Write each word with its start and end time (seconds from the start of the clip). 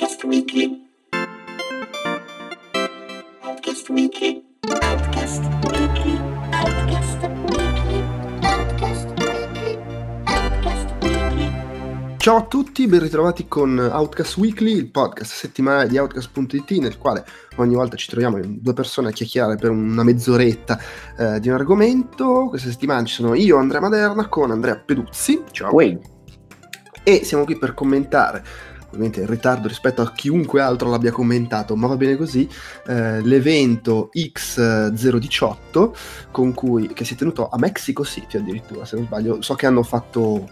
Outcast 0.00 0.24
Weekly. 0.24 0.88
Outcast 3.42 3.88
Weekly. 3.90 4.42
Outcast 4.80 5.42
Weekly. 5.68 6.18
Outcast 6.52 7.18
Weekly. 7.50 8.06
Outcast 8.40 9.08
Weekly. 9.18 9.78
Outcast 10.24 11.02
Weekly. 11.02 12.16
Ciao 12.16 12.36
a 12.36 12.46
tutti, 12.46 12.86
ben 12.86 13.00
ritrovati 13.00 13.46
con 13.46 13.78
Outcast 13.78 14.38
Weekly, 14.38 14.72
il 14.72 14.90
podcast 14.90 15.32
settimanale 15.32 15.88
di 15.88 15.98
Outcast.it 15.98 16.70
nel 16.78 16.96
quale 16.96 17.22
ogni 17.56 17.74
volta 17.74 17.96
ci 17.96 18.08
troviamo 18.08 18.38
in 18.38 18.56
due 18.62 18.72
persone 18.72 19.08
a 19.10 19.12
chiacchierare 19.12 19.56
per 19.56 19.68
una 19.68 20.02
mezz'oretta 20.02 20.80
eh, 21.18 21.40
di 21.40 21.48
un 21.48 21.56
argomento. 21.56 22.46
Questa 22.48 22.70
settimana 22.70 23.04
ci 23.04 23.16
sono 23.16 23.34
io, 23.34 23.58
Andrea 23.58 23.82
Maderna, 23.82 24.28
con 24.28 24.50
Andrea 24.50 24.78
Peduzzi. 24.78 25.42
Ciao. 25.50 25.74
Uè, 25.74 25.98
E 27.02 27.24
siamo 27.24 27.44
qui 27.44 27.58
per 27.58 27.74
commentare, 27.74 28.42
ovviamente 28.90 29.20
in 29.20 29.26
ritardo 29.26 29.68
rispetto 29.68 30.02
a 30.02 30.12
chiunque 30.12 30.60
altro 30.60 30.90
l'abbia 30.90 31.12
commentato, 31.12 31.76
ma 31.76 31.86
va 31.86 31.96
bene 31.96 32.16
così, 32.16 32.48
eh, 32.86 33.20
l'evento 33.22 34.10
X018 34.14 35.92
con 36.30 36.52
cui, 36.54 36.88
che 36.92 37.04
si 37.04 37.14
è 37.14 37.16
tenuto 37.16 37.48
a 37.48 37.58
Mexico 37.58 38.04
City 38.04 38.36
addirittura, 38.36 38.84
se 38.84 38.96
non 38.96 39.06
sbaglio. 39.06 39.42
So 39.42 39.54
che 39.54 39.66
hanno 39.66 39.82
fatto 39.82 40.48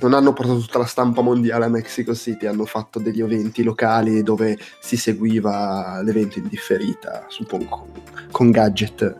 non 0.00 0.12
hanno 0.12 0.32
portato 0.32 0.58
tutta 0.60 0.78
la 0.78 0.86
stampa 0.86 1.22
mondiale 1.22 1.64
a 1.64 1.68
Mexico 1.68 2.14
City, 2.14 2.46
hanno 2.46 2.66
fatto 2.66 2.98
degli 2.98 3.20
eventi 3.20 3.62
locali 3.62 4.22
dove 4.22 4.58
si 4.80 4.96
seguiva 4.96 6.00
l'evento 6.02 6.38
in 6.38 6.48
differita, 6.48 7.24
suppongo 7.28 7.88
con, 8.30 8.50
gadget 8.50 9.16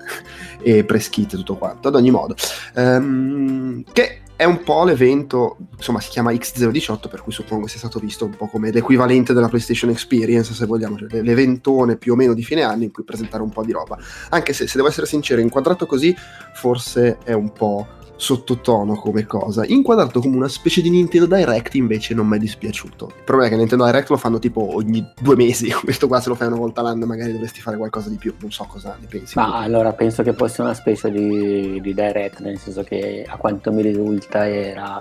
e 0.61 0.85
press 0.85 1.09
kit 1.09 1.33
e 1.33 1.37
tutto 1.37 1.57
quanto. 1.57 1.89
Ad 1.89 1.95
ogni 1.95 2.11
modo, 2.11 2.35
ehm, 2.75 3.83
che 3.93 4.21
è 4.39 4.45
un 4.45 4.63
po' 4.63 4.85
l'evento, 4.85 5.57
insomma, 5.77 6.01
si 6.01 6.11
chiama 6.11 6.31
X018, 6.31 7.09
per 7.09 7.23
cui 7.23 7.33
suppongo 7.33 7.67
sia 7.67 7.81
stato 7.81 7.99
visto 7.99 8.25
un 8.25 8.37
po' 8.37 8.47
come 8.47 8.71
l'equivalente 8.71 9.33
della 9.33 9.49
PlayStation 9.49 9.91
Experience, 9.91 10.55
se 10.55 10.65
vogliamo, 10.65 10.97
cioè 10.97 11.23
l'eventone 11.23 11.97
più 11.97 12.13
o 12.13 12.15
meno 12.15 12.35
di 12.35 12.45
fine 12.45 12.63
anno 12.63 12.85
in 12.85 12.93
cui 12.93 13.03
presentare 13.03 13.43
un 13.43 13.51
po' 13.51 13.65
di 13.65 13.73
roba. 13.73 13.99
Anche 14.29 14.53
se, 14.53 14.69
se 14.69 14.77
devo 14.77 14.87
essere 14.87 15.09
sincero, 15.09 15.41
inquadrato 15.41 15.87
così, 15.87 16.15
forse 16.55 17.19
è 17.25 17.33
un 17.33 17.51
po' 17.51 17.98
sottotono 18.19 18.97
come 18.97 19.25
cosa. 19.27 19.65
Inquadrato 19.65 20.19
come 20.21 20.35
una 20.37 20.49
specie 20.49 20.83
di 20.83 20.91
Nintendo 20.91 21.33
Direct 21.37 21.77
invece 21.77 22.15
non 22.15 22.27
mi 22.27 22.37
è 22.37 22.39
dispiaciuto. 22.41 23.07
Il 23.17 23.23
problema 23.25 23.47
è 23.47 23.51
che 23.53 23.57
Nintendo 23.57 23.85
Direct 23.85 24.11
lo 24.11 24.17
fanno 24.17 24.41
tipo 24.41 24.75
ogni 24.75 25.09
due 25.21 25.37
mesi, 25.37 25.71
questo 25.85 26.09
qua 26.09 26.21
se 26.21 26.29
lo 26.29 26.35
fai 26.35 26.49
una 26.49 26.57
volta 26.57 26.81
all'anno 26.81 27.07
magari 27.07 27.31
dovresti 27.33 27.61
fare 27.61 27.77
qualcosa 27.77 28.09
di 28.09 28.17
più, 28.17 28.35
non 28.41 28.51
so 28.51 28.65
cosa 28.65 28.97
ne 29.01 29.07
pensi. 29.07 29.39
ma 29.39 29.59
allora 29.61 29.93
penso 29.93 30.23
che 30.25 30.33
fosse 30.35 30.61
una 30.63 30.75
specie 30.75 31.11
di, 31.13 31.81
di 31.81 31.95
direct, 31.95 32.41
nel 32.41 32.59
senso 32.59 32.83
che 32.83 33.25
a 33.27 33.37
quanto 33.37 33.71
mi 33.73 33.83
risulta 33.83 34.49
era 34.49 35.01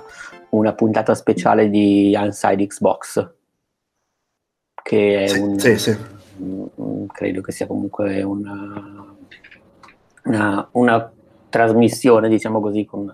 una 0.49 0.73
puntata 0.73 1.15
speciale 1.15 1.69
di 1.71 2.11
Inside 2.15 2.67
Xbox, 2.67 3.29
che 4.83 5.23
è 5.23 5.27
Sì, 5.27 5.39
un, 5.39 5.59
sì, 5.59 5.77
sì. 5.79 5.97
un- 6.37 6.69
un- 6.75 7.07
credo 7.07 7.41
che 7.41 7.51
sia 7.51 7.65
comunque 7.65 8.21
una, 8.21 9.05
una, 10.25 10.67
una 10.71 11.11
trasmissione, 11.49 12.29
diciamo 12.29 12.59
così, 12.59 12.85
con 12.85 13.13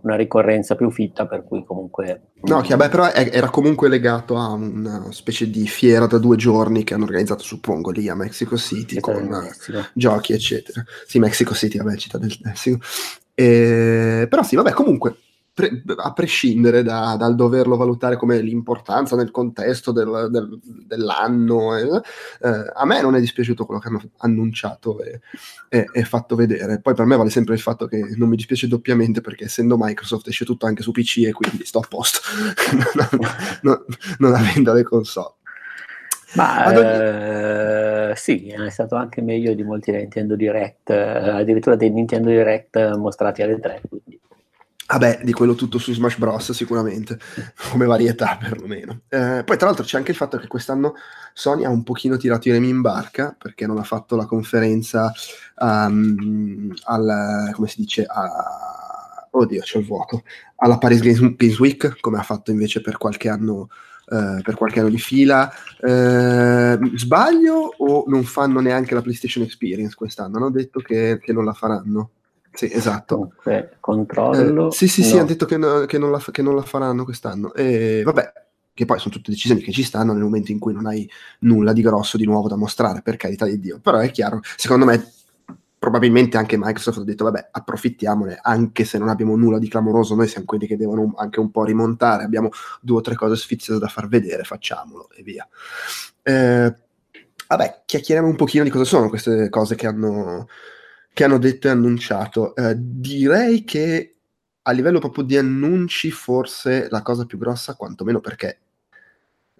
una 0.00 0.16
ricorrenza 0.16 0.74
più 0.74 0.90
fitta, 0.90 1.26
per 1.26 1.44
cui 1.44 1.64
comunque... 1.64 2.32
No, 2.42 2.60
che 2.60 2.76
vabbè, 2.76 2.90
però 2.90 3.10
è- 3.10 3.30
era 3.32 3.48
comunque 3.48 3.88
legato 3.88 4.36
a 4.36 4.52
una 4.52 5.06
specie 5.10 5.48
di 5.48 5.66
fiera 5.66 6.06
da 6.06 6.18
due 6.18 6.36
giorni 6.36 6.84
che 6.84 6.94
hanno 6.94 7.04
organizzato, 7.04 7.42
suppongo, 7.42 7.90
lì 7.90 8.08
a 8.08 8.14
Mexico 8.14 8.56
City 8.56 9.00
con 9.00 9.48
giochi, 9.94 10.34
eccetera. 10.34 10.84
Sì, 11.06 11.18
Mexico 11.18 11.54
City, 11.54 11.78
vabbè, 11.78 11.96
città 11.96 12.18
del 12.18 12.36
Messico. 12.42 12.78
Eh, 13.34 14.26
però 14.28 14.42
sì, 14.42 14.56
vabbè, 14.56 14.72
comunque, 14.72 15.16
pre- 15.54 15.82
a 15.96 16.12
prescindere 16.12 16.82
da- 16.82 17.14
dal 17.16 17.36
doverlo 17.36 17.76
valutare 17.76 18.16
come 18.16 18.40
l'importanza 18.40 19.14
nel 19.14 19.30
contesto 19.30 19.92
del- 19.92 20.26
del- 20.30 20.58
dell'anno, 20.86 21.76
eh, 21.76 22.00
eh, 22.42 22.72
a 22.74 22.84
me 22.84 23.00
non 23.00 23.14
è 23.14 23.20
dispiaciuto 23.20 23.64
quello 23.64 23.80
che 23.80 23.86
hanno 23.88 24.02
annunciato 24.18 25.00
e, 25.02 25.20
e- 25.68 25.86
e 25.92 26.04
fatto 26.04 26.34
vedere. 26.34 26.80
Poi 26.80 26.94
per 26.94 27.04
me 27.06 27.16
vale 27.16 27.30
sempre 27.30 27.54
il 27.54 27.60
fatto 27.60 27.86
che 27.86 28.00
non 28.16 28.28
mi 28.28 28.36
dispiace 28.36 28.66
doppiamente 28.66 29.20
perché 29.20 29.44
essendo 29.44 29.76
Microsoft 29.78 30.26
esce 30.26 30.44
tutto 30.44 30.66
anche 30.66 30.82
su 30.82 30.90
PC 30.90 31.18
e 31.26 31.32
quindi 31.32 31.64
sto 31.64 31.78
a 31.78 31.86
posto, 31.88 32.18
non, 32.94 33.18
non- 33.62 33.84
non 34.18 34.34
avendo 34.34 34.72
le 34.72 34.82
console. 34.82 35.34
Ma 36.34 36.66
ogni- 36.66 36.80
eh, 36.80 38.12
sì, 38.16 38.48
è 38.48 38.68
stato 38.70 38.96
anche 38.96 39.22
meglio 39.22 39.54
di 39.54 39.62
molti 39.62 39.92
Nintendo 39.92 40.34
Direct, 40.34 40.90
eh, 40.90 40.96
addirittura 41.30 41.76
dei 41.76 41.90
Nintendo 41.90 42.28
Direct 42.28 42.96
mostrati 42.96 43.42
alle 43.42 43.60
3. 43.60 43.80
Vabbè, 44.86 45.20
di 45.22 45.32
quello 45.32 45.54
tutto 45.54 45.78
su 45.78 45.92
Smash 45.92 46.18
Bros. 46.18 46.52
sicuramente, 46.52 47.18
come 47.70 47.86
varietà 47.86 48.36
perlomeno. 48.38 49.02
Eh, 49.08 49.42
poi 49.44 49.56
tra 49.56 49.66
l'altro 49.66 49.84
c'è 49.84 49.96
anche 49.96 50.10
il 50.10 50.16
fatto 50.16 50.36
che 50.36 50.46
quest'anno 50.46 50.94
Sony 51.32 51.64
ha 51.64 51.70
un 51.70 51.82
pochino 51.82 52.16
tirato 52.16 52.48
i 52.48 52.52
remi 52.52 52.68
in 52.68 52.80
barca 52.80 53.34
perché 53.36 53.66
non 53.66 53.78
ha 53.78 53.82
fatto 53.82 54.14
la 54.14 54.26
conferenza 54.26 55.12
ehm, 55.60 56.72
al, 56.84 57.50
come 57.52 57.66
si 57.66 57.80
dice, 57.80 58.04
a, 58.04 59.28
oddio 59.30 59.60
c'è 59.62 59.78
il 59.78 59.86
vuoto, 59.86 60.22
alla 60.56 60.78
Paris 60.78 61.00
Games, 61.00 61.58
Week, 61.58 61.98
come 62.00 62.18
ha 62.18 62.22
fatto 62.22 62.50
invece 62.50 62.80
per 62.80 62.98
qualche 62.98 63.28
anno, 63.28 63.68
eh, 64.06 64.40
per 64.42 64.54
qualche 64.54 64.80
anno 64.80 64.90
di 64.90 64.98
fila. 64.98 65.50
Eh, 65.80 66.78
sbaglio 66.94 67.74
o 67.76 68.04
non 68.06 68.24
fanno 68.24 68.60
neanche 68.60 68.94
la 68.94 69.02
PlayStation 69.02 69.44
Experience 69.44 69.94
quest'anno? 69.96 70.36
Hanno 70.36 70.50
detto 70.50 70.80
che, 70.80 71.18
che 71.20 71.32
non 71.32 71.44
la 71.44 71.52
faranno. 71.52 72.10
Sì, 72.54 72.70
esatto. 72.72 73.16
Comunque, 73.16 73.76
controllo. 73.80 74.68
Eh, 74.68 74.72
sì, 74.72 74.88
sì, 74.88 75.02
sì, 75.02 75.12
no. 75.14 75.18
hanno 75.18 75.28
detto 75.28 75.44
che, 75.44 75.56
no- 75.56 75.84
che 75.86 75.98
non 75.98 76.10
la, 76.10 76.18
che 76.30 76.42
non 76.42 76.54
la 76.54 76.62
faranno 76.62 77.04
quest'anno. 77.04 77.52
E 77.52 78.02
vabbè, 78.04 78.32
che 78.72 78.84
poi 78.84 78.98
sono 78.98 79.14
tutte 79.14 79.30
decisioni 79.30 79.60
che 79.60 79.72
ci 79.72 79.82
stanno 79.82 80.12
nel 80.12 80.22
momento 80.22 80.52
in 80.52 80.58
cui 80.58 80.72
non 80.72 80.86
hai 80.86 81.08
nulla 81.40 81.72
di 81.72 81.82
grosso 81.82 82.16
di 82.16 82.24
nuovo 82.24 82.48
da 82.48 82.56
mostrare, 82.56 83.02
per 83.02 83.16
carità 83.16 83.44
di 83.44 83.58
Dio. 83.58 83.78
Però 83.80 83.98
è 83.98 84.10
chiaro, 84.10 84.40
secondo 84.56 84.84
me, 84.84 85.12
probabilmente 85.84 86.38
anche 86.38 86.56
Microsoft 86.56 86.98
ha 86.98 87.04
detto, 87.04 87.24
vabbè, 87.24 87.48
approfittiamone, 87.50 88.38
anche 88.40 88.84
se 88.84 88.96
non 88.96 89.08
abbiamo 89.10 89.36
nulla 89.36 89.58
di 89.58 89.68
clamoroso, 89.68 90.14
noi 90.14 90.28
siamo 90.28 90.46
quelli 90.46 90.66
che 90.66 90.76
devono 90.76 91.12
anche 91.16 91.40
un 91.40 91.50
po' 91.50 91.62
rimontare, 91.62 92.24
abbiamo 92.24 92.48
due 92.80 92.98
o 92.98 93.00
tre 93.02 93.14
cose 93.16 93.36
sfiziose 93.36 93.78
da 93.78 93.88
far 93.88 94.08
vedere, 94.08 94.44
facciamolo 94.44 95.10
e 95.14 95.22
via. 95.22 95.46
Eh, 96.22 96.74
vabbè, 97.46 97.82
chiacchieriamo 97.84 98.28
un 98.28 98.36
pochino 98.36 98.64
di 98.64 98.70
cosa 98.70 98.84
sono 98.84 99.10
queste 99.10 99.50
cose 99.50 99.74
che 99.74 99.86
hanno, 99.86 100.48
che 101.14 101.24
hanno 101.24 101.38
detto 101.38 101.68
e 101.68 101.70
annunciato. 101.70 102.54
Eh, 102.56 102.74
direi 102.76 103.64
che 103.64 104.16
a 104.60 104.72
livello 104.72 104.98
proprio 104.98 105.24
di 105.24 105.38
annunci, 105.38 106.10
forse 106.10 106.88
la 106.90 107.02
cosa 107.02 107.24
più 107.24 107.38
grossa, 107.38 107.76
quantomeno 107.76 108.20
perché 108.20 108.58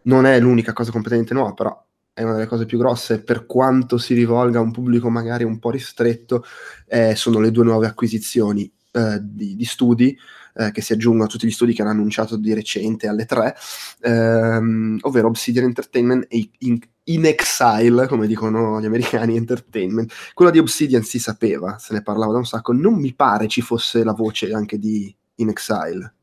non 0.03 0.26
è 0.26 0.38
l'unica 0.41 0.72
cosa 0.72 0.91
completamente 0.91 1.32
nuova, 1.32 1.54
però 1.54 1.84
è 2.12 2.22
una 2.22 2.34
delle 2.34 2.47
cose 2.47 2.66
più 2.66 2.78
grosse 2.78 3.22
per 3.22 3.47
quanto 3.47 3.98
si 3.98 4.14
rivolga 4.14 4.59
a 4.59 4.62
un 4.62 4.72
pubblico 4.72 5.09
magari 5.10 5.44
un 5.44 5.59
po' 5.59 5.70
ristretto, 5.70 6.44
eh, 6.87 7.14
sono 7.14 7.41
le 7.41 7.50
due 7.50 7.64
nuove 7.64 7.87
acquisizioni 7.87 8.70
eh, 8.93 9.19
di, 9.20 9.56
di 9.56 9.64
studi 9.64 10.16
eh, 10.54 10.70
che 10.72 10.81
si 10.81 10.92
aggiungono 10.92 11.25
a 11.25 11.26
tutti 11.28 11.47
gli 11.47 11.50
studi 11.50 11.72
che 11.75 11.82
hanno 11.82 11.91
annunciato 11.91 12.37
di 12.37 12.54
recente 12.54 13.06
alle 13.09 13.25
tre, 13.26 13.54
ehm, 14.00 14.98
ovvero 15.03 15.28
Obsidian 15.28 15.65
Entertainment 15.65 16.26
e 16.28 16.48
In, 16.60 16.78
In 17.04 17.26
Exile, 17.26 18.06
come 18.06 18.26
dicono 18.26 18.81
gli 18.81 18.87
americani, 18.87 19.37
Entertainment. 19.37 20.12
Quello 20.32 20.50
di 20.50 20.59
Obsidian 20.59 21.03
si 21.03 21.19
sapeva, 21.19 21.76
se 21.78 21.93
ne 21.94 22.03
parlava 22.03 22.32
da 22.32 22.38
un 22.38 22.47
sacco, 22.47 22.72
non 22.72 22.94
mi 22.94 23.12
pare 23.14 23.47
ci 23.48 23.60
fosse 23.60 24.04
la 24.04 24.12
voce 24.12 24.53
anche 24.53 24.78
di 24.78 25.14
In 25.37 25.48
Exile. 25.50 26.14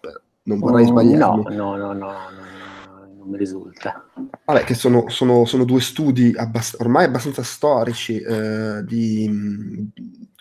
Beh, 0.00 0.20
non 0.44 0.58
vorrei 0.58 0.84
Mm, 0.84 0.88
sbagliarmi. 0.88 1.42
No, 1.56 1.76
no, 1.76 1.76
no, 1.76 1.92
no, 1.92 2.12
no, 2.30 3.24
mi 3.24 3.36
risulta. 3.38 4.04
Vabbè, 4.44 4.62
che 4.64 4.74
sono, 4.74 5.08
sono- 5.08 5.44
sono 5.46 5.64
due 5.64 5.80
studi 5.80 6.32
abbast- 6.36 6.80
ormai 6.80 7.04
abbastanza 7.06 7.42
storici, 7.42 8.18
eh, 8.20 8.84
di- 8.84 9.90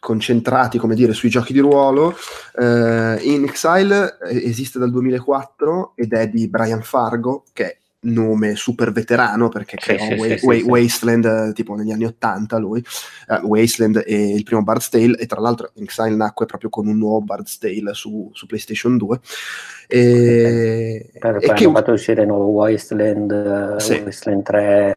concentrati, 0.06 0.78
come 0.78 0.94
dire, 0.94 1.14
sui 1.14 1.30
giochi 1.30 1.52
di 1.52 1.60
ruolo. 1.60 2.16
Eh, 2.60 3.18
In 3.24 3.44
Exile 3.44 4.20
eh, 4.30 4.48
esiste 4.48 4.78
dal 4.78 4.92
2004 4.92 5.94
ed 5.96 6.14
è 6.14 6.28
di 6.28 6.48
Brian 6.48 6.84
Fargo, 6.84 7.44
che 7.54 7.66
è 7.66 7.78
nome 8.06 8.56
super 8.56 8.92
veterano 8.92 9.50
perché 9.50 9.78
Sì, 9.80 9.96
creò 9.96 10.06
sì, 10.06 10.14
Wa- 10.14 10.28
sì, 10.28 10.38
sì, 10.38 10.46
Wa- 10.46 10.54
sì. 10.54 10.62
Wasteland 10.62 11.26
eh, 11.26 11.54
tipo 11.54 11.74
negli 11.74 11.92
anni 11.92 12.06
80 12.06 12.58
lui, 12.58 12.86
eh, 13.30 13.40
Wasteland 13.42 14.04
e 14.06 14.30
il 14.36 14.44
primo 14.44 14.62
Bard's 14.62 14.90
Tale 14.90 15.18
e 15.18 15.26
tra 15.26 15.42
l'altro 15.42 15.72
Exile 15.74 16.16
nacque 16.16 16.46
proprio 16.46 16.70
con 16.70 16.86
un 16.86 17.00
nuovo 17.00 17.22
Bard's 17.22 17.58
Tale 17.58 17.94
su, 17.96 18.30
su 18.32 18.46
PlayStation 18.46 18.98
2 18.98 19.20
e, 19.88 21.10
e 21.14 21.20
poi 21.20 21.40
che 21.40 21.52
hanno 21.66 21.74
fatto 21.74 21.92
uscire 21.94 22.22
il 22.22 22.28
nuovo 22.28 22.46
Wasteland, 22.46 23.78
Sì. 23.78 24.02
Wasteland 24.04 24.44
3, 24.44 24.96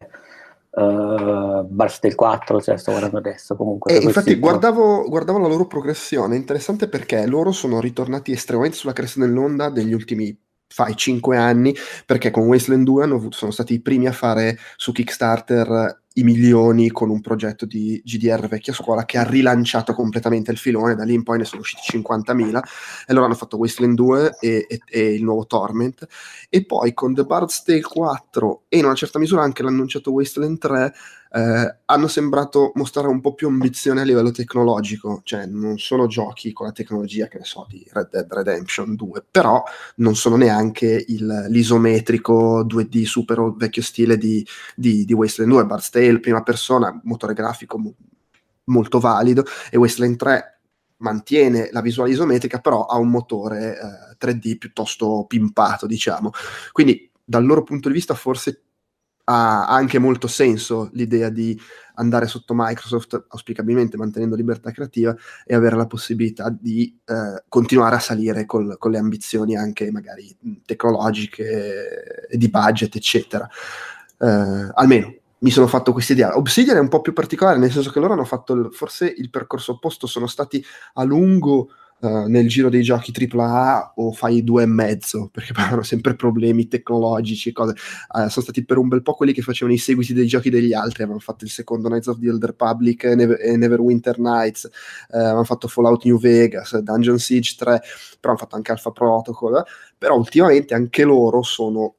uh, 0.71 1.63
Barstale 1.65 2.15
4, 2.15 2.61
cioè 2.61 2.77
sto 2.77 2.91
guardando 2.91 3.17
adesso 3.17 3.55
comunque. 3.55 3.91
E 3.91 3.95
per 3.95 4.03
infatti 4.03 4.35
guardavo, 4.37 5.07
guardavo 5.07 5.39
la 5.39 5.47
loro 5.47 5.67
progressione, 5.67 6.35
interessante 6.35 6.87
perché 6.87 7.25
loro 7.25 7.51
sono 7.51 7.79
ritornati 7.79 8.31
estremamente 8.31 8.77
sulla 8.77 8.93
cresta 8.93 9.19
dell'onda 9.19 9.69
degli 9.69 9.93
ultimi 9.93 10.37
fai 10.71 10.95
5 10.95 11.35
anni, 11.35 11.75
perché 12.05 12.29
con 12.31 12.45
Wasteland 12.45 12.85
2 12.85 13.03
hanno 13.03 13.15
avuto- 13.15 13.37
sono 13.37 13.51
stati 13.51 13.73
i 13.73 13.81
primi 13.81 14.07
a 14.07 14.11
fare 14.11 14.57
su 14.75 14.91
Kickstarter 14.91 16.01
i 16.19 16.23
milioni 16.23 16.89
con 16.89 17.09
un 17.09 17.21
progetto 17.21 17.65
di 17.65 18.01
GDR 18.03 18.47
vecchia 18.47 18.73
scuola 18.73 19.05
che 19.05 19.17
ha 19.17 19.23
rilanciato 19.23 19.93
completamente 19.93 20.51
il 20.51 20.57
filone, 20.57 20.95
da 20.95 21.03
lì 21.03 21.13
in 21.13 21.23
poi 21.23 21.37
ne 21.37 21.45
sono 21.45 21.61
usciti 21.61 21.81
50.000 21.97 22.61
e 23.07 23.13
loro 23.13 23.25
hanno 23.25 23.35
fatto 23.35 23.57
Wasteland 23.57 23.95
2 23.95 24.37
e, 24.39 24.65
e, 24.67 24.81
e 24.85 25.13
il 25.13 25.23
nuovo 25.23 25.45
Torment 25.45 26.05
e 26.49 26.65
poi 26.65 26.93
con 26.93 27.13
The 27.13 27.23
Bard's 27.23 27.63
Tale 27.63 27.81
4 27.81 28.63
e 28.67 28.77
in 28.77 28.85
una 28.85 28.95
certa 28.95 29.19
misura 29.19 29.43
anche 29.43 29.63
l'annunciato 29.63 30.11
Wasteland 30.11 30.57
3 30.57 30.93
eh, 31.31 31.75
hanno 31.85 32.07
sembrato 32.07 32.71
mostrare 32.75 33.07
un 33.07 33.21
po' 33.21 33.33
più 33.33 33.47
ambizione 33.47 34.01
a 34.01 34.03
livello 34.03 34.31
tecnologico, 34.31 35.21
cioè 35.23 35.45
non 35.45 35.77
sono 35.77 36.07
giochi 36.07 36.51
con 36.53 36.65
la 36.65 36.71
tecnologia, 36.71 37.27
che 37.27 37.37
ne 37.37 37.43
so, 37.45 37.65
di 37.69 37.85
Red 37.91 38.09
Dead 38.09 38.33
Redemption 38.33 38.95
2, 38.95 39.25
però 39.29 39.63
non 39.97 40.15
sono 40.15 40.35
neanche 40.35 41.05
il, 41.07 41.45
l'isometrico 41.49 42.63
2D 42.63 43.03
super 43.03 43.53
vecchio 43.55 43.81
stile 43.81 44.17
di, 44.17 44.45
di, 44.75 45.05
di 45.05 45.13
Wasteland 45.13 45.53
2, 45.53 45.65
Bard's 45.65 45.89
prima 46.19 46.41
persona, 46.41 46.99
motore 47.03 47.33
grafico 47.33 47.77
mo- 47.77 47.95
molto 48.65 48.99
valido, 48.99 49.45
e 49.69 49.77
Wasteland 49.77 50.15
3 50.15 50.59
mantiene 50.97 51.69
la 51.71 51.81
visuale 51.81 52.11
isometrica, 52.11 52.59
però 52.59 52.85
ha 52.85 52.97
un 52.97 53.09
motore 53.09 53.77
eh, 53.77 54.25
3D 54.25 54.57
piuttosto 54.57 55.25
pimpato, 55.27 55.85
diciamo. 55.85 56.31
Quindi 56.71 57.09
dal 57.23 57.45
loro 57.45 57.63
punto 57.63 57.87
di 57.87 57.93
vista 57.93 58.15
forse 58.15 58.63
ha 59.31 59.67
anche 59.67 59.99
molto 59.99 60.27
senso 60.27 60.89
l'idea 60.93 61.29
di 61.29 61.59
andare 61.95 62.25
sotto 62.25 62.53
Microsoft, 62.55 63.25
auspicabilmente 63.27 63.95
mantenendo 63.95 64.35
libertà 64.35 64.71
creativa, 64.71 65.15
e 65.45 65.53
avere 65.53 65.75
la 65.75 65.85
possibilità 65.85 66.49
di 66.49 66.97
eh, 67.05 67.43
continuare 67.47 67.95
a 67.95 67.99
salire 67.99 68.45
col, 68.45 68.77
con 68.79 68.89
le 68.89 68.97
ambizioni 68.97 69.55
anche 69.55 69.91
magari 69.91 70.35
tecnologiche, 70.65 72.27
e 72.27 72.37
di 72.37 72.49
budget, 72.49 72.95
eccetera. 72.95 73.47
Eh, 74.17 74.69
almeno 74.73 75.13
mi 75.39 75.51
sono 75.51 75.67
fatto 75.67 75.93
questa 75.93 76.13
idea. 76.13 76.35
Obsidian 76.35 76.77
è 76.77 76.81
un 76.81 76.87
po' 76.87 77.01
più 77.01 77.13
particolare, 77.13 77.59
nel 77.59 77.71
senso 77.71 77.91
che 77.91 77.99
loro 77.99 78.13
hanno 78.13 78.25
fatto 78.25 78.53
il, 78.53 78.69
forse 78.71 79.05
il 79.05 79.29
percorso 79.29 79.73
opposto, 79.73 80.07
sono 80.07 80.25
stati 80.25 80.63
a 80.93 81.03
lungo 81.03 81.69
uh, 82.01 82.27
nel 82.27 82.47
giro 82.47 82.69
dei 82.69 82.81
giochi 82.81 83.13
AAA 83.15 83.93
o 83.95 84.11
fai 84.11 84.43
due 84.43 84.63
e 84.63 84.65
mezzo, 84.65 85.29
perché 85.31 85.53
hanno 85.59 85.83
sempre 85.83 86.15
problemi 86.15 86.67
tecnologici 86.67 87.49
e 87.49 87.51
cose. 87.51 87.75
Uh, 88.13 88.27
sono 88.27 88.43
stati 88.43 88.63
per 88.65 88.77
un 88.77 88.87
bel 88.87 89.01
po' 89.01 89.13
quelli 89.13 89.33
che 89.33 89.41
facevano 89.41 89.75
i 89.75 89.79
seguiti 89.79 90.13
dei 90.13 90.27
giochi 90.27 90.49
degli 90.49 90.73
altri, 90.73 91.03
avevano 91.03 91.19
fatto 91.19 91.43
il 91.43 91.49
secondo 91.49 91.87
Knights 91.87 92.07
of 92.07 92.19
the 92.19 92.29
Old 92.29 92.43
Republic 92.43 93.03
e 93.03 93.15
Neverwinter 93.57 94.19
Nights, 94.19 94.63
uh, 94.63 95.17
avevano 95.17 95.43
fatto 95.43 95.67
Fallout 95.67 96.03
New 96.05 96.19
Vegas, 96.19 96.77
Dungeon 96.77 97.19
Siege 97.19 97.55
3, 97.57 97.81
però 98.19 98.33
hanno 98.33 98.37
fatto 98.37 98.55
anche 98.55 98.71
Alpha 98.71 98.91
Protocol, 98.91 99.63
però 99.97 100.15
ultimamente 100.15 100.73
anche 100.73 101.03
loro 101.03 101.41
sono 101.41 101.95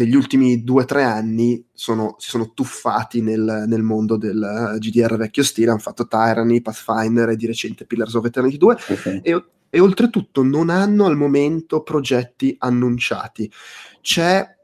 negli 0.00 0.14
ultimi 0.14 0.64
due 0.64 0.82
o 0.82 0.86
tre 0.86 1.02
anni 1.02 1.62
sono, 1.72 2.16
si 2.18 2.30
sono 2.30 2.52
tuffati 2.54 3.20
nel, 3.20 3.64
nel, 3.66 3.82
mondo 3.82 4.16
del 4.16 4.76
GDR 4.78 5.16
vecchio 5.16 5.42
stile, 5.42 5.70
hanno 5.70 5.78
fatto 5.78 6.08
Tyranny, 6.08 6.62
Pathfinder 6.62 7.28
e 7.28 7.36
di 7.36 7.46
recente 7.46 7.84
Pillars 7.84 8.14
of 8.14 8.24
Eternity 8.24 8.56
2 8.56 8.76
okay. 8.88 9.20
e, 9.22 9.44
e, 9.68 9.80
oltretutto 9.80 10.42
non 10.42 10.70
hanno 10.70 11.04
al 11.04 11.16
momento 11.16 11.82
progetti 11.82 12.56
annunciati. 12.58 13.50
C'è 14.00 14.56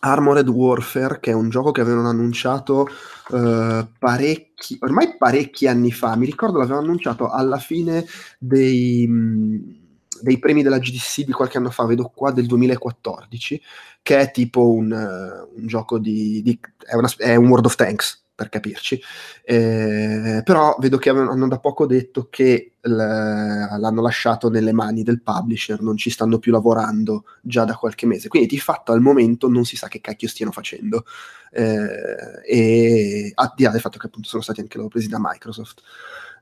Armored 0.00 0.48
Warfare, 0.48 1.20
che 1.20 1.30
è 1.30 1.34
un 1.34 1.48
gioco 1.48 1.70
che 1.70 1.80
avevano 1.80 2.08
annunciato 2.08 2.88
uh, 3.28 3.86
parecchi, 3.98 4.76
ormai 4.80 5.16
parecchi 5.16 5.66
anni 5.66 5.92
fa, 5.92 6.16
mi 6.16 6.26
ricordo 6.26 6.58
l'avevano 6.58 6.82
annunciato 6.82 7.30
alla 7.30 7.58
fine 7.58 8.04
dei... 8.38 9.06
Mh, 9.06 9.82
dei 10.24 10.38
premi 10.38 10.62
della 10.62 10.78
GDC 10.78 11.22
di 11.24 11.32
qualche 11.32 11.58
anno 11.58 11.70
fa, 11.70 11.84
vedo 11.84 12.10
qua 12.12 12.32
del 12.32 12.46
2014, 12.46 13.62
che 14.02 14.18
è 14.18 14.30
tipo 14.32 14.72
un, 14.72 14.90
uh, 14.90 15.60
un 15.60 15.66
gioco 15.66 15.98
di... 15.98 16.42
di 16.42 16.58
è, 16.84 16.94
una, 16.94 17.08
è, 17.18 17.36
un 17.36 17.46
World 17.46 17.66
of 17.66 17.76
Tanks, 17.76 18.24
per 18.34 18.48
capirci, 18.48 19.00
eh, 19.44 20.42
però 20.44 20.76
vedo 20.80 20.96
che 20.96 21.08
hanno 21.10 21.46
da 21.46 21.60
poco 21.60 21.86
detto 21.86 22.26
che 22.30 22.72
l'hanno 22.80 24.02
lasciato 24.02 24.50
nelle 24.50 24.72
mani 24.72 25.04
del 25.04 25.22
publisher, 25.22 25.80
non 25.80 25.96
ci 25.96 26.10
stanno 26.10 26.40
più 26.40 26.50
lavorando 26.50 27.26
già 27.40 27.64
da 27.64 27.76
qualche 27.76 28.06
mese, 28.06 28.28
quindi 28.28 28.48
di 28.48 28.58
fatto 28.58 28.90
al 28.90 29.00
momento 29.00 29.48
non 29.48 29.64
si 29.64 29.76
sa 29.76 29.86
che 29.86 30.00
cacchio 30.00 30.26
stiano 30.26 30.50
facendo, 30.50 31.04
eh, 31.52 32.42
e 32.44 33.32
a 33.34 33.52
di 33.54 33.62
là 33.62 33.70
del 33.70 33.80
fatto 33.80 33.98
che 33.98 34.06
appunto 34.06 34.28
sono 34.28 34.42
stati 34.42 34.60
anche 34.60 34.78
loro 34.78 34.88
presi 34.88 35.06
da 35.06 35.18
Microsoft 35.20 35.82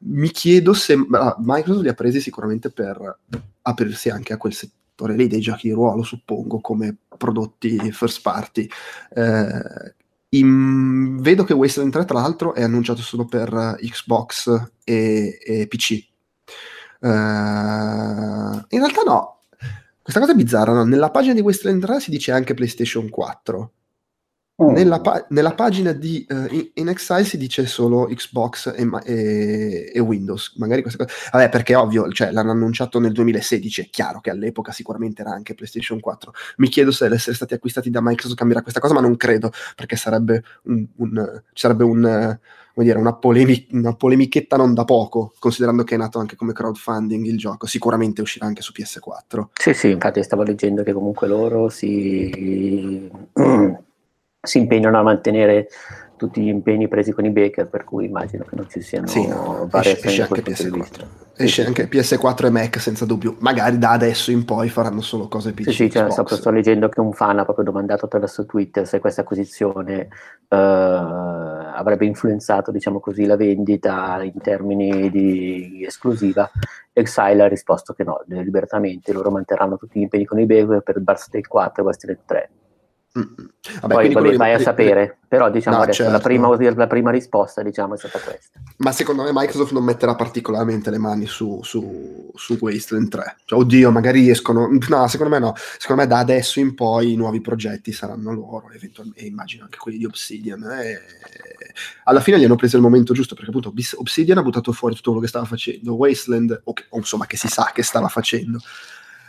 mi 0.05 0.31
chiedo 0.31 0.73
se 0.73 0.95
ah, 1.13 1.37
Microsoft 1.39 1.83
li 1.83 1.89
ha 1.89 1.95
presi 1.95 2.21
sicuramente 2.21 2.71
per 2.71 3.19
aprirsi 3.63 4.09
anche 4.09 4.33
a 4.33 4.37
quel 4.37 4.55
settore 4.55 5.15
lì 5.15 5.29
dei 5.29 5.41
giochi 5.41 5.69
di 5.69 5.75
ruolo, 5.75 6.03
suppongo, 6.03 6.61
come 6.61 6.97
prodotti 7.17 7.93
first 7.93 8.23
party. 8.23 8.69
Eh, 9.15 9.95
in, 10.31 11.21
vedo 11.21 11.45
che 11.45 11.53
Wasteland 11.53 11.93
3, 11.93 12.05
tra 12.05 12.21
l'altro, 12.21 12.55
è 12.55 12.63
annunciato 12.63 13.03
solo 13.03 13.27
per 13.27 13.77
Xbox 13.81 14.71
e, 14.85 15.39
e 15.45 15.67
PC. 15.67 15.93
Eh, 15.93 16.07
in 17.01 18.79
realtà 18.79 19.03
no. 19.05 19.41
Questa 20.03 20.21
cosa 20.21 20.33
è 20.33 20.37
bizzarra, 20.37 20.73
no? 20.73 20.85
Nella 20.85 21.11
pagina 21.11 21.35
di 21.35 21.41
Wasteland 21.41 21.83
3 21.83 22.01
si 22.01 22.11
dice 22.11 22.33
anche 22.33 22.55
PlayStation 22.55 23.09
4 23.09 23.73
Oh. 24.57 24.71
Nella, 24.71 25.01
pa- 25.01 25.27
nella, 25.31 25.55
pagina 25.55 25.93
di 25.93 26.27
uh, 26.29 26.47
in, 26.51 26.71
in, 26.75 26.89
Exile 26.89 27.25
si 27.25 27.39
dice 27.39 27.67
solo 27.67 28.07
Xbox 28.07 28.73
e, 28.77 28.87
e, 29.05 29.91
e, 29.95 29.99
Windows, 29.99 30.55
magari 30.57 30.83
queste 30.83 31.03
cose. 31.03 31.15
Vabbè, 31.33 31.49
perché 31.49 31.75
ovvio, 31.75 32.11
cioè, 32.13 32.31
l'hanno 32.33 32.51
annunciato 32.51 33.01
nel 33.01 33.13
2016, 33.13 33.81
è 33.81 33.89
chiaro 33.89 34.21
che 34.21 34.29
all'epoca 34.29 34.71
sicuramente 34.71 35.23
era 35.23 35.33
anche 35.33 35.55
PlayStation 35.55 36.01
4. 36.01 36.33
Mi 36.59 36.69
chiedo 36.69 36.91
se 36.91 37.09
l'essere 37.09 37.35
stati 37.35 37.55
acquistati 37.55 37.89
da 37.89 38.03
Microsoft 38.03 38.37
cambierà 38.37 38.61
questa 38.61 38.81
cosa, 38.81 38.93
ma 38.93 39.01
non 39.01 39.17
credo, 39.17 39.51
perché 39.75 39.97
sarebbe 39.97 40.43
un, 40.65 40.87
un 40.97 41.43
sarebbe 41.55 41.85
un 41.85 42.39
come 42.75 42.87
dire, 42.87 42.99
una, 42.99 43.15
polemi- 43.15 43.67
una, 43.73 43.95
polemichetta 43.95 44.57
non 44.57 44.75
da 44.75 44.85
poco, 44.85 45.33
considerando 45.39 45.83
che 45.85 45.95
è 45.95 45.99
nato 45.99 46.19
anche 46.19 46.37
come 46.37 46.53
crowdfunding 46.53 47.25
il 47.27 47.37
gioco, 47.37 47.67
sicuramente 47.67 48.23
uscirà 48.23 48.47
anche 48.47 48.63
su 48.63 48.73
PS4. 48.75 49.49
Sì, 49.53 49.75
sì, 49.75 49.91
infatti 49.91 50.23
stavo 50.23 50.43
leggendo 50.43 50.83
che 50.83 50.93
comunque 50.93 51.27
loro 51.29 51.69
si 51.69 53.11
si 54.45 54.59
impegnano 54.59 54.99
a 54.99 55.03
mantenere 55.03 55.69
tutti 56.17 56.43
gli 56.43 56.49
impegni 56.49 56.89
presi 56.89 57.13
con 57.13 57.25
i 57.25 57.31
Baker, 57.31 57.69
per 57.69 57.85
cui 57.85 58.07
immagino 58.07 58.45
che 58.45 58.57
non 58.57 58.69
ci 58.69 58.81
siano 58.81 59.07
sì, 59.07 59.27
no, 59.27 59.69
esce, 59.73 60.01
esce 60.01 60.23
anche 60.23 60.43
PS4. 60.43 61.05
Esce 61.35 61.67
anche 61.67 61.89
PS4 61.89 62.47
e 62.47 62.51
Mac 62.51 62.81
senza 62.81 63.05
dubbio. 63.05 63.37
Magari 63.39 63.79
da 63.79 63.91
adesso 63.91 64.31
in 64.31 64.45
poi 64.45 64.69
faranno 64.69 65.01
solo 65.01 65.27
cose 65.29 65.53
PC. 65.53 65.65
Sì, 65.65 65.73
sì 65.73 65.91
cioè, 65.91 66.11
sto, 66.11 66.27
sto, 66.27 66.51
leggendo 66.51 66.89
che 66.89 67.01
un 67.01 67.13
fan 67.13 67.39
ha 67.39 67.45
proprio 67.45 67.65
domandato 67.65 68.05
attraverso 68.05 68.45
Twitter 68.47 68.87
se 68.87 69.01
questa 69.01 69.23
acquisizione 69.23 70.09
uh, 70.49 70.55
avrebbe 70.55 72.05
influenzato, 72.05 72.71
diciamo 72.71 73.01
così, 73.01 73.25
la 73.25 73.37
vendita 73.37 74.23
in 74.23 74.41
termini 74.41 75.11
di 75.11 75.85
esclusiva. 75.85 76.49
Exile 76.93 77.43
ha 77.43 77.49
risposto 77.49 77.95
che 77.95 78.05
no, 78.05 78.23
deliberatamente 78.27 79.13
loro 79.13 79.31
manterranno 79.31 79.77
tutti 79.77 79.99
gli 79.99 80.03
impegni 80.03 80.25
con 80.25 80.39
i 80.39 80.47
Baker 80.47 80.83
per 80.83 81.01
Barstool 81.01 81.47
4 81.47 81.83
e 81.83 81.85
Barstool 81.85 82.19
3 82.25 82.51
Vabbè, 83.15 83.95
Poi 83.95 84.11
vabbè, 84.11 84.37
vai 84.37 84.55
a 84.55 84.59
sapere, 84.59 85.19
però 85.29 85.51
diciamo 85.51 85.77
no, 85.77 85.83
adesso 85.83 85.99
certo. 85.99 86.13
la, 86.13 86.21
prima, 86.21 86.49
la, 86.75 86.87
prima, 86.87 87.11
risposta 87.11 87.63
diciamo, 87.63 87.93
è 87.93 87.99
stata 87.99 88.19
questa. 88.19 88.59
Ma 88.79 88.91
secondo 88.91 89.23
me 89.23 89.31
Microsoft 89.35 89.73
non 89.73 89.85
metterà 89.85 90.15
particolarmente 90.15 90.89
le 90.89 90.97
mani 90.97 91.27
su, 91.27 91.61
su, 91.63 92.33
su 92.35 92.57
Wasteland 92.59 93.09
3. 93.09 93.37
Cioè, 93.45 93.59
oddio, 93.59 93.91
magari 93.91 94.21
riescono... 94.21 94.67
No, 94.89 95.07
secondo 95.09 95.31
me 95.31 95.39
no. 95.41 95.53
Secondo 95.77 96.03
me 96.03 96.09
da 96.09 96.19
adesso 96.19 96.59
in 96.59 96.75
poi 96.75 97.13
i 97.13 97.17
nuovi 97.17 97.43
progetti 97.43 97.93
saranno 97.93 98.33
loro, 98.33 98.71
eventualmente, 98.73 99.27
immagino 99.27 99.65
anche 99.65 99.77
quelli 99.77 99.99
di 99.99 100.07
Obsidian. 100.07 100.63
Eh. 100.63 101.01
Alla 102.05 102.21
fine 102.21 102.41
gli 102.41 102.45
hanno 102.45 102.57
preso 102.57 102.77
il 102.77 102.83
momento 102.83 103.13
giusto, 103.13 103.35
perché 103.35 103.51
appunto 103.51 103.75
Obsidian 103.97 104.39
ha 104.39 104.43
buttato 104.43 104.73
fuori 104.73 104.95
tutto 104.95 105.11
quello 105.11 105.25
che 105.25 105.31
stava 105.31 105.45
facendo. 105.45 105.97
Wasteland, 105.97 106.63
o, 106.65 106.73
che, 106.73 106.87
o 106.89 106.97
insomma 106.97 107.27
che 107.27 107.37
si 107.37 107.49
sa 107.49 107.73
che 107.75 107.83
stava 107.83 108.09
facendo. 108.09 108.59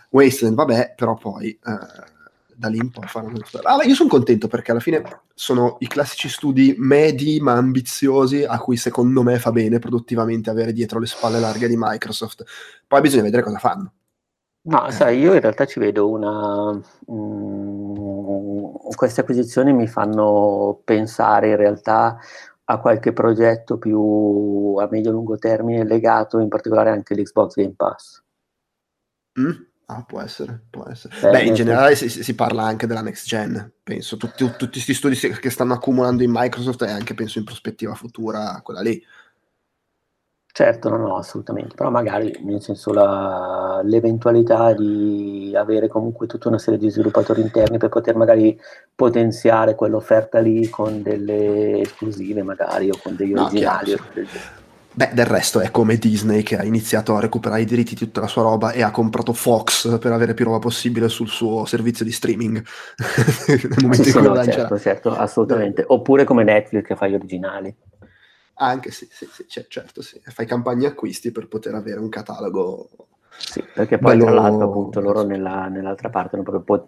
Wasteland, 0.09 0.55
vabbè, 0.55 0.93
però 0.95 1.15
poi... 1.15 1.49
Eh, 1.49 2.11
da 2.55 2.67
lì 2.67 2.77
in 2.77 2.89
poi 2.91 3.07
faranno 3.07 3.39
ah, 3.63 3.83
io 3.83 3.95
sono 3.95 4.09
contento 4.09 4.47
perché 4.47 4.71
alla 4.71 4.79
fine 4.79 5.01
sono 5.33 5.77
i 5.79 5.87
classici 5.87 6.29
studi 6.29 6.75
medi 6.77 7.39
ma 7.39 7.53
ambiziosi 7.53 8.43
a 8.43 8.57
cui 8.59 8.77
secondo 8.77 9.23
me 9.23 9.39
fa 9.39 9.51
bene 9.51 9.79
produttivamente 9.79 10.49
avere 10.49 10.73
dietro 10.73 10.99
le 10.99 11.07
spalle 11.07 11.39
larghe 11.39 11.67
di 11.67 11.75
Microsoft. 11.77 12.43
Poi 12.87 13.01
bisogna 13.01 13.23
vedere 13.23 13.43
cosa 13.43 13.57
fanno. 13.57 13.93
No 14.65 14.89
sai 14.91 15.19
io 15.19 15.33
in 15.33 15.41
realtà 15.41 15.65
ci 15.65 15.79
vedo 15.79 16.09
una 16.09 16.71
mm, 17.11 17.93
queste 18.95 19.21
acquisizioni 19.21 19.73
mi 19.73 19.87
fanno 19.87 20.81
pensare 20.85 21.49
in 21.49 21.57
realtà 21.57 22.17
a 22.65 22.79
qualche 22.79 23.11
progetto 23.11 23.77
più 23.77 24.75
a 24.79 24.87
medio-lungo 24.89 25.37
termine 25.37 25.83
legato 25.83 26.39
in 26.39 26.47
particolare 26.47 26.91
anche 26.91 27.13
all'Xbox 27.13 27.55
Game 27.55 27.73
Pass. 27.75 28.23
Mm? 29.39 29.51
Ah, 29.85 30.03
può 30.03 30.21
essere, 30.21 30.61
può 30.69 30.85
essere. 30.87 31.13
Beh, 31.19 31.29
Beh 31.29 31.43
in 31.43 31.53
generale 31.53 31.95
si, 31.95 32.09
si, 32.09 32.35
parla 32.35 32.63
anche 32.63 32.87
della 32.87 33.01
next 33.01 33.27
gen, 33.27 33.73
penso. 33.83 34.15
Tutti, 34.17 34.43
tutti 34.57 34.69
questi 34.69 34.93
studi 34.93 35.15
che 35.15 35.49
stanno 35.49 35.73
accumulando 35.73 36.23
in 36.23 36.31
Microsoft 36.31 36.81
e 36.83 36.89
anche 36.89 37.13
penso 37.13 37.37
in 37.39 37.43
prospettiva 37.45 37.93
futura 37.93 38.59
quella 38.63 38.81
lì. 38.81 39.03
Certo, 40.55 40.87
no, 40.87 40.97
no, 40.97 41.17
assolutamente, 41.17 41.73
però 41.73 41.89
magari 41.89 42.31
nel 42.43 42.61
senso 42.61 42.93
la- 42.93 43.81
l'eventualità 43.83 44.71
di 44.73 45.51
avere 45.55 45.87
comunque 45.87 46.27
tutta 46.27 46.47
una 46.47 46.59
serie 46.59 46.77
di 46.77 46.91
sviluppatori 46.91 47.41
interni 47.41 47.79
per 47.79 47.89
poter 47.89 48.15
magari 48.15 48.55
potenziare 48.93 49.73
quell'offerta 49.73 50.37
lì 50.39 50.69
con 50.69 51.01
delle 51.01 51.79
esclusive 51.79 52.43
magari 52.43 52.91
o 52.91 52.97
con 53.01 53.15
degli 53.15 53.33
No, 53.33 53.41
originali. 53.41 53.95
chiaro, 53.95 54.03
Beh, 54.95 55.09
del 55.13 55.25
resto 55.25 55.59
è 55.59 55.71
come 55.71 55.97
Disney 55.97 56.43
che 56.43 56.55
ha 56.55 56.63
iniziato 56.63 57.15
a 57.15 57.19
recuperare 57.19 57.61
i 57.61 57.65
diritti 57.65 57.95
di 57.95 57.99
tutta 58.05 58.21
la 58.21 58.27
sua 58.27 58.43
roba 58.43 58.71
e 58.71 58.83
ha 58.83 58.91
comprato 58.91 59.33
Fox 59.33 59.97
per 59.97 60.11
avere 60.11 60.35
più 60.35 60.45
roba 60.45 60.59
possibile 60.59 61.09
sul 61.09 61.27
suo 61.27 61.65
servizio 61.65 62.05
di 62.05 62.11
streaming 62.11 62.63
nel 63.47 63.71
momento 63.81 64.03
Sì, 64.03 64.09
in 64.09 64.13
cui 64.13 64.21
lo 64.21 64.29
no, 64.29 64.35
lancerà. 64.35 64.57
certo, 64.57 64.79
certo, 64.79 65.15
assolutamente. 65.15 65.83
Oppure 65.87 66.25
come 66.25 66.43
Netflix 66.43 66.85
che 66.85 66.95
fa 66.95 67.07
gli 67.07 67.15
originali. 67.15 67.75
Anche 68.55 68.91
sì, 68.91 69.07
sì, 69.09 69.27
sì, 69.31 69.45
cioè, 69.47 69.65
certo, 69.67 70.03
sì. 70.03 70.21
Fai 70.25 70.45
campagne 70.45 70.85
acquisti 70.85 71.31
per 71.31 71.47
poter 71.47 71.73
avere 71.73 71.99
un 71.99 72.09
catalogo. 72.09 72.87
Sì, 73.35 73.63
perché 73.73 73.97
poi 73.97 74.15
Bello- 74.15 74.25
tra 74.25 74.33
l'altro 74.35 74.69
appunto 74.69 74.99
loro 75.01 75.23
nella- 75.23 75.67
nell'altra 75.69 76.09
parte 76.09 76.35
hanno 76.35 76.43
proprio 76.43 76.87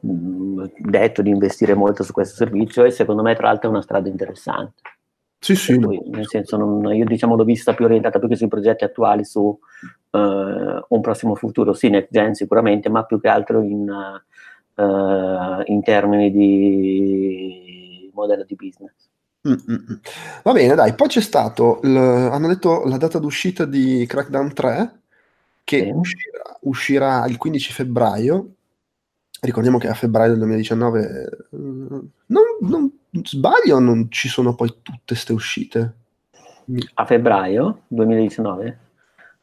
detto 0.78 1.24
di 1.24 1.32
investire 1.32 1.74
molto 1.74 2.04
su 2.04 2.14
questo 2.14 2.36
servizio 2.36 2.84
e 2.84 2.92
secondo 2.92 3.24
me 3.24 3.36
tra 3.36 3.48
l'altro 3.48 3.70
è 3.70 3.72
una 3.72 3.82
strada 3.82 4.08
interessante. 4.08 4.82
Sì, 5.46 5.56
sì. 5.56 5.78
Poi, 5.78 6.02
nel 6.06 6.28
senso, 6.28 6.58
non- 6.58 6.92
io 6.96 7.06
diciamo 7.06 7.36
l'ho 7.36 7.44
vista 7.44 7.76
più 7.76 7.86
orientata 7.86 8.18
più 8.18 8.28
che 8.28 8.36
sui 8.36 8.48
progetti 8.48 8.84
attuali, 8.84 9.24
su 9.24 9.56
eh, 10.10 10.18
un 10.88 11.02
prossimo 11.02 11.36
futuro, 11.36 11.74
sì, 11.74 11.90
next 11.90 12.10
gen 12.10 12.34
sicuramente, 12.34 12.90
ma 12.90 13.04
più 13.04 13.22
che 13.22 13.28
altro 13.28 13.62
in, 13.62 13.88
eh, 14.76 15.64
in 15.66 15.84
termini 15.84 16.32
di 16.32 18.10
modello 18.12 18.44
di 18.44 18.56
business. 18.56 18.94
Mm, 19.48 19.52
mm, 19.52 19.76
mm. 19.92 19.96
Va 20.42 20.52
bene, 20.52 20.74
dai, 20.74 20.96
poi 20.96 21.10
c'è 21.10 21.22
stato, 21.22 21.80
il- 21.84 21.96
hanno 21.96 22.48
detto 22.48 22.84
la 22.86 22.98
data 22.98 23.20
d'uscita 23.20 23.66
di 23.66 24.04
Crackdown 24.08 24.52
3, 24.52 25.00
che 25.64 25.82
Sì. 25.84 25.92
uscirà, 25.92 26.58
uscirà 26.62 27.26
il 27.28 27.38
15 27.38 27.72
febbraio. 27.72 28.48
Ricordiamo 29.42 29.78
che 29.78 29.90
a 29.90 29.94
febbraio 29.94 30.30
del 30.30 30.40
2019, 30.40 31.02
eh, 31.02 31.38
non, 31.52 32.44
non 32.62 32.92
sbaglio, 33.24 33.80
non 33.80 34.10
ci 34.12 34.28
sono 34.30 34.56
poi 34.56 34.80
tutte 34.82 35.16
ste 35.16 35.34
uscite. 35.34 35.96
A 36.96 37.06
febbraio 37.06 37.84
2019? 37.88 38.78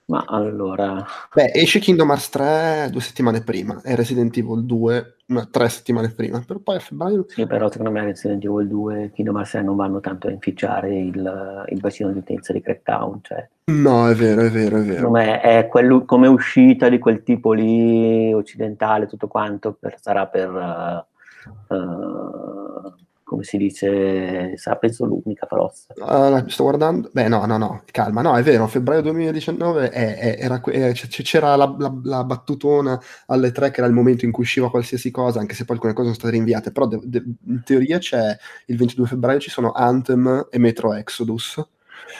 Ma 0.07 0.25
allora, 0.27 1.05
Beh, 1.35 1.51
esce 1.55 1.79
Kingdom 1.79 2.11
Hearts 2.11 2.29
3 2.29 2.89
due 2.91 3.01
settimane 3.01 3.43
prima 3.43 3.81
e 3.83 3.95
Resident 3.97 4.37
Evil 4.37 4.65
2 4.67 5.17
una- 5.29 5.47
tre 5.47 5.69
settimane 5.71 6.11
prima, 6.13 6.43
però 6.47 6.59
poi 6.61 6.77
a 6.77 6.81
febbraio... 6.81 7.27
sì, 7.27 7.47
però 7.47 7.71
secondo 7.71 7.91
me 7.93 8.05
Resident 8.05 8.45
Evil 8.45 8.69
2 8.69 9.03
e 9.05 9.11
Kingdom 9.13 9.37
Hearts 9.37 9.53
3 9.53 9.63
non 9.63 9.77
vanno 9.77 10.01
tanto 10.01 10.27
a 10.29 10.31
inficiare 10.31 10.95
il, 10.99 11.65
il 11.69 11.81
bacino 11.81 12.11
di 12.13 12.19
utenza 12.19 12.53
di 12.53 12.61
Crackdown, 12.61 13.21
cioè 13.23 13.49
No, 13.65 14.09
è 14.09 14.15
vero, 14.15 14.43
è 14.43 14.51
vero, 14.51 14.79
è 14.79 14.83
vero. 14.83 14.95
secondo 14.97 15.19
me 15.19 15.41
è 15.41 15.67
quello, 15.69 16.05
come 16.05 16.27
uscita 16.29 16.89
di 16.89 16.99
quel 16.99 17.23
tipo 17.23 17.53
lì 17.53 18.33
occidentale 18.33 19.07
tutto 19.07 19.29
quanto 19.29 19.73
per- 19.73 19.99
sarà 20.01 20.27
per 20.27 20.51
eh, 20.55 21.75
eh, 21.75 22.93
come 23.33 23.43
si 23.45 23.57
dice 23.57 24.57
sarà 24.57 24.77
penso 24.77 25.05
l'unica 25.05 25.47
forse 25.47 25.87
Ah, 26.01 26.45
sto 26.49 26.63
guardando, 26.65 27.11
beh, 27.13 27.29
no, 27.29 27.45
no, 27.47 27.57
no, 27.59 27.83
calma, 27.91 28.23
no, 28.23 28.37
è 28.37 28.43
vero, 28.43 28.67
febbraio 28.67 29.01
2019 29.03 29.91
è- 29.91 30.17
è- 30.19 30.37
era 30.39 30.61
que- 30.61 30.91
eh, 30.91 30.93
c'era 30.93 31.57
la, 31.57 31.75
la- 31.79 32.01
la 32.05 32.25
battutona 32.25 33.01
alle 33.27 33.51
tre 33.53 33.71
che 33.71 33.79
era 33.81 33.89
il 33.89 33.95
momento 33.95 34.25
in 34.25 34.31
cui 34.33 34.45
usciva 34.45 34.71
qualsiasi 34.71 35.11
cosa, 35.11 35.41
anche 35.41 35.55
se 35.55 35.65
poi 35.65 35.77
alcune 35.77 35.93
cose 35.95 36.07
sono 36.09 36.19
state 36.19 36.35
rinviate, 36.35 36.71
però 36.73 36.87
de- 36.87 37.01
de- 37.03 37.25
in 37.47 37.63
teoria 37.65 37.99
c'è 37.99 38.37
il 38.67 38.77
22 38.77 39.07
febbraio 39.07 39.41
ci 39.41 39.51
sono 39.51 39.73
Anthem 39.73 40.47
e 40.51 40.59
Metro 40.59 40.93
Exodus. 40.95 41.63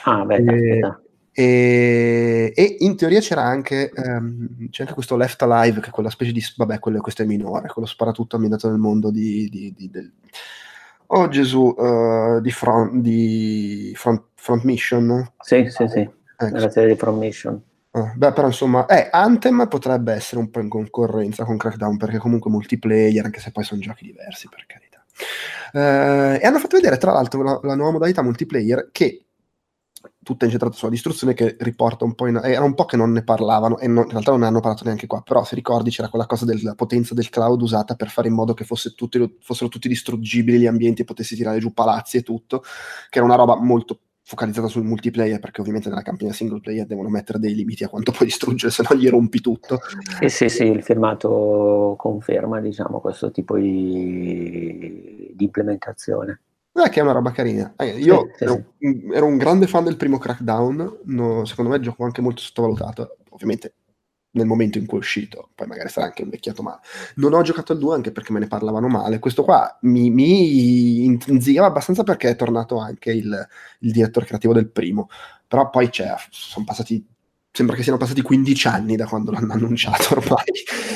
ah 0.05 0.25
beh 0.25 0.37
E- 0.37 0.81
E, 1.35 2.53
e 2.55 2.77
in 2.81 2.95
teoria 2.95 3.21
c'era 3.21 3.41
anche, 3.43 3.91
ehm, 3.91 4.69
c'è 4.69 4.83
anche 4.83 4.93
questo 4.93 5.17
Left 5.17 5.41
Alive, 5.41 5.81
che 5.81 5.87
è 5.89 5.91
quella 5.91 6.11
specie 6.11 6.31
di, 6.31 6.43
vabbè, 6.57 6.79
quello, 6.79 7.01
questo 7.01 7.23
è 7.23 7.25
minore, 7.25 7.69
quello 7.69 7.89
sparatutto 7.89 8.35
ambientato 8.37 8.69
nel 8.69 8.77
mondo 8.79 9.11
di, 9.11 9.49
di- 9.51 9.73
di- 9.75 9.89
del, 9.91 10.13
oh 11.15 11.29
Gesù, 11.29 11.75
eh, 11.79 12.39
di, 12.41 12.51
front, 12.51 12.93
di 12.95 13.93
front, 13.97 14.23
Front 14.35 14.65
Mission. 14.65 15.33
sì 15.41 15.67
sì 15.69 15.87
sì 15.89 16.01
Ecco. 16.01 16.53
nella 16.55 16.71
serie 16.71 16.95
di 16.95 16.99
From 16.99 17.19
Mission 17.19 17.63
Ah, 17.95 18.11
beh, 18.17 18.33
però 18.33 18.47
insomma, 18.47 18.87
eh, 18.87 19.09
Anthem 19.11 19.69
potrebbe 19.69 20.15
essere 20.15 20.41
un 20.41 20.49
po' 20.49 20.61
in 20.61 20.71
concorrenza 20.71 21.45
con 21.45 21.59
Crackdown 21.59 21.99
perché 21.99 22.17
comunque 22.17 22.51
multiplayer, 22.51 23.23
anche 23.27 23.39
se 23.39 23.51
poi 23.53 23.65
sono 23.65 23.83
giochi 23.83 24.07
diversi, 24.07 24.49
per 24.49 24.65
carità. 24.67 25.05
Eh, 25.75 26.41
e 26.43 26.47
hanno 26.47 26.59
fatto 26.59 26.77
vedere, 26.77 26.97
tra 26.97 27.13
l'altro, 27.13 27.43
la, 27.43 27.61
la 27.63 27.75
nuova 27.75 27.93
modalità 27.93 28.23
multiplayer 28.23 28.89
che 28.93 29.27
tutta 30.23 30.45
incentrata 30.45 30.75
sulla 30.75 30.91
distruzione 30.91 31.35
che 31.35 31.57
riporta 31.61 32.05
un 32.05 32.15
po' 32.15 32.27
in... 32.27 32.41
era 32.43 32.65
un 32.65 32.75
po' 32.75 32.85
che 32.85 32.97
non 32.97 33.13
ne 33.13 33.23
parlavano 33.25 33.79
e 33.79 33.89
non- 33.89 34.05
in 34.05 34.11
realtà 34.11 34.31
non 34.31 34.41
ne 34.41 34.47
hanno 34.47 34.61
parlato 34.61 34.85
neanche 34.85 35.07
qua, 35.07 35.23
però 35.23 35.45
se 35.45 35.55
ricordi 35.55 35.91
c'era 35.91 36.09
quella 36.09 36.27
cosa 36.27 36.45
della 36.45 36.75
potenza 36.75 37.15
del 37.15 37.29
cloud 37.29 37.61
usata 37.61 37.95
per 37.95 38.09
fare 38.09 38.29
in 38.29 38.35
modo 38.35 38.55
che 38.55 38.65
tutti- 38.95 39.37
fossero 39.41 39.69
tutti 39.69 39.89
distruggibili 39.89 40.59
gli 40.59 40.67
ambienti, 40.67 41.05
potessi 41.05 41.37
tirare 41.37 41.59
giù 41.59 41.73
palazzi 41.73 42.19
e 42.19 42.23
tutto, 42.23 42.63
che 43.09 43.19
era 43.19 43.25
una 43.25 43.37
roba 43.37 43.57
molto 43.57 43.99
focalizzata 44.25 44.69
sul 44.69 44.85
multiplayer 44.85 45.41
perché 45.41 45.61
ovviamente 45.61 45.89
nella 45.89 46.03
campagna 46.03 46.33
single 46.33 46.61
player 46.61 46.87
devono 46.87 47.09
mettere 47.09 47.41
dei 47.41 47.55
limiti 47.55 47.83
a 47.83 47.89
quanto 47.89 48.13
puoi 48.13 48.29
distruggere 48.29 48.71
se 48.73 48.85
no 48.89 48.97
gli 48.97 49.09
rompi 49.09 49.41
tutto. 49.41 49.81
Sì 50.21 50.29
sì 50.29 50.49
sì 50.49 50.65
il 50.65 50.83
firmato 50.83 51.95
conferma 51.99 52.61
diciamo 52.61 53.01
questo 53.01 53.31
tipo 53.31 53.59
di, 53.59 55.33
di 55.35 55.45
implementazione 55.45 56.41
Eh, 56.75 56.89
che 56.89 57.01
è 57.01 57.03
una 57.03 57.13
roba 57.13 57.33
carina. 57.33 57.75
Eh, 57.77 57.99
io 57.99 58.29
Sì, 58.35 58.37
sì, 58.39 58.45
ero, 58.45 58.65
ero 59.13 59.27
un 59.27 59.37
grande 59.37 59.67
fan 59.67 59.85
del 59.85 59.97
primo 59.97 60.17
Crackdown, 60.19 61.01
no, 61.05 61.45
secondo 61.45 61.71
me 61.71 61.77
è 61.77 61.79
un 61.79 61.85
gioco 61.85 62.05
anche 62.05 62.23
molto 62.23 62.41
sottovalutato, 62.41 63.19
ovviamente 63.31 63.75
nel 64.35 64.47
momento 64.47 64.79
in 64.79 64.87
cui 64.87 64.97
è 64.97 65.01
uscito, 65.01 65.51
poi 65.55 65.67
magari 65.67 65.91
sarà 65.91 66.07
anche 66.07 66.23
invecchiato 66.23 66.63
male. 66.63 66.81
Non 67.17 67.35
ho 67.35 67.43
giocato 67.43 67.73
al 67.73 67.79
2 67.79 67.95
anche 67.95 68.11
perché 68.11 68.33
me 68.33 68.39
ne 68.41 68.47
parlavano 68.47 68.89
male, 68.89 69.19
questo 69.19 69.45
qua 69.45 69.77
mi, 69.83 70.09
mi 70.09 71.05
inzigava 71.05 71.67
abbastanza 71.67 72.05
perché 72.05 72.31
è 72.31 72.37
tornato 72.37 72.79
anche 72.79 73.13
il, 73.13 73.47
il 73.81 73.93
direttore 73.93 74.25
creativo 74.25 74.55
del 74.55 74.71
primo, 74.71 75.09
però 75.47 75.69
poi 75.69 75.91
c'è, 75.91 76.15
sono 76.31 76.65
passati... 76.65 77.07
Sembra 77.55 77.77
che 77.77 77.83
siano 77.83 77.99
passati 77.99 78.23
15 78.23 78.69
anni 78.69 78.97
da 78.97 79.07
quando 79.07 79.31
l'hanno 79.31 79.53
annunciato 79.55 80.17
ormai. 80.17 80.45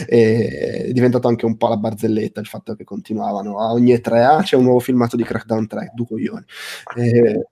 È 0.07 0.91
diventato 0.93 1.29
anche 1.29 1.45
un 1.45 1.57
po' 1.57 1.69
la 1.69 1.77
barzelletta 1.77 2.41
il 2.41 2.47
fatto 2.47 2.75
che 2.75 2.85
continuavano 2.85 3.61
a 3.61 3.73
ogni 3.73 3.93
E3 3.93 4.25
ah, 4.25 4.43
c'è 4.43 4.57
un 4.57 4.65
nuovo 4.65 4.81
filmato 4.81 5.17
di 5.17 5.23
Crackdown 5.23 5.67
3, 5.67 5.93
due 5.95 6.07
coglioni. 6.07 6.45
Eh, 6.97 7.47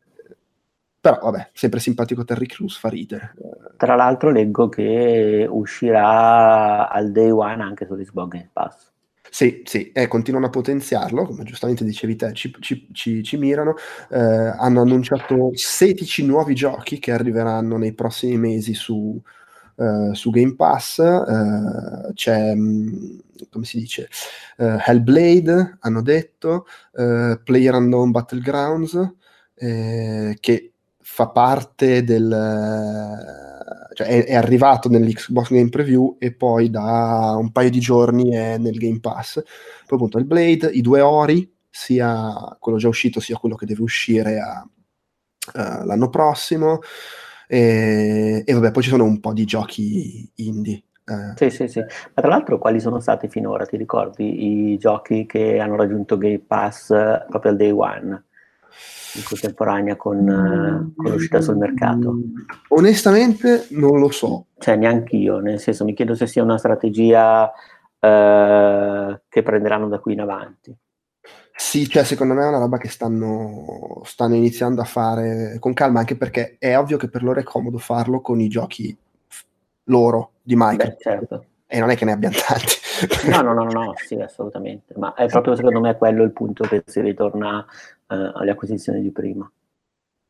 però 0.99 1.19
vabbè, 1.21 1.51
sempre 1.53 1.81
simpatico 1.81 2.25
Terry 2.25 2.47
Crews, 2.47 2.79
fa 2.79 2.89
ridere. 2.89 3.35
Tra 3.77 3.95
l'altro 3.95 4.31
leggo 4.31 4.71
che 4.71 5.47
uscirà 5.47 6.89
al 6.89 7.13
day 7.13 7.29
one 7.29 7.63
anche 7.63 7.85
su 7.85 7.95
Xbox 7.95 8.29
Game 8.29 8.51
Pass 8.51 8.94
Sì, 9.35 9.63
sì, 9.65 9.91
e 9.91 10.07
continuano 10.07 10.47
a 10.47 10.51
potenziarlo, 10.51 11.25
come 11.27 11.43
giustamente 11.43 11.85
dicevi 11.85 12.15
te, 12.15 12.33
ci, 12.35 12.55
ci- 12.61 12.87
ci- 12.93 13.23
ci 13.25 13.37
mirano. 13.37 13.75
Eh, 14.09 14.17
hanno 14.17 14.81
annunciato 14.83 15.51
16 15.55 16.25
nuovi 16.25 16.55
giochi 16.55 17.01
che 17.01 17.11
arriveranno 17.11 17.77
nei 17.77 17.95
prossimi 17.95 18.37
mesi 18.39 18.75
su, 18.75 19.21
eh, 19.77 20.11
su 20.15 20.31
Game 20.31 20.55
Pass. 20.55 21.01
Eh, 21.01 22.13
c'è, 22.15 22.55
mh, 22.55 23.19
come 23.51 23.65
si 23.65 23.79
dice, 23.81 24.09
eh, 24.59 24.77
Hellblade, 24.87 25.79
hanno 25.81 26.01
detto, 26.03 26.67
eh, 26.95 27.41
PlayerUnknown 27.43 28.13
Battlegrounds, 28.13 29.15
eh, 29.57 30.37
che 30.39 30.73
fa 31.01 31.29
parte 31.31 32.05
del... 32.05 32.33
cioè 33.95 34.07
è, 34.07 34.25
è 34.27 34.35
arrivato 34.35 34.89
nell'Xbox 34.89 35.51
Game 35.51 35.69
Preview 35.71 36.17
e 36.19 36.35
poi 36.35 36.71
da 36.71 37.37
un 37.39 37.51
paio 37.53 37.71
di 37.71 37.81
giorni 37.81 38.31
è 38.31 38.59
nel 38.59 38.77
Game 38.77 39.01
Pass. 39.01 39.35
Poi 39.87 39.97
appunto 39.99 40.19
il 40.19 40.27
Blade, 40.27 40.69
i 40.69 40.81
due 40.81 41.01
Ori, 41.01 41.51
sia 41.71 42.57
quello 42.61 42.79
già 42.79 42.89
uscito 42.89 43.21
sia 43.21 43.37
quello 43.37 43.57
che 43.57 43.67
deve 43.67 43.83
uscire 43.83 44.39
a- 44.39 44.67
eh, 45.55 45.85
l'anno 45.85 46.09
prossimo. 46.11 46.81
E, 47.47 48.43
e 48.47 48.53
vabbè, 48.53 48.71
poi 48.71 48.83
ci 48.83 48.89
sono 48.89 49.05
un 49.05 49.21
po' 49.21 49.33
di 49.33 49.45
giochi 49.45 50.31
indie. 50.37 50.83
eh. 51.07 51.33
Sì, 51.37 51.51
sì, 51.51 51.69
sì. 51.69 51.81
Ma 51.81 52.23
tra 52.23 52.29
l'altro 52.29 52.59
quali 52.59 52.81
sono 52.81 53.01
stati 53.01 53.29
finora, 53.29 53.67
ti 53.67 53.77
ricordi, 53.77 54.73
i 54.73 54.79
giochi 54.79 55.27
che 55.27 55.59
hanno 55.59 55.77
raggiunto 55.77 56.17
Game 56.17 56.41
Pass 56.47 56.91
eh, 56.91 57.25
proprio 57.29 57.51
al 57.53 57.57
day 57.59 57.71
one, 57.71 58.25
in 59.15 59.23
contemporanea 59.25 59.97
con, 59.97 60.19
eh, 60.29 60.93
con 60.97 61.13
l'uscita 61.13 61.41
sul 61.41 61.57
mercato? 61.57 62.17
Onestamente 62.69 63.67
non 63.71 63.99
lo 63.99 64.11
so. 64.11 64.47
Cioè, 64.59 64.77
neanche 64.77 65.17
io, 65.17 65.39
nel 65.39 65.61
senso, 65.61 65.85
mi 65.85 65.95
chiedo 65.95 66.15
se 66.15 66.27
sia 66.27 66.43
una 66.43 66.59
strategia 66.59 67.53
eh, 67.99 69.21
che 69.29 69.43
prenderanno 69.43 69.89
da 69.89 69.99
qui 69.99 70.13
in 70.13 70.21
avanti. 70.21 70.77
Sì, 71.57 71.89
cioè 71.89 72.03
secondo 72.03 72.35
me 72.35 72.43
è 72.43 72.49
una 72.49 72.59
roba 72.59 72.79
che 72.79 72.89
stanno, 72.89 74.01
stanno 74.05 74.35
iniziando 74.35 74.81
a 74.81 74.85
fare 74.85 75.57
con 75.61 75.73
calma, 75.73 76.01
anche 76.01 76.17
perché 76.17 76.57
è 76.59 76.77
ovvio 76.77 76.97
che 76.97 77.09
per 77.09 77.23
loro 77.23 77.39
è 77.39 77.45
comodo 77.45 77.79
farlo 77.79 78.21
con 78.21 78.41
i 78.41 78.49
giochi 78.49 78.97
loro 79.85 80.33
di 80.43 80.57
Beh, 80.57 80.65
Microsoft. 80.65 81.01
certo. 81.01 81.45
E 81.75 81.81
non 81.81 81.91
è 81.91 81.97
che 81.97 82.05
ne 82.05 82.13
abbiano 82.13 82.37
tanti. 82.47 82.75
No, 83.31 83.41
no, 83.43 83.53
no, 83.53 83.65
no, 83.65 83.73
no, 83.73 83.95
sì, 83.97 84.15
assolutamente. 84.21 84.95
Ma 84.97 85.15
è 85.15 85.29
proprio 85.29 85.57
secondo 85.57 85.81
me 85.81 85.97
quello 85.97 86.23
il 86.23 86.31
punto 86.33 86.65
che 86.65 86.83
si 86.87 87.01
ritorna 87.01 87.65
eh, 88.09 88.15
alle 88.35 88.51
acquisizioni 88.53 89.01
di 89.01 89.11
prima. 89.11 89.51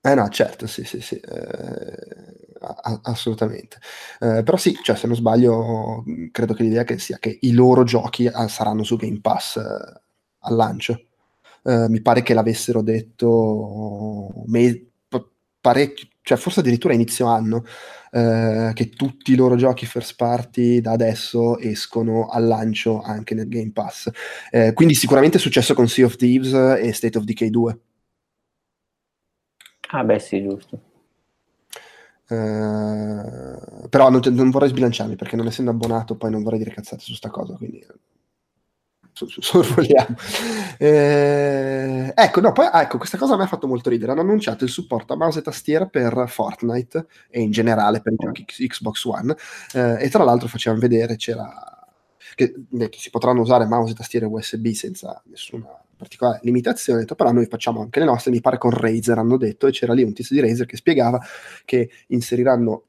Eh 0.06 0.14
no, 0.14 0.28
certo, 0.28 0.66
sì, 0.66 0.84
sì, 0.84 1.00
sì, 1.00 1.16
eh, 1.18 2.54
a- 2.60 3.00
assolutamente. 3.04 3.78
Eh, 4.20 4.42
però 4.42 4.56
sì, 4.58 4.74
cioè, 4.82 4.96
se 4.96 5.06
non 5.06 5.16
sbaglio, 5.16 6.02
mh, 6.04 6.28
credo 6.30 6.52
che 6.52 6.62
l'idea 6.62 6.84
che 6.84 6.98
sia 6.98 7.16
che 7.18 7.38
i 7.40 7.52
loro 7.52 7.84
giochi 7.84 8.26
ah, 8.26 8.46
saranno 8.48 8.82
su 8.82 8.96
Game 8.96 9.20
Pass 9.20 9.56
eh, 9.56 10.02
al 10.40 10.54
lancio. 10.56 11.06
Eh, 11.62 11.88
mi 11.88 12.02
pare 12.02 12.22
che 12.22 12.34
l'avessero 12.34 12.82
detto 12.82 14.42
me- 14.46 14.88
parecchio, 15.64 16.09
cioè 16.21 16.37
forse 16.37 16.61
addirittura 16.61 16.92
inizio 16.92 17.25
anno, 17.26 17.64
eh, 18.11 18.73
che 18.75 18.90
tutti 18.90 19.33
i 19.33 19.35
loro 19.35 19.56
giochi 19.56 19.87
first 19.87 20.14
party 20.14 20.83
da 20.83 20.92
adesso 20.92 21.59
escono 21.59 22.28
al 22.28 22.44
lancio 22.44 23.00
anche 23.00 23.35
nel 23.35 23.49
Game 23.49 23.73
Pass. 23.73 24.11
Eh, 24.50 24.75
quindi 24.75 24.94
sicuramente 24.94 25.38
è 25.38 25.40
successo 25.40 25.73
con 25.73 25.88
Sea 25.88 26.04
of 26.04 26.16
Thieves 26.16 26.52
e 26.52 26.92
State 26.92 27.16
of 27.16 27.25
Decay 27.25 27.49
2. 27.49 27.78
Ah 29.92 30.04
beh 30.04 30.18
sì, 30.18 30.42
giusto. 30.42 30.80
Eh, 32.28 33.88
però 33.88 34.11
non, 34.11 34.21
non 34.33 34.50
vorrei 34.50 34.68
sbilanciarmi 34.68 35.16
perché 35.16 35.37
non 35.37 35.47
essendo 35.47 35.71
abbonato 35.71 36.16
poi 36.16 36.30
non 36.30 36.42
vorrei 36.42 36.59
dire 36.59 36.73
cazzate 36.73 37.02
su 37.02 37.14
sta 37.14 37.30
cosa, 37.30 37.54
quindi 37.56 37.83
sorvoliamo. 39.14 40.16
Eh, 40.76 42.12
ecco, 42.14 42.40
no, 42.40 42.50
poi, 42.50 42.66
ah, 42.71 42.83
ecco, 42.83 42.99
questa 42.99 43.16
cosa 43.16 43.37
mi 43.37 43.42
ha 43.42 43.47
fatto 43.47 43.68
molto 43.68 43.88
ridere. 43.88 44.11
Hanno 44.11 44.23
annunciato 44.23 44.64
il 44.64 44.71
supporto 44.71 45.12
a 45.12 45.16
mouse 45.16 45.38
e 45.38 45.42
tastiera 45.42 45.87
per 45.87 46.25
Fortnite 46.26 47.06
e 47.30 47.40
in 47.40 47.52
generale 47.52 48.00
per 48.00 48.12
i 48.12 48.16
giochi 48.18 48.44
Xbox 48.44 49.04
One. 49.04 49.35
Eh, 49.73 50.04
e 50.04 50.11
tra 50.11 50.25
l'altro 50.25 50.49
facevano 50.49 50.80
vedere 50.80 51.16
c'era 51.16 51.49
che 52.35 52.52
detto, 52.68 52.99
si 52.99 53.11
potranno 53.11 53.40
usare 53.40 53.66
mouse 53.66 53.92
e 53.92 53.97
tastiere 53.97 54.26
USB 54.26 54.68
senza 54.71 55.23
nessuna 55.26 55.68
particolare 55.97 56.40
limitazione, 56.42 57.00
detto, 57.00 57.14
però 57.14 57.30
noi 57.33 57.47
facciamo 57.47 57.80
anche 57.80 58.00
le 58.00 58.06
nostre, 58.06 58.30
mi 58.33 58.40
pare 58.40 58.59
con 58.59 58.71
Razer 58.71 59.18
hanno 59.18 59.37
detto, 59.37 59.66
e 59.66 59.71
c'era 59.71 59.92
lì 59.92 60.02
un 60.02 60.12
tizio 60.12 60.35
di 60.35 60.42
Razer 60.42 60.66
che 60.66 60.76
spiegava 60.76 61.21
che 61.64 61.90
inseriranno 62.09 62.87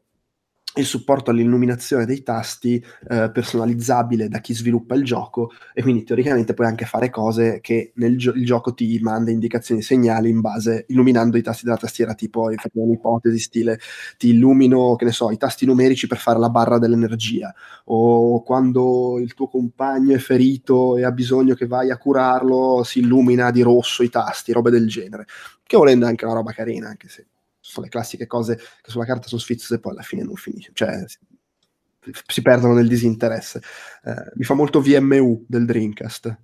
il 0.75 0.85
supporto 0.85 1.31
all'illuminazione 1.31 2.05
dei 2.05 2.23
tasti 2.23 2.83
eh, 3.09 3.29
personalizzabile 3.31 4.27
da 4.27 4.39
chi 4.39 4.53
sviluppa 4.53 4.95
il 4.95 5.03
gioco 5.03 5.51
e 5.73 5.81
quindi 5.81 6.03
teoricamente 6.03 6.53
puoi 6.53 6.67
anche 6.67 6.85
fare 6.85 7.09
cose 7.09 7.59
che 7.61 7.91
nel 7.95 8.17
gio- 8.17 8.33
il 8.33 8.45
gioco 8.45 8.73
ti 8.73 8.99
manda 9.01 9.31
indicazioni 9.31 9.81
segnali 9.81 10.29
in 10.29 10.41
base 10.41 10.85
illuminando 10.89 11.37
i 11.37 11.41
tasti 11.41 11.65
della 11.65 11.77
tastiera 11.77 12.13
tipo 12.13 12.49
un'ipotesi 12.73 13.39
stile 13.39 13.79
ti 14.17 14.29
illumino 14.29 14.95
che 14.95 15.05
ne 15.05 15.11
so 15.11 15.31
i 15.31 15.37
tasti 15.37 15.65
numerici 15.65 16.07
per 16.07 16.17
fare 16.17 16.39
la 16.39 16.49
barra 16.49 16.77
dell'energia 16.77 17.53
o 17.85 18.41
quando 18.43 19.19
il 19.19 19.33
tuo 19.33 19.47
compagno 19.47 20.15
è 20.15 20.19
ferito 20.19 20.97
e 20.97 21.03
ha 21.03 21.11
bisogno 21.11 21.55
che 21.55 21.67
vai 21.67 21.91
a 21.91 21.97
curarlo 21.97 22.83
si 22.83 22.99
illumina 22.99 23.51
di 23.51 23.61
rosso 23.61 24.03
i 24.03 24.09
tasti 24.09 24.51
robe 24.51 24.71
del 24.71 24.87
genere 24.87 25.25
che 25.63 25.77
volendo 25.77 26.05
è 26.05 26.09
anche 26.09 26.25
una 26.25 26.33
roba 26.35 26.51
carina 26.51 26.87
anche 26.87 27.07
se 27.07 27.25
sono 27.65 27.85
le 27.85 27.91
classiche 27.91 28.27
cose 28.27 28.55
che 28.55 28.91
sulla 28.91 29.05
carta 29.05 29.27
sono 29.27 29.41
sfiziose 29.41 29.75
e 29.75 29.79
poi 29.79 29.93
alla 29.93 30.03
fine 30.03 30.23
non 30.23 30.35
finisce, 30.35 30.69
cioè 30.73 31.03
si, 31.07 32.41
perdono 32.43 32.73
nel 32.73 32.87
disinteresse. 32.87 33.59
Eh, 34.03 34.31
mi 34.35 34.43
fa 34.43 34.53
molto 34.53 34.81
VMU 34.81 35.45
del 35.47 35.65
Dreamcast. 35.65 36.37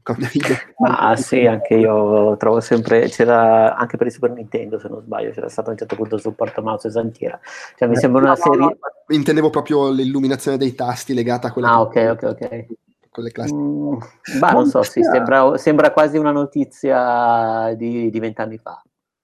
ah 0.87 1.15
sì, 1.17 1.45
anche 1.45 1.75
io 1.75 2.35
trovo 2.37 2.59
sempre, 2.59 3.07
c'era 3.09 3.75
anche 3.75 3.97
per 3.97 4.07
il 4.07 4.13
Super 4.13 4.31
Nintendo 4.31 4.79
se 4.79 4.87
non 4.87 5.01
sbaglio, 5.03 5.29
c'era 5.29 5.47
stato 5.47 5.69
a 5.69 5.73
un 5.73 5.77
certo 5.77 5.95
punto 5.95 6.15
il 6.15 6.21
supporto 6.21 6.63
mouse 6.63 6.87
e 6.87 6.91
Zantiera. 6.91 7.39
Cioè 7.77 7.87
mi 7.87 7.95
Eh, 7.95 7.99
sembra 7.99 8.21
una 8.21 8.29
no, 8.31 8.35
serie... 8.35 8.59
no, 8.59 8.77
intendevo 9.09 9.51
proprio 9.51 9.91
l'illuminazione 9.91 10.57
dei 10.57 10.73
tasti 10.73 11.13
legata 11.13 11.49
a 11.49 11.51
quella 11.51 11.67
Ah 11.69 11.81
ok, 11.81 12.07
ok, 12.13 12.23
ok. 12.23 12.65
quelle 13.11 13.31
classiche. 13.31 13.59
Mm, 13.59 13.97
bah, 14.39 14.51
non 14.53 14.65
so, 14.65 14.81
sì, 14.81 15.03
sembra, 15.03 15.55
sembra 15.57 15.91
quasi 15.91 16.17
una 16.17 16.31
notizia 16.31 17.73
di 17.75 18.09
di 18.09 18.19
vent'anni 18.19 18.57
fa. 18.57 18.81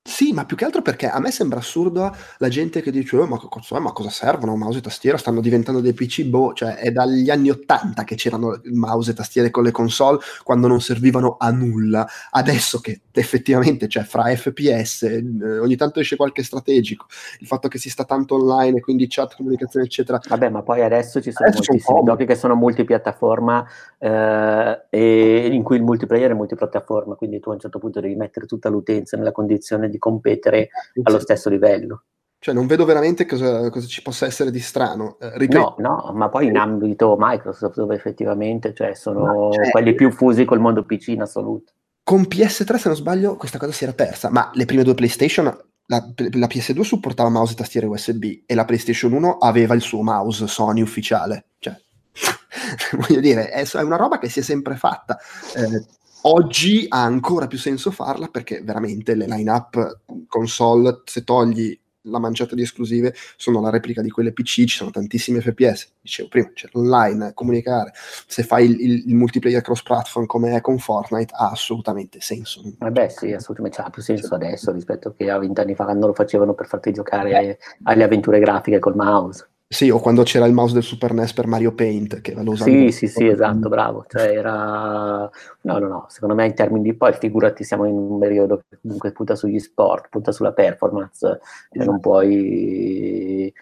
Sì, 0.08 0.32
ma 0.32 0.46
più 0.46 0.56
che 0.56 0.64
altro 0.64 0.82
perché 0.82 1.10
a 1.10 1.20
me 1.20 1.32
sembra 1.32 1.60
assurdo 1.60 2.16
la 2.38 2.48
gente 2.48 2.82
che 2.82 2.92
dice: 2.92 3.18
"Oh, 3.18 3.28
ma, 3.28 3.38
co- 3.38 3.50
cosa, 3.50 3.78
ma 3.80 3.92
cosa 3.92 4.10
servono 4.10 4.56
mouse 4.56 4.78
e 4.78 4.82
tastiera? 4.82 5.18
Stanno 5.18 5.42
diventando 5.42 5.82
dei 5.82 5.94
PC, 5.94 6.24
boh, 6.24 6.54
cioè 6.54 6.76
è 6.76 6.92
dagli 6.92 7.30
anni 7.30 7.50
80 7.50 8.06
che 8.06 8.16
c'erano 8.16 8.54
il 8.64 8.74
mouse 8.74 9.12
e 9.12 9.14
tastiere 9.14 9.52
con 9.52 9.64
le 9.64 9.72
console 9.72 10.20
quando 10.46 10.68
non 10.68 10.80
servivano 10.80 11.36
a 11.38 11.52
nulla. 11.52 12.08
Adesso 12.32 12.80
che 12.80 13.02
effettivamente, 13.12 13.90
cioè, 13.90 14.04
fra 14.04 14.34
FPS, 14.34 15.04
eh, 15.04 15.60
ogni 15.60 15.76
tanto 15.76 16.00
esce 16.00 16.16
qualche 16.16 16.42
strategico, 16.42 17.08
il 17.40 17.48
fatto 17.48 17.68
che 17.68 17.78
si 17.78 17.90
sta 17.90 18.06
tanto 18.06 18.36
online 18.36 18.80
quindi 18.80 19.08
chat, 19.10 19.36
comunicazione, 19.36 19.88
eccetera. 19.88 20.22
Vabbè, 20.26 20.50
ma 20.50 20.64
poi 20.64 20.84
adesso 20.84 21.22
ci 21.22 21.34
sono 21.34 21.50
Adesso 21.50 21.64
moltissimi 21.68 22.04
giochi 22.06 22.26
che 22.26 22.36
sono 22.36 22.56
multipiattaforma 22.56 23.68
eh, 24.00 24.86
e 24.90 25.50
in 25.52 25.64
cui 25.64 25.76
il 25.76 25.84
multiplayer 25.84 26.32
è 26.32 26.34
multipiattaforma, 26.34 27.16
quindi 27.16 27.42
tu 27.42 27.50
a 27.50 27.54
un 27.54 27.60
certo 27.60 27.78
punto 27.78 28.00
devi 28.00 28.16
mettere 28.16 28.46
tutta 28.46 28.70
l'utenza 28.70 29.18
nella 29.18 29.34
condizione 29.34 29.90
di 29.90 29.97
competere 29.98 30.70
allo 31.04 31.20
stesso 31.20 31.50
livello. 31.50 32.04
Cioè, 32.40 32.54
non 32.54 32.68
vedo 32.68 32.86
veramente 32.86 33.26
cosa, 33.26 33.70
cosa 33.72 33.88
ci 33.88 34.02
possa 34.04 34.26
essere 34.28 34.52
di 34.52 34.60
strano. 34.60 35.18
Eh, 35.20 35.38
ripeto, 35.38 35.76
No, 35.80 36.04
no, 36.06 36.12
ma 36.14 36.30
poi 36.30 36.48
in 36.48 36.58
ambito 36.58 37.16
Microsoft, 37.18 37.76
dove 37.78 37.96
effettivamente 37.96 38.74
cioè, 38.76 38.94
sono 38.94 39.52
cioè- 39.52 39.72
quelli 39.72 39.96
più 39.96 40.12
fusi 40.12 40.46
col 40.46 40.60
mondo 40.60 40.84
PC 40.84 41.08
in 41.10 41.22
assoluto. 41.22 41.74
con 42.04 42.22
PS3, 42.22 42.76
se 42.78 42.88
non 42.88 42.96
sbaglio, 42.96 43.36
questa 43.36 43.58
cosa 43.58 43.72
si 43.72 43.84
era 43.84 43.94
persa, 43.94 44.30
ma 44.30 44.50
le 44.54 44.66
prime 44.66 44.84
due 44.84 44.94
PlayStation, 44.94 45.46
la, 45.88 46.06
la 46.34 46.48
PS2 46.48 46.82
supportava 46.82 47.30
mouse 47.30 47.54
e 47.54 47.56
tastiere 47.56 47.88
USB 47.88 48.44
e 48.46 48.56
la 48.56 48.66
PlayStation 48.66 49.12
1 49.14 49.38
aveva 49.40 49.74
il 49.74 49.82
suo 49.82 50.04
mouse 50.04 50.46
Sony 50.48 50.82
ufficiale. 50.82 51.48
Cioè, 51.60 51.76
voglio 52.98 53.20
dire, 53.20 53.50
è, 53.50 53.68
è 53.68 53.82
una 53.82 53.96
roba 53.98 54.20
che 54.20 54.30
si 54.30 54.40
è 54.40 54.44
sempre 54.44 54.76
fatta. 54.76 55.18
Eh, 55.56 55.86
oggi 56.24 56.86
ha 56.90 57.04
ancora 57.04 57.48
più 57.48 57.58
senso 57.58 57.92
farla 57.92 58.28
perché 58.28 58.62
veramente 58.62 59.16
le 59.16 59.26
line-up 59.28 60.02
console, 60.28 61.02
se 61.06 61.24
togli 61.24 61.78
la 62.10 62.20
manciata 62.20 62.56
di 62.56 62.62
esclusive, 62.62 63.14
sono 63.36 63.60
la 63.60 63.70
replica 63.70 64.02
di 64.02 64.10
quelle 64.10 64.32
PC, 64.32 64.64
ci 64.64 64.68
sono 64.70 64.92
tantissimi 64.92 65.42
FPS. 65.42 65.92
Dicevo 66.00 66.30
prima, 66.30 66.50
c'è 66.54 66.70
l'online, 66.72 67.34
comunicare. 67.34 67.92
Se 68.28 68.44
fai 68.44 68.66
il, 68.66 68.80
il- 68.80 69.04
il 69.10 69.16
multiplayer 69.16 69.62
cross-platform 69.62 70.26
come 70.26 70.56
è 70.56 70.62
con 70.62 70.78
Fortnite, 70.80 71.34
ha 71.36 71.50
assolutamente 71.50 72.22
senso. 72.22 72.62
Vabbè, 72.78 73.10
sì, 73.10 73.34
assolutamente, 73.34 73.82
ha 73.82 73.90
più 73.90 74.02
senso 74.02 74.36
adesso 74.36 74.72
rispetto 74.72 75.14
che 75.18 75.30
a 75.30 75.38
vent'anni 75.38 75.76
fa 75.76 75.84
quando 75.84 76.08
lo 76.08 76.14
facevano 76.14 76.54
per 76.54 76.68
farti 76.68 76.94
giocare 76.94 77.60
alle 77.84 78.04
avventure 78.06 78.40
grafiche 78.40 78.80
col 78.80 78.96
mouse. 78.96 79.46
Sì, 79.70 79.90
o 79.90 80.00
quando 80.00 80.24
c'era 80.24 80.46
il 80.46 80.54
mouse 80.54 80.74
del 80.74 80.84
Super 80.84 81.14
NES 81.14 81.34
per 81.34 81.46
Mario 81.46 81.74
Paint, 81.74 82.22
che 82.22 82.34
lo 82.34 82.52
usavano. 82.52 82.90
Sì, 82.90 82.92
sì, 82.92 83.08
sì, 83.08 83.28
esatto, 83.28 83.68
bravo. 83.68 84.06
Cioè 84.08 84.32
era... 84.32 85.30
No, 85.62 85.78
no, 85.78 85.88
no, 85.88 86.06
secondo 86.08 86.36
me 86.36 86.46
in 86.46 86.54
termini 86.54 86.84
di... 86.84 86.94
Poi 86.94 87.12
figurati, 87.12 87.66
siamo 87.66 87.84
in 87.86 87.96
un 87.96 88.18
periodo 88.18 88.62
che 88.70 88.78
comunque 88.82 89.12
punta 89.12 89.36
sugli 89.36 89.60
sport, 89.60 90.08
punta 90.10 90.32
sulla 90.32 90.54
performance, 90.54 91.40
cioè 91.72 91.86
non 91.86 92.00
puoi... 92.00 93.54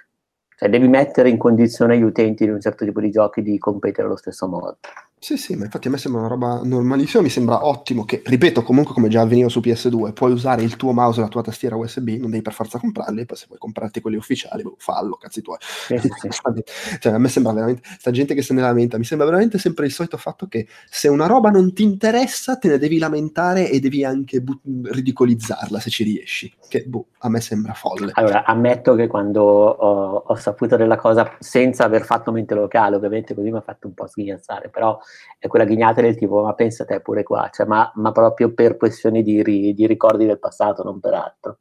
Cioè 0.58 0.70
devi 0.70 0.88
mettere 0.88 1.30
in 1.30 1.38
condizione 1.38 1.98
gli 1.98 2.04
utenti 2.04 2.46
di 2.46 2.52
un 2.52 2.62
certo 2.62 2.86
tipo 2.86 3.02
di 3.02 3.10
giochi 3.10 3.42
di 3.42 3.58
competere 3.58 4.06
allo 4.06 4.16
stesso 4.16 4.48
modo. 4.48 4.78
Sì, 5.26 5.38
sì, 5.38 5.56
ma 5.56 5.66
infatti 5.66 5.88
a 5.88 5.90
me 5.92 5.98
sembra 5.98 6.22
una 6.22 6.30
roba 6.30 6.62
normalissima, 6.64 7.24
mi 7.24 7.30
sembra 7.30 7.66
ottimo 7.66 8.06
che, 8.06 8.22
ripeto, 8.24 8.62
comunque 8.62 8.94
come 8.94 9.08
già 9.08 9.22
avveniva 9.22 9.50
su 9.50 9.60
PS2, 9.60 10.14
puoi 10.14 10.32
usare 10.32 10.62
il 10.62 10.76
tuo 10.76 10.92
mouse 10.92 11.20
e 11.20 11.24
la 11.24 11.30
tua 11.30 11.42
tastiera 11.42 11.76
USB, 11.76 12.10
non 12.20 12.30
devi 12.30 12.44
per 12.44 12.54
forza 12.54 12.78
comprarli, 12.78 13.26
poi 13.26 13.36
se 13.36 13.46
vuoi 13.48 13.58
comprarti 13.58 14.02
quelli 14.02 14.18
ufficiali, 14.18 14.62
boh, 14.62 14.76
fallo, 14.78 15.16
cazzi 15.16 15.42
tuoi. 15.42 15.58
Sì, 15.60 15.98
sì. 15.98 16.30
cioè, 17.00 17.14
a 17.14 17.18
me 17.18 17.28
sembra 17.30 17.54
veramente, 17.54 17.82
sta 17.98 18.12
gente 18.12 18.36
che 18.36 18.44
se 18.44 18.54
ne 18.54 18.62
lamenta, 18.62 19.00
mi 19.00 19.04
sembra 19.04 19.26
veramente 19.26 19.58
sempre 19.58 19.88
il 19.88 19.92
solito 19.94 20.18
fatto 20.18 20.46
che 20.48 20.68
se 20.88 21.08
una 21.08 21.26
roba 21.26 21.50
non 21.50 21.74
ti 21.74 21.82
interessa 21.82 22.58
te 22.58 22.68
ne 22.68 22.78
devi 22.78 23.00
lamentare 23.00 23.72
e 23.72 23.80
devi 23.80 24.06
anche 24.06 24.42
but- 24.42 24.62
ridicolizzarla 24.64 25.80
se 25.80 25.90
ci 25.90 26.04
riesci, 26.04 26.54
che 26.68 26.84
boh, 26.86 27.08
a 27.20 27.30
me 27.30 27.42
sembra 27.42 27.74
folle. 27.74 28.12
Allora, 28.14 28.44
ammetto 28.46 28.94
che 28.94 29.08
quando 29.08 29.42
ho, 29.42 30.24
ho 30.28 30.36
saputo 30.36 30.76
della 30.76 30.98
cosa 30.98 31.36
senza 31.40 31.84
aver 31.84 32.04
fatto 32.04 32.32
mente 32.32 32.54
locale, 32.54 32.96
ovviamente 32.96 33.34
così 33.34 33.50
mi 33.50 33.58
ha 33.58 33.62
fatto 33.62 33.88
un 33.88 33.96
po' 33.96 34.06
sghignazzare, 34.06 34.70
però 34.70 35.00
è 35.38 35.48
quella 35.48 35.66
ghignata 35.66 36.02
del 36.02 36.18
tipo, 36.18 36.44
ma 36.44 36.54
pensa 36.54 36.86
te 36.86 37.00
pure 37.02 37.24
qua, 37.24 37.50
cioè, 37.52 37.66
ma, 37.66 37.92
ma 37.96 38.12
proprio 38.12 38.54
per 38.54 38.78
questioni 38.78 39.24
di, 39.24 39.44
ri- 39.44 39.74
di 39.74 39.88
ricordi 39.88 40.26
del 40.26 40.40
passato, 40.40 40.84
non 40.84 41.00
per 41.00 41.14
altro. 41.14 41.60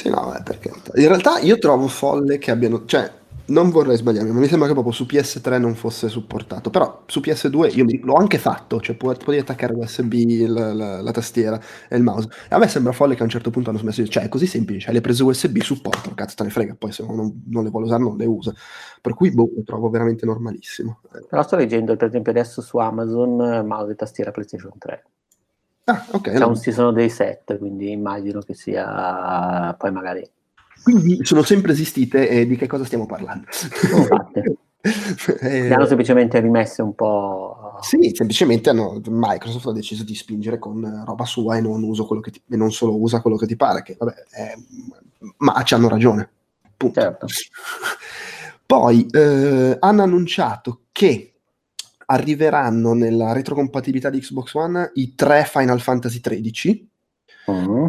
Sì, 0.00 0.08
no, 0.08 0.32
è 0.32 0.42
perché 0.42 0.70
in 0.94 1.08
realtà 1.08 1.38
io 1.40 1.58
trovo 1.58 1.86
folle 1.86 2.38
che 2.38 2.50
abbiano, 2.50 2.86
cioè, 2.86 3.19
non 3.46 3.70
vorrei 3.70 3.96
sbagliarmi, 3.96 4.30
ma 4.30 4.38
mi 4.40 4.46
sembra 4.46 4.66
che 4.68 4.74
proprio 4.74 4.92
su 4.94 5.06
PS3 5.06 5.58
non 5.58 5.74
fosse 5.74 6.08
supportato, 6.08 6.70
però 6.70 7.02
su 7.06 7.20
PS2 7.20 7.68
io 7.68 7.84
mi- 7.84 7.98
l'ho 8.00 8.14
anche 8.14 8.38
fatto, 8.38 8.80
cioè 8.80 8.94
puoi, 8.96 9.16
puoi 9.16 9.38
attaccare 9.38 9.72
USB, 9.74 10.12
la, 10.46 10.72
la- 10.72 11.00
la 11.02 11.10
tastiera 11.10 11.60
e 11.88 11.96
il 11.96 12.02
mouse. 12.02 12.28
E 12.48 12.54
a 12.54 12.58
me 12.58 12.68
sembra 12.68 12.92
folle 12.92 13.14
che 13.14 13.22
a 13.22 13.24
un 13.24 13.30
certo 13.30 13.50
punto 13.50 13.70
hanno 13.70 13.78
smesso 13.78 14.02
di 14.02 14.08
cioè 14.08 14.24
è 14.24 14.28
così 14.28 14.46
semplice, 14.46 14.88
hai 14.88 14.94
le 14.94 15.00
prese 15.00 15.22
USB, 15.24 15.58
supportano, 15.60 16.14
cazzo 16.14 16.36
te 16.36 16.44
ne 16.44 16.50
frega, 16.50 16.74
poi 16.78 16.92
se 16.92 17.02
uno 17.02 17.14
non, 17.14 17.42
non 17.46 17.64
le 17.64 17.70
vuole 17.70 17.86
usare 17.86 18.02
non 18.02 18.16
le 18.16 18.26
usa. 18.26 18.52
Per 19.00 19.14
cui 19.14 19.30
boh, 19.32 19.50
lo 19.56 19.62
trovo 19.64 19.88
veramente 19.90 20.24
normalissimo. 20.26 21.00
Però 21.28 21.42
sto 21.42 21.56
leggendo, 21.56 21.96
per 21.96 22.08
esempio, 22.08 22.30
adesso 22.32 22.60
su 22.62 22.76
Amazon, 22.78 23.40
eh, 23.42 23.62
mouse 23.62 23.92
e 23.92 23.94
tastiera 23.96 24.30
PlayStation 24.30 24.72
3. 24.78 25.04
Ah, 25.86 26.06
ok. 26.12 26.30
C'è 26.30 26.38
no. 26.38 26.48
un 26.48 26.56
season 26.56 26.94
dei 26.94 27.10
set, 27.10 27.58
quindi 27.58 27.90
immagino 27.90 28.40
che 28.40 28.54
sia 28.54 29.74
poi 29.78 29.90
magari... 29.92 30.30
Quindi 30.82 31.18
sono 31.24 31.42
sempre 31.42 31.72
esistite 31.72 32.28
e 32.28 32.46
di 32.46 32.56
che 32.56 32.66
cosa 32.66 32.84
stiamo 32.84 33.06
parlando? 33.06 33.46
Eh, 34.82 35.68
Le 35.68 35.74
hanno 35.74 35.84
semplicemente 35.84 36.40
rimesse 36.40 36.80
un 36.80 36.94
po' 36.94 37.76
Sì, 37.82 38.12
semplicemente 38.14 38.70
hanno- 38.70 38.98
Microsoft 39.10 39.66
ha 39.66 39.72
deciso 39.72 40.04
di 40.04 40.14
spingere 40.14 40.58
con 40.58 41.02
roba 41.04 41.26
sua 41.26 41.58
e 41.58 41.60
non, 41.60 41.82
uso 41.82 42.06
quello 42.06 42.22
che 42.22 42.30
ti- 42.30 42.42
e 42.48 42.56
non 42.56 42.72
solo 42.72 42.98
usa 42.98 43.20
quello 43.20 43.36
che 43.36 43.44
ti 43.46 43.56
pare, 43.56 43.82
che 43.82 43.96
vabbè, 43.98 44.14
è- 44.30 44.54
ma 45.36 45.62
ci 45.64 45.74
hanno 45.74 45.90
ragione. 45.90 46.30
Punto. 46.78 46.98
Certo. 46.98 47.26
Poi 48.64 49.06
eh, 49.10 49.76
hanno 49.80 50.02
annunciato 50.02 50.84
che 50.92 51.34
arriveranno 52.06 52.94
nella 52.94 53.32
retrocompatibilità 53.32 54.08
di 54.08 54.20
Xbox 54.20 54.54
One 54.54 54.92
i 54.94 55.14
tre 55.14 55.44
Final 55.46 55.80
Fantasy 55.82 56.20
XIII, 56.20 56.88
Mm. 57.50 57.86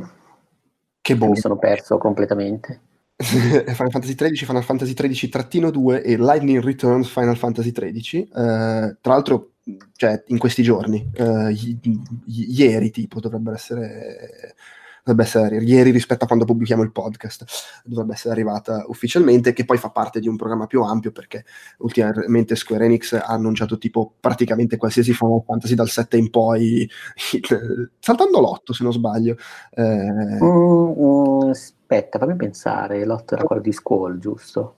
Che 1.02 1.16
boh, 1.18 1.30
Mi 1.30 1.38
sono 1.38 1.58
perso 1.58 1.98
completamente. 1.98 2.80
Final 3.22 3.92
Fantasy 3.92 4.16
XIII, 4.16 4.36
Final 4.46 4.64
Fantasy 4.64 4.94
XIII-2 4.94 6.04
e 6.04 6.18
Lightning 6.18 6.60
Returns 6.64 7.08
Final 7.10 7.38
Fantasy 7.38 7.72
XIII. 7.72 8.22
Eh, 8.24 8.28
tra 8.30 9.14
l'altro, 9.14 9.52
cioè, 9.96 10.24
in 10.28 10.38
questi 10.40 10.64
giorni, 10.64 11.08
eh, 11.14 11.52
i- 11.52 11.80
i- 12.26 12.46
ieri 12.52 12.90
tipo, 12.90 13.20
dovrebbero 13.20 13.56
essere, 13.56 14.56
dovrebbe 15.04 15.24
essere 15.24 15.58
ieri 15.58 15.92
rispetto 15.92 16.24
a 16.24 16.28
quando 16.28 16.46
pubblichiamo 16.46 16.84
il 16.84 16.92
podcast, 16.92 17.46
dovrebbe 17.84 18.14
essere 18.14 18.34
arrivata 18.34 18.84
ufficialmente, 18.88 19.54
che 19.54 19.66
poi 19.66 19.78
fa 19.78 19.90
parte 19.90 20.20
di 20.20 20.28
un 20.28 20.36
programma 20.36 20.68
più 20.68 20.82
ampio 20.84 21.12
perché 21.12 21.46
ultimamente 21.80 22.56
Square 22.56 22.86
Enix 22.86 23.14
ha 23.14 23.26
annunciato 23.26 23.78
tipo 23.78 24.14
praticamente 24.20 24.78
qualsiasi 24.78 25.14
Final 25.14 25.44
Fantasy 25.46 25.74
dal 25.76 25.90
7 25.90 26.18
in 26.18 26.30
poi, 26.30 26.90
saltando 28.00 28.40
l'8 28.40 28.72
se 28.74 28.84
non 28.84 28.94
sbaglio. 28.94 29.36
Eh, 29.72 30.40
Mm, 30.42 30.94
mm, 30.98 31.50
aspetta, 31.50 32.18
fammi 32.20 32.36
pensare. 32.36 33.04
L'otto 33.06 33.36
era 33.36 33.44
quello 33.44 33.62
di 33.62 33.72
Squall, 33.72 34.18
giusto? 34.20 34.76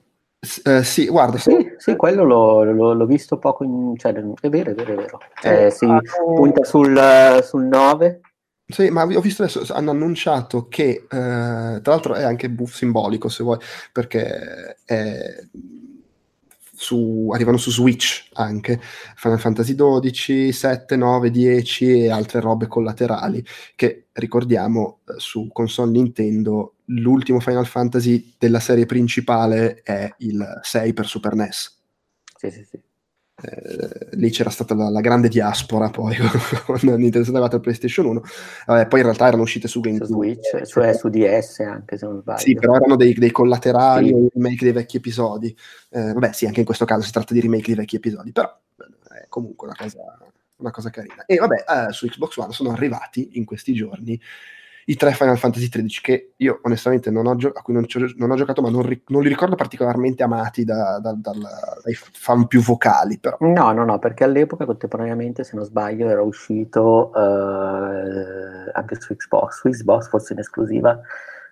eh, 0.64 0.82
sì, 0.82 1.06
guarda, 1.06 1.38
Sì, 1.38 1.74
sì, 1.78 1.96
quello 1.96 2.24
l'ho, 2.24 2.64
l'ho- 2.64 2.92
l'ho 2.92 3.06
visto 3.06 3.38
poco 3.38 3.64
in... 3.64 3.94
Cioè, 3.96 4.12
è 4.12 4.48
vero, 4.50 4.70
è 4.70 4.74
vero, 4.74 4.92
è 4.92 4.96
vero. 4.96 5.18
Cioè, 5.40 5.66
Eh, 5.66 5.70
si 5.70 5.84
hanno- 5.86 6.00
punta 6.34 6.64
sul, 6.64 7.40
sul 7.42 7.64
9. 7.64 8.20
Sì, 8.66 8.88
ma 8.88 9.02
ho 9.04 9.20
visto 9.20 9.42
adesso, 9.42 9.62
hanno 9.74 9.90
annunciato 9.90 10.68
che, 10.68 10.88
eh, 11.04 11.06
tra 11.08 11.80
l'altro 11.84 12.14
è 12.14 12.22
anche 12.22 12.48
buff 12.48 12.74
simbolico 12.74 13.28
se 13.28 13.42
vuoi, 13.42 13.58
perché 13.92 14.78
è 14.84 15.46
su- 16.76 17.30
arrivano 17.32 17.56
su 17.56 17.70
Switch 17.70 18.28
anche, 18.34 18.80
Final 19.16 19.38
Fantasy 19.38 19.74
12, 19.74 20.52
7, 20.52 20.96
9, 20.96 21.30
10 21.30 21.90
e 22.04 22.10
altre 22.10 22.40
robe 22.40 22.66
collaterali, 22.66 23.44
che 23.76 24.06
ricordiamo 24.12 25.00
eh, 25.08 25.14
su 25.18 25.48
console 25.52 25.90
Nintendo 25.92 26.74
l'ultimo 26.86 27.40
Final 27.40 27.66
Fantasy 27.66 28.34
della 28.38 28.60
serie 28.60 28.86
principale 28.86 29.80
è 29.82 30.12
il 30.18 30.58
6 30.62 30.92
per 30.92 31.06
Super 31.06 31.34
NES. 31.34 31.78
Sì, 32.36 32.50
sì, 32.50 32.64
sì. 32.64 32.93
Eh, 33.44 34.06
lì 34.12 34.30
c'era 34.30 34.48
stata 34.48 34.74
la, 34.74 34.88
la 34.88 35.00
grande 35.00 35.28
diaspora 35.28 35.90
poi 35.90 36.16
con 36.64 36.78
Nintendo 36.82 37.24
64 37.24 37.58
e 37.58 37.60
PlayStation 37.60 38.06
1 38.06 38.22
Vabbè, 38.66 38.86
poi 38.88 39.00
in 39.00 39.04
realtà 39.06 39.26
erano 39.26 39.42
uscite 39.42 39.68
su 39.68 39.72
Su 39.74 39.80
GameCube 39.80 40.06
Switch, 40.06 40.62
cioè 40.66 40.94
su 40.94 41.08
DS 41.08 41.58
anche 41.60 41.98
se 41.98 42.06
non 42.06 42.20
sbaglio. 42.20 42.38
sì, 42.38 42.54
però 42.54 42.76
erano 42.76 42.96
dei, 42.96 43.12
dei 43.14 43.30
collaterali 43.30 44.08
Sì. 44.08 44.28
remake 44.34 44.64
dei 44.64 44.72
vecchi 44.72 44.96
episodi. 44.96 45.54
Eh, 45.90 46.12
vabbè, 46.12 46.32
sì, 46.32 46.46
anche 46.46 46.60
in 46.60 46.66
questo 46.66 46.84
caso 46.84 47.02
si 47.02 47.12
tratta 47.12 47.34
di 47.34 47.40
remake 47.40 47.72
di 47.72 47.74
vecchi 47.74 47.96
episodi, 47.96 48.32
però 48.32 48.50
eh, 48.78 49.22
è 49.24 49.26
comunque 49.28 49.66
una 49.68 49.76
cosa, 49.76 49.98
una 50.56 50.70
cosa 50.70 50.90
carina. 50.90 51.24
E 51.26 51.36
vabbè, 51.36 51.64
eh, 51.88 51.92
su 51.92 52.06
Xbox 52.06 52.36
One 52.38 52.52
sono 52.52 52.70
arrivati 52.70 53.30
in 53.32 53.44
questi 53.44 53.72
giorni 53.74 54.18
i 54.86 54.96
tre 54.96 55.12
Final 55.12 55.38
Fantasy 55.38 55.68
XIII 55.68 56.00
che 56.02 56.32
io 56.36 56.60
onestamente 56.62 57.10
non 57.10 57.26
ho, 57.26 57.36
gio- 57.36 57.52
a 57.54 57.62
cui 57.62 57.72
non, 57.74 57.86
non 58.16 58.30
ho 58.30 58.34
giocato, 58.36 58.60
ma 58.62 58.70
non, 58.70 58.82
ri- 58.82 59.02
non 59.08 59.22
li 59.22 59.28
ricordo 59.28 59.54
particolarmente 59.54 60.22
amati 60.22 60.64
da- 60.64 60.98
da- 61.00 61.14
dal- 61.16 61.40
dai 61.82 61.94
fan 61.94 62.46
più 62.46 62.60
vocali, 62.60 63.18
però. 63.18 63.36
No, 63.40 63.72
no, 63.72 63.84
no, 63.84 63.98
perché 63.98 64.24
all'epoca 64.24 64.64
contemporaneamente, 64.66 65.44
se 65.44 65.56
non 65.56 65.64
sbaglio, 65.64 66.08
era 66.08 66.22
uscito 66.22 67.12
eh, 67.14 68.70
anche 68.72 69.00
su 69.00 69.14
Xbox, 69.16 69.60
su 69.60 69.68
Xbox 69.70 70.08
forse 70.08 70.32
in 70.32 70.38
esclusiva, 70.40 71.00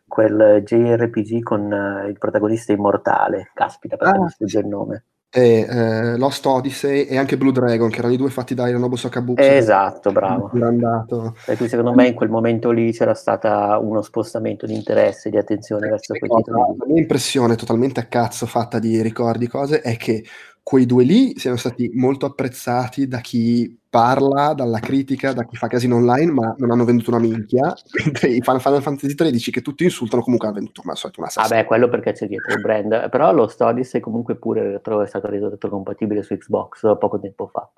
quel 0.06 0.62
JRPG 0.64 1.42
con 1.42 1.72
eh, 1.72 2.08
il 2.08 2.18
protagonista 2.18 2.72
immortale. 2.72 3.50
Caspita, 3.54 3.96
perché 3.96 4.18
Ah, 4.18 4.22
mi 4.22 4.28
sfugge 4.30 4.58
il 4.58 4.66
nome. 4.66 5.04
E 5.34 5.66
eh, 5.66 6.16
Lost 6.18 6.44
Odyssey 6.44 7.04
e 7.04 7.16
anche 7.16 7.38
Blue 7.38 7.52
Dragon, 7.52 7.88
che 7.88 7.98
erano 8.00 8.12
i 8.12 8.18
due 8.18 8.28
fatti 8.28 8.54
da 8.54 8.68
Hironobu 8.68 8.96
Sakabuchi. 8.96 9.42
Esatto, 9.42 10.12
bravo. 10.12 10.50
Era 10.54 10.66
andato. 10.66 11.34
Per 11.46 11.56
cui 11.56 11.68
secondo 11.68 11.94
me 11.94 12.08
in 12.08 12.14
quel 12.14 12.28
momento 12.28 12.70
lì 12.70 12.92
c'era 12.92 13.14
stata 13.14 13.78
uno 13.78 14.02
spostamento 14.02 14.66
di 14.66 14.74
interesse, 14.74 15.30
di 15.30 15.38
attenzione 15.38 15.88
verso 15.88 16.14
quei 16.14 16.30
titoli. 16.30 16.60
lì. 16.60 16.76
La 16.78 16.84
mia 16.86 17.00
impressione 17.00 17.56
totalmente 17.56 18.00
a 18.00 18.04
cazzo 18.04 18.44
fatta 18.44 18.78
di 18.78 19.00
ricordi 19.00 19.48
cose 19.48 19.80
è 19.80 19.96
che 19.96 20.22
quei 20.62 20.86
due 20.86 21.04
lì 21.04 21.38
siano 21.38 21.56
stati 21.56 21.90
molto 21.94 22.26
apprezzati 22.26 23.08
da 23.08 23.18
chi 23.18 23.78
parla, 23.92 24.54
dalla 24.54 24.78
critica, 24.78 25.32
da 25.32 25.44
chi 25.44 25.56
fa 25.56 25.66
casino 25.66 25.96
online, 25.96 26.32
ma 26.32 26.54
non 26.56 26.70
hanno 26.70 26.84
venduto 26.84 27.10
una 27.10 27.18
minchia, 27.18 27.74
mentre 28.04 28.28
i 28.28 28.40
Final 28.40 28.60
Final 28.60 28.80
Fantasy 28.80 29.14
XIII 29.14 29.52
che 29.52 29.60
tutti 29.60 29.84
insultano 29.84 30.22
comunque 30.22 30.48
hanno 30.48 30.56
venduto 30.56 30.80
una, 30.84 30.94
una 31.16 31.28
Ah 31.34 31.48
beh, 31.48 31.64
quello 31.66 31.88
perché 31.88 32.12
c'è 32.12 32.26
dietro 32.26 32.54
il 32.54 32.62
brand, 32.62 33.10
però 33.10 33.32
lo 33.32 33.52
Odyssey 33.58 34.00
comunque 34.00 34.36
pure 34.36 34.62
retro- 34.62 35.02
è 35.02 35.06
stato 35.06 35.28
reso 35.28 35.50
retrocompatibile 35.50 36.22
su 36.22 36.36
Xbox 36.36 36.96
poco 36.98 37.18
tempo 37.18 37.48
fa. 37.48 37.70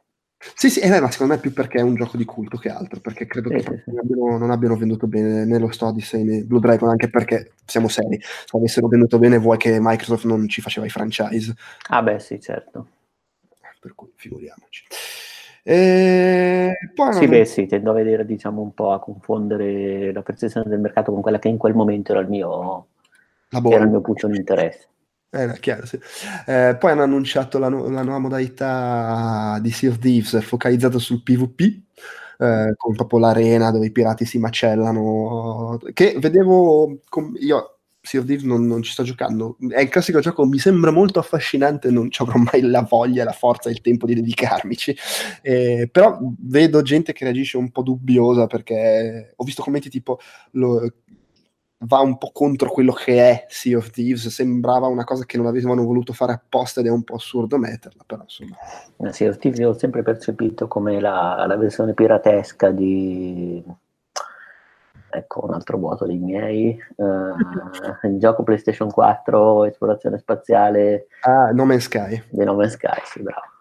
Sì, 0.55 0.69
sì, 0.71 0.81
eh, 0.81 1.01
ma 1.01 1.11
secondo 1.11 1.33
me 1.33 1.39
è 1.39 1.43
più 1.43 1.53
perché 1.53 1.79
è 1.79 1.83
un 1.83 1.95
gioco 1.95 2.17
di 2.17 2.25
culto 2.25 2.57
che 2.59 2.69
altro, 2.69 3.01
perché 3.01 3.27
credo 3.27 3.49
Sì, 3.51 3.57
che 3.57 3.63
sì, 3.63 3.91
non, 3.91 3.99
abbiano, 3.99 4.39
non 4.39 4.51
abbiano 4.51 4.77
venduto 4.77 5.07
bene 5.07 5.45
né 5.45 5.59
lo 5.59 5.71
Odyssey 5.79 6.23
né 6.23 6.43
Blue 6.43 6.61
Dragon, 6.61 6.89
anche 6.91 7.09
perché 7.09 7.53
siamo 7.65 7.89
seri, 7.89 8.19
se 8.21 8.57
avessero 8.57 8.89
venduto 8.89 9.19
bene 9.19 9.39
vuoi 9.39 9.57
che 9.57 9.79
Microsoft 9.81 10.25
non 10.25 10.47
ci 10.49 10.61
faceva 10.61 10.87
i 10.87 10.91
franchise. 10.91 11.55
Ah 11.89 12.03
beh 12.03 12.19
sì, 12.19 12.41
certo. 12.41 12.89
per 13.81 13.95
cui 13.95 14.11
figuriamoci. 14.17 14.85
E 15.63 16.77
poi 16.95 17.13
Sì, 17.13 17.19
hanno- 17.25 17.29
beh 17.29 17.45
sì, 17.45 17.67
tendo 17.67 17.91
a 17.91 17.95
vedere 17.95 18.25
diciamo 18.27 18.61
un 18.61 18.75
po' 18.75 18.93
a 18.93 19.01
confondere 19.01 20.13
la 20.13 20.23
percezione 20.23 20.69
del 20.69 20.81
mercato 20.81 21.13
con 21.13 21.23
quella 21.23 21.39
che 21.39 21.49
in 21.49 21.57
quel 21.59 21.75
momento 21.75 22.13
era 22.13 22.21
il 22.21 22.29
mio, 22.29 22.87
era 23.51 23.85
il 23.85 23.91
mio 23.91 24.01
punto 24.01 24.27
di 24.29 24.37
interesse. 24.37 24.89
Eh, 25.37 25.59
chiaro, 25.59 25.85
sì. 25.85 25.99
Eh, 26.47 26.77
poi 26.79 26.93
hanno 26.93 27.03
annunciato 27.03 27.59
la, 27.59 27.69
nu- 27.69 27.91
la 27.91 28.03
nuova 28.03 28.21
modalità 28.21 29.59
di 29.61 29.71
Sea 29.73 29.91
of 29.91 29.99
Thieves 29.99 30.41
focalizzata 30.43 30.99
sul 31.01 31.23
PvP, 31.25 31.61
eh, 32.39 32.75
con 32.77 32.95
proprio 32.95 33.19
l'arena 33.19 33.73
dove 33.73 33.87
i 33.87 33.91
pirati 33.91 34.25
si 34.27 34.39
macellano, 34.39 35.79
che 35.93 36.17
vedevo, 36.21 37.01
com- 37.09 37.35
io 37.41 37.79
Sea 38.01 38.21
of 38.21 38.27
Thieves 38.27 38.45
non, 38.45 38.65
non 38.67 38.83
ci 38.83 38.93
sto 38.93 39.03
giocando, 39.03 39.57
è 39.71 39.81
il 39.81 39.89
classico 39.89 40.21
gioco, 40.21 40.45
mi 40.47 40.59
sembra 40.59 40.93
molto 40.93 41.19
affascinante, 41.19 41.91
non 41.91 42.11
ci 42.13 42.23
avrò 42.23 42.39
mai 42.39 42.61
la 42.61 42.83
voglia, 42.89 43.25
la 43.25 43.33
forza 43.33 43.71
e 43.71 43.73
il 43.73 43.81
tempo 43.81 44.07
di 44.07 44.15
dedicarmici, 44.15 44.95
Eh, 45.43 45.89
però 45.91 46.19
vedo 46.41 46.83
gente 46.83 47.13
che 47.13 47.25
reagisce 47.25 47.57
un 47.57 47.71
po' 47.73 47.83
dubbiosa 47.83 48.47
perché 48.47 49.33
ho 49.35 49.45
visto 49.45 49.63
commenti 49.63 49.89
tipo... 49.91 50.19
Lo, 50.53 50.81
va 51.87 52.01
un 52.01 52.19
po' 52.19 52.31
contro 52.33 52.71
quello 52.71 52.93
che 52.93 53.19
è 53.19 53.45
Sea 53.49 53.77
of 53.77 53.91
Thieves, 53.91 54.29
sembrava 54.29 54.87
una 54.87 55.05
cosa 55.05 55.25
che 55.25 55.37
non 55.37 55.47
avevano 55.47 55.85
voluto 55.85 56.13
fare 56.13 56.33
apposta 56.33 56.81
ed 56.81 56.87
è 56.87 56.91
un 56.91 57.03
po' 57.03 57.15
assurdo 57.17 57.59
metterla, 57.59 58.03
però 58.07 58.23
insomma. 58.23 58.57
Eh, 58.99 59.13
Sì, 59.13 59.25
of 59.27 59.39
Thieves 59.39 59.59
io 59.61 59.71
ho 59.71 59.79
sempre 59.79 60.03
percepito 60.03 60.67
come 60.69 61.01
la, 61.01 61.45
la 61.47 61.57
versione 61.57 61.95
piratesca 61.95 62.71
di... 62.71 63.63
Ecco, 65.11 65.45
un 65.47 65.55
altro 65.55 65.79
vuoto 65.79 66.07
dei 66.07 66.19
miei. 66.19 66.71
eh, 66.71 68.09
il 68.09 68.19
gioco 68.19 68.43
PlayStation 68.43 68.91
4, 68.91 69.65
esplorazione 69.67 70.19
spaziale 70.19 71.07
Ah, 71.21 71.51
No 71.53 71.65
Man's 71.65 71.85
Sky. 71.85 72.21
di 72.31 72.45
No 72.45 72.55
Man's 72.55 72.73
Sky, 72.73 73.01
sì, 73.05 73.23
bravo. 73.23 73.53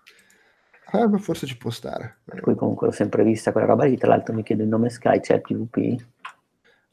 Ma 1.11 1.17
forse 1.17 1.45
ci 1.45 1.57
può 1.57 1.69
stare. 1.69 2.17
Per 2.23 2.39
cui 2.39 2.55
comunque 2.55 2.87
ho 2.87 2.91
sempre 2.91 3.23
vista 3.23 3.51
quella 3.51 3.67
roba 3.67 3.83
lì. 3.85 3.97
Tra 3.97 4.09
l'altro 4.09 4.33
mi 4.33 4.43
chiedo 4.43 4.61
il 4.63 4.69
nome 4.69 4.89
Sky, 4.89 5.19
c'è 5.19 5.35
il 5.35 5.41
PvP? 5.41 6.05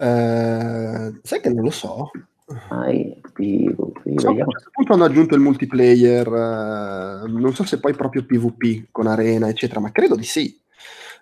Eh, 0.01 1.21
sai 1.23 1.41
che 1.41 1.51
non 1.51 1.65
lo 1.65 1.71
so. 1.71 2.11
Ai, 2.71 3.21
PvP, 3.33 4.19
So 4.19 4.29
a 4.29 4.31
un 4.31 4.37
certo 4.51 4.71
punto 4.73 4.93
hanno 4.95 5.05
aggiunto 5.05 5.35
il 5.35 5.41
multiplayer, 5.41 6.27
eh, 6.27 7.29
non 7.29 7.53
so 7.53 7.65
se 7.65 7.79
poi 7.79 7.95
proprio 7.95 8.25
PvP 8.25 8.89
con 8.91 9.07
arena, 9.07 9.49
eccetera, 9.49 9.79
ma 9.79 9.93
credo 9.93 10.17
di 10.17 10.25
sì. 10.25 10.59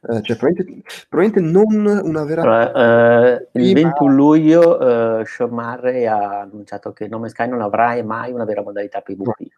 Eh, 0.00 0.22
cioè, 0.22 0.36
probabilmente, 0.36 0.88
probabilmente 1.08 1.40
non 1.40 2.00
una 2.04 2.24
vera... 2.24 2.42
Allora, 2.42 3.32
eh, 3.34 3.48
il 3.52 3.66
Sì, 3.66 3.74
ma- 3.74 3.80
21 3.80 4.14
luglio 4.14 5.18
eh, 5.18 5.24
Sean 5.26 5.50
Murray 5.50 6.06
ha 6.06 6.40
annunciato 6.40 6.92
che 6.92 7.08
No 7.08 7.18
Man's 7.18 7.32
Sky 7.32 7.48
non 7.48 7.60
avrà 7.60 8.00
mai 8.04 8.32
una 8.32 8.44
vera 8.44 8.62
modalità 8.62 9.00
PvP. 9.00 9.48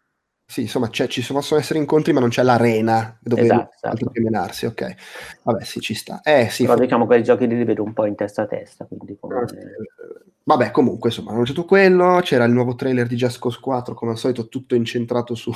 Sì, 0.51 0.63
insomma, 0.63 0.89
ci 0.89 1.25
possono 1.31 1.61
essere 1.61 1.79
incontri, 1.79 2.11
ma 2.11 2.19
non 2.19 2.27
c'è 2.27 2.43
l'arena 2.43 3.17
dove 3.21 3.43
Esatto, 3.43 3.73
esatto. 3.73 4.11
ok. 4.67 4.95
Vabbè, 5.43 5.63
sì, 5.63 5.79
ci 5.79 5.93
sta. 5.93 6.19
Eh, 6.21 6.49
sì, 6.49 6.63
Però 6.63 6.75
fa- 6.75 6.81
diciamo 6.81 7.07
che 7.07 7.15
i 7.15 7.23
giochi 7.23 7.47
li 7.47 7.63
vedo 7.63 7.83
un 7.83 7.93
po' 7.93 8.05
in 8.05 8.15
testa 8.15 8.41
a 8.41 8.47
testa, 8.47 8.83
quindi 8.83 9.15
come... 9.17 9.45
Vabbè, 10.43 10.71
comunque, 10.71 11.07
insomma, 11.07 11.29
hanno 11.29 11.37
annunciato 11.37 11.63
quello, 11.63 12.19
c'era 12.21 12.43
il 12.43 12.51
nuovo 12.51 12.75
trailer 12.75 13.07
di 13.07 13.15
Just 13.15 13.39
Cause 13.39 13.59
4, 13.61 13.93
come 13.93 14.11
al 14.11 14.17
solito 14.17 14.49
tutto 14.49 14.75
incentrato 14.75 15.35
su... 15.35 15.51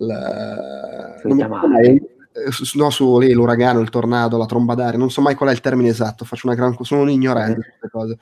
la- 0.00 1.16
Sui 1.20 1.38
eh, 1.42 2.50
su- 2.50 2.78
no, 2.78 2.88
su 2.88 3.18
lì, 3.18 3.34
l'uragano, 3.34 3.80
il 3.80 3.90
tornado, 3.90 4.38
la 4.38 4.46
tromba 4.46 4.74
d'aria, 4.74 4.96
non 4.98 5.10
so 5.10 5.20
mai 5.20 5.34
qual 5.34 5.50
è 5.50 5.52
il 5.52 5.60
termine 5.60 5.90
esatto, 5.90 6.24
faccio 6.24 6.46
una 6.46 6.56
gran... 6.56 6.74
sono 6.80 7.02
un 7.02 7.10
ignorante 7.10 7.54
di 7.54 7.66
queste 7.78 7.88
cose. 7.90 8.16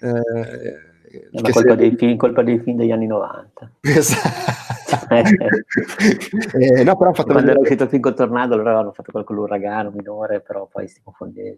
Eh, 0.00 0.91
È 1.30 1.50
colpa 1.50 1.74
dei, 1.74 1.94
film, 1.96 2.16
colpa 2.16 2.42
dei 2.42 2.58
film 2.60 2.76
degli 2.76 2.92
anni 2.92 3.06
90. 3.06 3.70
Esatto. 3.82 4.60
eh, 5.12 6.84
no, 6.84 6.96
però 6.96 7.10
ho 7.10 7.14
fatto 7.14 7.32
Quando 7.32 7.50
era 7.50 7.60
uscito 7.60 7.84
il 7.84 7.88
film 7.88 8.02
col 8.02 8.14
tornado, 8.14 8.54
allora 8.54 8.70
avevano 8.70 8.92
fatto 8.92 9.10
quello 9.10 9.24
con 9.24 9.36
l'uragano 9.36 9.90
minore, 9.90 10.40
però 10.40 10.66
poi 10.70 10.86
si 10.88 11.00
confondeva. 11.02 11.56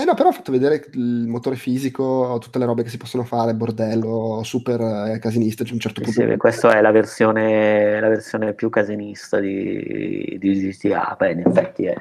Eh 0.00 0.04
no, 0.04 0.14
però 0.14 0.28
ho 0.28 0.32
fatto 0.32 0.52
vedere 0.52 0.84
il 0.92 1.26
motore 1.26 1.56
fisico, 1.56 2.38
tutte 2.40 2.58
le 2.58 2.66
robe 2.66 2.84
che 2.84 2.88
si 2.88 2.96
possono 2.96 3.24
fare, 3.24 3.54
bordello, 3.54 4.42
super 4.44 4.80
eh, 4.80 5.18
casinista, 5.18 5.64
a 5.64 5.72
un 5.72 5.80
certo 5.80 6.00
punto. 6.02 6.20
sì, 6.20 6.36
questa 6.36 6.76
è 6.76 6.80
la 6.80 6.92
versione, 6.92 7.98
la 8.00 8.08
versione 8.08 8.54
più 8.54 8.70
casinista 8.70 9.40
di, 9.40 10.36
di 10.38 10.68
GTA. 10.68 11.16
Beh, 11.18 11.32
in 11.32 11.40
effetti 11.40 11.86
è, 11.86 11.96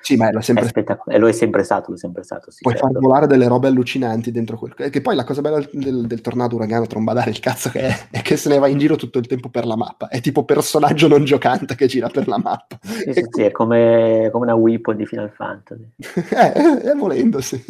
Sì, 0.00 0.16
ma 0.16 0.28
è 0.28 0.32
è 0.32 0.40
sempre. 0.40 0.70
E 1.06 1.18
lo 1.18 1.28
è 1.28 1.32
sempre 1.32 1.64
stato, 1.64 1.90
lo 1.90 1.96
è 1.96 1.98
sempre 1.98 2.22
stato. 2.22 2.50
Sì, 2.50 2.60
puoi 2.62 2.74
certo. 2.74 2.92
far 2.92 3.00
volare 3.00 3.26
delle 3.26 3.48
robe 3.48 3.68
allucinanti 3.68 4.30
dentro 4.30 4.56
quel 4.56 4.74
che 4.74 5.00
poi 5.00 5.14
la 5.14 5.24
cosa 5.24 5.40
bella 5.40 5.60
del, 5.72 6.06
del 6.06 6.20
tornado 6.20 6.54
uragano 6.54 6.86
trombadare 6.86 7.30
il 7.30 7.40
cazzo 7.40 7.70
che 7.70 7.80
è, 7.80 8.06
è 8.10 8.22
che 8.22 8.36
se 8.36 8.48
ne 8.48 8.58
va 8.58 8.68
in 8.68 8.78
giro 8.78 8.96
tutto 8.96 9.18
il 9.18 9.26
tempo 9.26 9.48
per 9.48 9.66
la 9.66 9.76
mappa 9.76 10.08
è 10.08 10.20
tipo 10.20 10.44
personaggio 10.44 11.08
non 11.08 11.24
giocante 11.24 11.74
che 11.74 11.86
gira 11.86 12.08
per 12.08 12.28
la 12.28 12.38
mappa 12.38 12.78
Sì, 12.82 13.12
sì, 13.12 13.26
sì, 13.28 13.42
è 13.42 13.50
come, 13.50 14.28
come 14.32 14.44
una 14.44 14.54
weapon 14.54 14.96
di 14.96 15.06
Final 15.06 15.30
Fantasy. 15.30 15.86
eh, 16.30 16.90
eh, 16.90 16.94
volendo 16.94 17.39
sì 17.40 17.62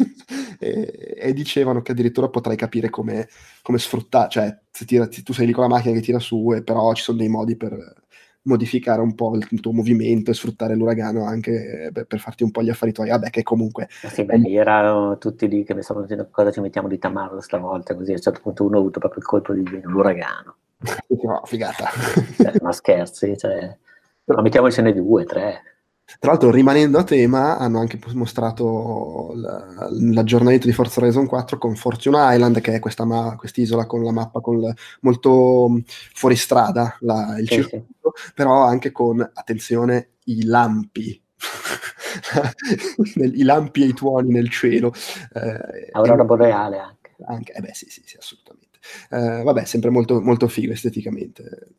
e, 0.59 1.15
e 1.17 1.33
dicevano 1.33 1.81
che 1.81 1.91
addirittura 1.91 2.29
potrai 2.29 2.55
capire 2.55 2.89
come, 2.89 3.27
come 3.61 3.77
sfruttare 3.77 4.29
cioè 4.29 4.59
se 4.69 4.85
tira- 4.85 5.07
tu 5.07 5.33
sei 5.33 5.45
lì 5.45 5.51
con 5.51 5.63
la 5.63 5.69
macchina 5.69 5.95
che 5.95 6.01
tira 6.01 6.19
su 6.19 6.53
e 6.53 6.63
però 6.63 6.93
ci 6.93 7.03
sono 7.03 7.17
dei 7.17 7.29
modi 7.29 7.55
per 7.55 7.99
modificare 8.43 9.01
un 9.01 9.13
po' 9.13 9.35
il, 9.35 9.59
tuo 9.59 9.71
movimento 9.71 10.31
e 10.31 10.33
sfruttare 10.33 10.75
l'uragano 10.75 11.25
anche 11.25 11.91
eh, 11.93 12.05
per, 12.05 12.19
farti 12.19 12.43
un 12.43 12.51
po' 12.51 12.63
gli 12.63 12.69
affari 12.69 12.91
tuoi 12.91 13.09
vabbè 13.09 13.29
che 13.29 13.43
comunque 13.43 13.87
Sì, 13.89 14.23
beh, 14.23 14.41
erano 14.49 15.17
tutti 15.17 15.47
lì 15.47 15.63
che 15.63 15.75
mi 15.75 15.83
stavano 15.83 16.05
dicendo 16.05 16.29
cosa 16.31 16.51
ci 16.51 16.59
mettiamo 16.59 16.87
di 16.87 16.97
tamarro 16.97 17.39
stavolta, 17.41 17.95
così 17.95 18.11
a 18.11 18.15
un 18.15 18.21
certo 18.21 18.39
punto 18.41 18.65
uno 18.65 18.77
ha 18.77 18.79
avuto 18.79 18.99
proprio 18.99 19.21
il 19.21 19.27
colpo 19.27 19.53
di 19.53 19.63
l'uragano. 19.83 20.55
no, 21.23 21.41
figata 21.45 21.89
Cioè, 22.35 22.53
ma 22.61 22.71
scherzi, 22.71 23.37
cioè, 23.37 23.77
ma 24.25 24.41
mettiamocene 24.41 24.93
due, 24.93 25.25
tre. 25.25 25.70
Tra 26.19 26.31
l'altro, 26.31 26.51
rimanendo 26.51 26.97
a 26.99 27.03
tema, 27.03 27.57
hanno 27.57 27.79
anche 27.79 27.99
mostrato 28.13 29.31
l- 29.33 30.13
l'aggiornamento 30.13 30.67
di 30.67 30.73
Forza 30.73 30.99
Horizon 31.01 31.25
4 31.27 31.57
con 31.57 31.75
Fortune 31.75 32.17
Island, 32.35 32.61
che 32.61 32.73
è 32.75 32.79
questa 32.79 33.05
ma- 33.05 33.35
quest'isola 33.37 33.85
con 33.85 34.03
la 34.03 34.11
mappa 34.11 34.39
con 34.41 34.59
l- 34.59 34.73
molto 35.01 35.67
mh, 35.69 35.83
fuori 36.13 36.35
strada, 36.35 36.95
la- 37.01 37.37
il 37.39 37.47
Sì, 37.47 37.53
circuito, 37.55 38.13
però 38.35 38.63
anche 38.63 38.91
con, 38.91 39.19
attenzione, 39.33 40.11
i 40.25 40.43
lampi. 40.45 41.21
I 43.15 43.43
lampi 43.43 43.83
e 43.83 43.85
i 43.87 43.93
tuoni 43.93 44.29
nel 44.31 44.49
cielo. 44.49 44.93
Eh, 45.33 45.89
Aurora 45.93 46.23
boreale 46.23 46.77
anche. 46.79 47.15
anche, 47.25 47.53
eh 47.53 47.61
beh, 47.61 47.73
sì, 47.73 47.89
sì, 47.89 48.01
sì, 48.05 48.17
assolutamente. 48.17 48.79
Eh, 49.09 49.43
vabbè, 49.43 49.65
sempre 49.65 49.89
molto, 49.89 50.21
molto 50.21 50.47
figo 50.47 50.71
esteticamente. 50.73 51.69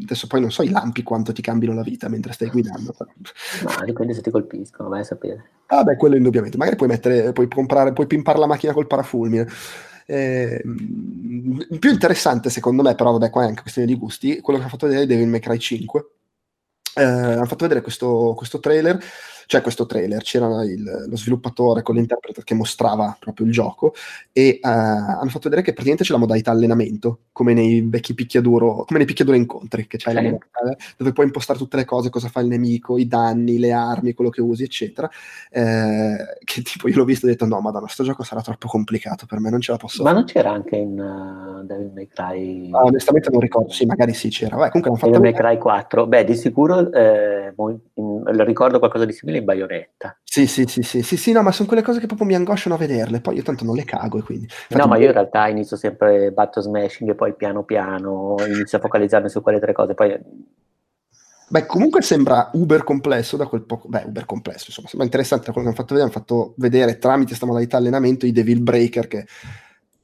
Adesso 0.00 0.26
poi 0.28 0.40
non 0.40 0.50
so 0.50 0.62
i 0.62 0.70
lampi 0.70 1.02
quanto 1.02 1.32
ti 1.32 1.42
cambino 1.42 1.74
la 1.74 1.82
vita 1.82 2.08
mentre 2.08 2.32
stai 2.32 2.50
guidando. 2.50 2.92
però. 2.96 3.10
No, 3.78 3.84
dipende 3.84 4.14
se 4.14 4.22
ti 4.22 4.30
colpiscono, 4.30 4.88
vai 4.88 5.00
a 5.00 5.04
sapere. 5.04 5.50
Ah, 5.66 5.82
beh, 5.82 5.96
quello 5.96 6.16
indubbiamente. 6.16 6.56
Magari 6.56 6.76
puoi 6.76 6.88
mettere, 6.88 7.32
puoi 7.32 7.48
comprare, 7.48 7.92
puoi 7.92 8.06
pimpare 8.06 8.38
la 8.38 8.46
macchina 8.46 8.72
col 8.72 8.86
parafulmine. 8.86 9.46
Eh, 10.06 10.62
più 11.78 11.90
interessante, 11.90 12.48
secondo 12.48 12.82
me, 12.82 12.94
però, 12.94 13.12
vabbè, 13.12 13.28
qua 13.28 13.42
è 13.42 13.46
anche 13.48 13.62
questione 13.62 13.86
di 13.86 13.96
gusti, 13.96 14.40
quello 14.40 14.58
che 14.58 14.64
ha 14.64 14.68
fatto 14.68 14.86
vedere 14.86 15.06
Devil 15.06 15.28
May 15.28 15.40
Cry 15.40 15.58
5. 15.58 16.06
Eh, 16.94 17.02
hanno 17.02 17.44
fatto 17.44 17.64
vedere 17.64 17.82
questo, 17.82 18.32
questo 18.36 18.60
trailer, 18.60 18.98
cioè 19.48 19.62
questo 19.62 19.86
trailer, 19.86 20.22
c'era 20.22 20.62
il- 20.62 21.06
lo 21.08 21.16
sviluppatore 21.16 21.80
con 21.80 21.94
l'interprete 21.94 22.42
che 22.44 22.52
mostrava 22.52 23.16
proprio 23.18 23.46
il 23.46 23.52
gioco 23.52 23.94
e 24.30 24.48
eh, 24.48 24.60
hanno 24.62 25.30
fatto 25.30 25.44
vedere 25.48 25.62
che 25.62 25.72
praticamente 25.72 26.04
c'è 26.04 26.12
la 26.12 26.18
modalità 26.18 26.50
allenamento, 26.50 27.20
come 27.32 27.54
nei 27.54 27.80
vecchi 27.80 28.12
picchiaduro, 28.12 28.84
come 28.84 28.98
nei 28.98 29.06
picchiaduro 29.06 29.38
incontri, 29.38 29.86
che 29.86 29.96
c'hai 29.96 30.12
la 30.12 30.20
Sì. 30.20 30.26
modalità 30.26 30.84
dove 30.98 31.12
puoi 31.12 31.24
impostare 31.24 31.58
tutte 31.58 31.78
le 31.78 31.86
cose, 31.86 32.10
cosa 32.10 32.28
fa 32.28 32.40
il 32.40 32.48
nemico, 32.48 32.98
i 32.98 33.06
danni, 33.06 33.58
le 33.58 33.72
armi, 33.72 34.12
quello 34.12 34.28
che 34.28 34.42
usi, 34.42 34.64
eccetera. 34.64 35.08
Eh, 35.50 36.16
che 36.44 36.60
tipo 36.60 36.86
io 36.86 36.96
l'ho 36.96 37.04
visto 37.06 37.24
e 37.24 37.30
ho 37.30 37.32
detto 37.32 37.46
no, 37.46 37.58
madonna, 37.62 37.88
sto 37.88 38.04
gioco 38.04 38.22
sarà 38.24 38.42
troppo 38.42 38.68
complicato 38.68 39.24
per 39.24 39.40
me, 39.40 39.48
non 39.48 39.62
ce 39.62 39.72
la 39.72 39.78
posso 39.78 40.02
Ma 40.02 40.12
non 40.12 40.24
c'era 40.24 40.50
anche 40.50 40.76
in 40.76 41.00
uh, 41.00 41.64
Devil 41.64 41.90
May 41.94 42.06
Cry... 42.06 42.70
Ah, 42.70 42.84
onestamente 42.84 43.30
non 43.30 43.40
ricordo, 43.40 43.72
sì, 43.72 43.86
magari 43.86 44.12
sì 44.12 44.28
c'era. 44.28 44.56
Vabbè, 44.56 44.68
comunque 44.72 44.90
hanno 44.90 44.98
fatto 44.98 45.12
Devil 45.18 45.30
May 45.30 45.40
Cry 45.40 45.58
4? 45.58 46.06
Beh, 46.06 46.24
di 46.24 46.34
sicuro 46.34 46.92
eh, 46.92 47.54
ricordo 48.58 48.78
qualcosa 48.78 49.04
di 49.04 49.12
simile 49.12 49.37
in 49.38 49.44
Bayonetta. 49.44 50.18
Sì, 50.22 50.46
sì, 50.46 50.64
sì, 50.66 50.82
sì, 50.82 51.02
sì, 51.02 51.16
sì, 51.16 51.32
no, 51.32 51.42
ma 51.42 51.52
sono 51.52 51.66
quelle 51.66 51.82
cose 51.82 52.00
che 52.00 52.06
proprio 52.06 52.26
mi 52.26 52.34
angosciano 52.34 52.74
a 52.74 52.78
vederle, 52.78 53.20
poi 53.20 53.36
io 53.36 53.42
tanto 53.42 53.64
non 53.64 53.74
le 53.74 53.84
cago 53.84 54.18
e 54.18 54.22
quindi... 54.22 54.44
Infatti, 54.44 54.76
No, 54.76 54.86
ma 54.86 54.96
io 54.98 55.06
in 55.06 55.12
realtà 55.12 55.48
inizio 55.48 55.76
sempre 55.76 56.30
batto 56.30 56.60
smashing 56.60 57.10
e 57.10 57.14
poi 57.14 57.34
piano 57.34 57.64
piano 57.64 58.36
inizio 58.46 58.78
a 58.78 58.80
focalizzarmi 58.80 59.28
su 59.28 59.40
quelle 59.40 59.58
tre 59.60 59.72
cose. 59.72 59.94
Poi 59.94 60.20
Beh, 61.50 61.64
comunque 61.64 62.02
sembra 62.02 62.50
uber 62.52 62.84
complesso 62.84 63.38
da 63.38 63.46
quel 63.46 63.62
poco... 63.62 63.88
Beh, 63.88 64.04
uber 64.06 64.26
complesso, 64.26 64.66
insomma, 64.68 64.88
sembra 64.88 65.06
interessante 65.06 65.46
da 65.46 65.52
quello 65.52 65.68
che 65.68 65.74
hanno 65.74 65.82
fatto 65.82 65.94
vedere. 65.94 66.12
Hanno 66.12 66.24
fatto 66.24 66.54
vedere 66.58 66.98
tramite 66.98 67.28
questa 67.28 67.46
modalità 67.46 67.78
allenamento 67.78 68.26
i 68.26 68.32
Devil 68.32 68.60
Breaker 68.60 69.08
che, 69.08 69.26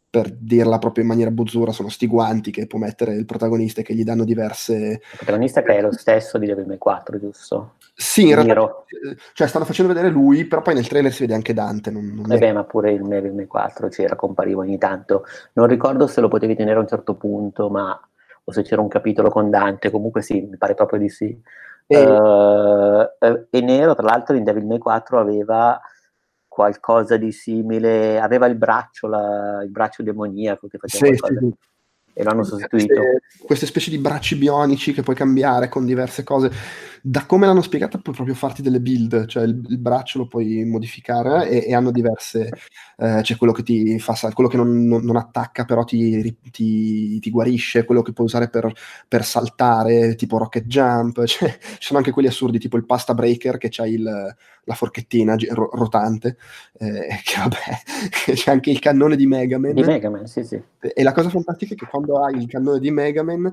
per 0.08 0.30
dirla 0.30 0.78
proprio 0.78 1.02
in 1.02 1.10
maniera 1.10 1.30
buzzura, 1.30 1.70
sono 1.70 1.90
sti 1.90 2.06
guanti 2.06 2.50
che 2.50 2.66
può 2.66 2.78
mettere 2.78 3.14
il 3.14 3.26
protagonista 3.26 3.82
e 3.82 3.84
che 3.84 3.94
gli 3.94 4.04
danno 4.04 4.24
diverse... 4.24 4.74
il 4.74 5.16
protagonista 5.16 5.62
che 5.62 5.76
è 5.76 5.82
lo 5.82 5.92
stesso 5.92 6.38
di 6.38 6.46
Devil 6.46 6.66
May 6.66 6.78
4, 6.78 7.18
giusto? 7.18 7.74
Sì, 7.94 8.22
in 8.28 8.35
realtà... 8.35 8.54
Nero. 8.54 8.85
eh, 8.88 9.16
Cioè, 9.33 9.46
stanno 9.46 9.64
facendo 9.64 9.92
vedere 9.92 10.12
lui, 10.12 10.44
però 10.46 10.62
poi 10.62 10.74
nel 10.74 10.88
trailer 10.88 11.12
si 11.12 11.22
vede 11.22 11.35
anche 11.35 11.54
Dante. 11.54 11.90
Non, 11.90 12.12
non 12.14 12.33
Eh 12.33 12.37
è- 12.37 12.38
beh, 12.38 12.52
ma 12.52 12.64
pure 12.64 12.92
il 12.92 13.02
May 13.02 13.46
4 13.46 13.88
c'era, 13.88 14.16
compariva 14.16 14.61
ogni 14.62 14.78
tanto. 14.78 15.24
Non 15.54 15.66
ricordo 15.66 16.07
se 16.07 16.20
lo 16.20 16.28
potevi 16.28 16.57
tenere 16.57 16.76
a 16.78 16.80
un 16.83 16.88
certo 16.88 17.14
punto, 17.14 17.70
ma 17.70 17.98
o 18.46 18.52
se 18.52 18.62
c'era 18.62 18.80
un 18.83 18.88
capitolo 18.88 19.30
con 19.30 19.48
Dante, 19.48 19.90
comunque 19.90 20.20
sì, 20.22 20.40
mi 20.42 20.57
pare 20.57 20.74
proprio 20.74 20.98
di 20.98 21.09
sì. 21.09 21.40
E- 21.87 21.96
Eh, 21.96 23.11
eh, 23.20 23.46
e 23.50 23.61
Nero, 23.61 23.94
tra 23.94 24.04
l'altro, 24.07 24.37
in 24.37 24.44
Devil 24.44 24.64
May 24.66 24.78
4 24.78 25.18
aveva 25.18 25.80
qualcosa 26.48 27.16
di 27.16 27.33
simile, 27.33 28.20
aveva 28.20 28.46
il 28.46 28.54
braccio, 28.57 29.07
la- 29.07 29.61
il 29.62 29.70
braccio 29.70 30.02
demoniaco 30.02 30.66
che 30.68 30.78
faceva 30.78 31.04
Sì, 31.07 31.16
qualcosa 31.18 31.40
sì, 31.40 31.46
sì. 31.50 32.11
e 32.14 32.22
lo 32.22 32.30
hanno 32.30 32.44
sostituito. 32.44 32.94
Queste, 33.02 33.44
queste 33.46 33.66
specie 33.66 33.90
di 33.90 33.98
bracci 33.98 34.37
bionici 34.37 34.92
che 34.92 35.02
puoi 35.02 35.16
cambiare 35.16 35.68
con 35.68 35.85
diverse 35.85 36.22
cose. 36.22 36.50
Da 37.06 37.26
come 37.26 37.44
l'hanno 37.44 37.60
spiegata, 37.60 37.98
puoi 37.98 38.14
proprio 38.14 38.34
farti 38.34 38.62
delle 38.62 38.80
build, 38.80 39.26
cioè 39.26 39.42
il, 39.44 39.62
il 39.68 39.78
braccio 39.78 40.16
lo 40.16 40.26
puoi 40.26 40.64
modificare 40.64 41.50
e, 41.50 41.64
e 41.68 41.74
hanno 41.74 41.90
diverse. 41.90 42.48
eh, 42.96 43.18
c'è 43.20 43.36
quello 43.36 43.52
che 43.52 43.62
ti 43.62 43.98
fa 43.98 44.14
sal- 44.14 44.32
quello 44.32 44.48
che 44.48 44.56
non, 44.56 44.86
non- 44.86 45.04
non 45.04 45.16
attacca, 45.16 45.66
però 45.66 45.84
ti, 45.84 46.34
ti- 46.50 47.18
ti 47.20 47.30
guarisce, 47.30 47.84
quello 47.84 48.00
che 48.00 48.14
puoi 48.14 48.24
usare 48.26 48.48
per, 48.48 48.72
per 49.06 49.22
saltare, 49.22 50.14
tipo 50.14 50.38
rocket 50.38 50.64
jump. 50.64 51.22
Cioè, 51.28 51.58
ci 51.60 51.76
sono 51.80 51.98
anche 51.98 52.10
quelli 52.10 52.28
assurdi, 52.28 52.58
tipo 52.58 52.78
il 52.78 52.86
pasta 52.86 53.12
breaker 53.12 53.58
che 53.58 53.68
c'ha 53.70 53.86
il- 53.86 54.34
la 54.66 54.74
forchettina 54.74 55.36
ro- 55.50 55.68
rotante, 55.74 56.38
eh, 56.78 57.20
che 57.22 57.34
vabbè, 57.36 58.32
c'è 58.32 58.50
anche 58.50 58.70
il 58.70 58.78
cannone 58.78 59.16
di 59.16 59.26
Mega 59.26 59.58
Man. 59.58 59.74
Di 59.74 59.82
Mega 59.82 60.08
Man, 60.08 60.26
sì, 60.26 60.42
sì. 60.42 60.58
E 60.80 61.02
la 61.02 61.12
cosa 61.12 61.28
fantastica 61.28 61.74
è 61.74 61.76
che 61.76 61.86
quando 61.86 62.22
hai 62.24 62.36
il 62.38 62.46
cannone 62.46 62.78
di 62.78 62.90
Mega 62.90 63.22
Man 63.22 63.52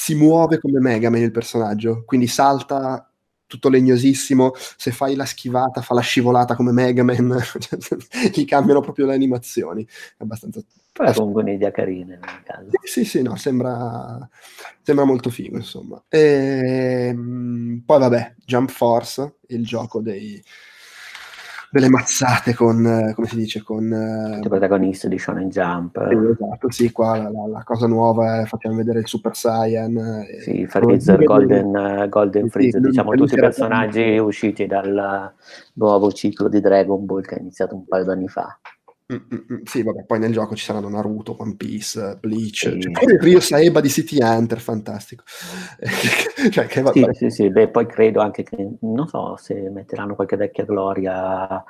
si 0.00 0.14
muove 0.14 0.60
come 0.60 0.78
Mega 0.78 1.10
Man 1.10 1.22
il 1.22 1.32
personaggio, 1.32 2.04
quindi 2.06 2.28
salta 2.28 3.10
tutto 3.48 3.68
legnosissimo, 3.68 4.52
se 4.54 4.92
fai 4.92 5.16
la 5.16 5.24
schivata 5.24 5.82
fa 5.82 5.92
la 5.92 6.02
scivolata 6.02 6.54
come 6.54 6.70
Mega 6.70 7.02
Man, 7.02 7.36
gli 8.32 8.44
cambiano 8.44 8.80
proprio 8.80 9.06
le 9.06 9.14
animazioni, 9.14 9.84
è 9.84 10.22
abbastanza... 10.22 10.62
Però 10.92 11.12
comunque 11.12 11.42
un'idea 11.42 11.72
carina 11.72 12.14
in 12.14 12.20
ogni 12.22 12.42
caso. 12.44 12.70
Sì, 12.84 13.04
sì, 13.04 13.22
no, 13.22 13.34
sembra, 13.34 14.28
sembra 14.82 15.04
molto 15.04 15.30
figo, 15.30 15.56
insomma. 15.56 16.00
Ehm, 16.08 17.82
poi 17.84 17.98
vabbè, 17.98 18.34
Jump 18.44 18.70
Force, 18.70 19.38
il 19.48 19.64
gioco 19.64 20.00
dei, 20.00 20.40
delle 21.70 21.88
mazzate 21.88 22.54
con, 22.54 22.84
eh, 22.86 23.14
come 23.14 23.26
si 23.26 23.36
dice, 23.36 23.62
con... 23.62 23.92
eh, 23.92 24.38
Il 24.42 24.48
protagonista 24.48 25.08
di 25.08 25.18
Shonen 25.18 25.48
Jump. 25.48 25.98
sì, 26.08 26.14
esatto, 26.30 26.70
sì, 26.70 26.92
qua 26.92 27.16
la, 27.16 27.30
la- 27.30 27.46
la 27.48 27.62
cosa 27.64 27.86
nuova 27.86 28.40
è 28.40 28.44
facciamo 28.46 28.74
vedere 28.76 29.00
il 29.00 29.06
Super 29.06 29.36
Saiyan. 29.36 29.96
eh, 29.96 30.40
Sì, 30.40 30.66
Freezer, 30.66 31.22
Golden, 31.22 31.74
eh, 31.76 32.08
Golden 32.08 32.44
Sì, 32.44 32.50
Freezer, 32.50 32.80
lui- 32.80 32.90
diciamo 32.90 33.14
tutti 33.14 33.34
i 33.34 33.38
personaggi 33.38 34.18
usciti 34.18 34.66
dal 34.66 35.32
nuovo 35.74 36.12
ciclo 36.12 36.48
di 36.48 36.60
Dragon 36.60 37.04
Ball 37.04 37.22
che 37.22 37.36
è 37.36 37.40
iniziato 37.40 37.74
un 37.74 37.86
paio 37.86 38.04
d'anni 38.04 38.28
fa. 38.28 38.58
Mm, 39.10 39.16
mm, 39.16 39.38
mm, 39.54 39.62
sì, 39.64 39.82
vabbè, 39.82 40.04
poi 40.04 40.18
nel 40.18 40.32
gioco 40.32 40.54
ci 40.54 40.64
saranno 40.64 40.90
Naruto, 40.90 41.34
One 41.40 41.56
Piece, 41.56 42.18
Bleach, 42.20 42.56
Sì. 42.56 42.78
cioè, 42.78 42.90
pure 42.92 43.14
il 43.14 43.20
Ryo 43.20 43.40
Saeba 43.40 43.80
di 43.80 43.88
City 43.88 44.18
Hunter, 44.22 44.60
fantastico. 44.60 45.24
cioè, 46.50 46.66
che 46.66 46.82
va- 46.82 46.92
Sì, 46.92 47.06
sì, 47.12 47.30
sì, 47.30 47.50
beh, 47.50 47.68
poi 47.70 47.86
credo 47.86 48.20
anche 48.20 48.42
che, 48.42 48.68
non 48.80 49.06
so 49.08 49.34
se 49.38 49.54
metteranno 49.70 50.14
qualche 50.14 50.36
vecchia 50.36 50.64
gloria, 50.66 51.64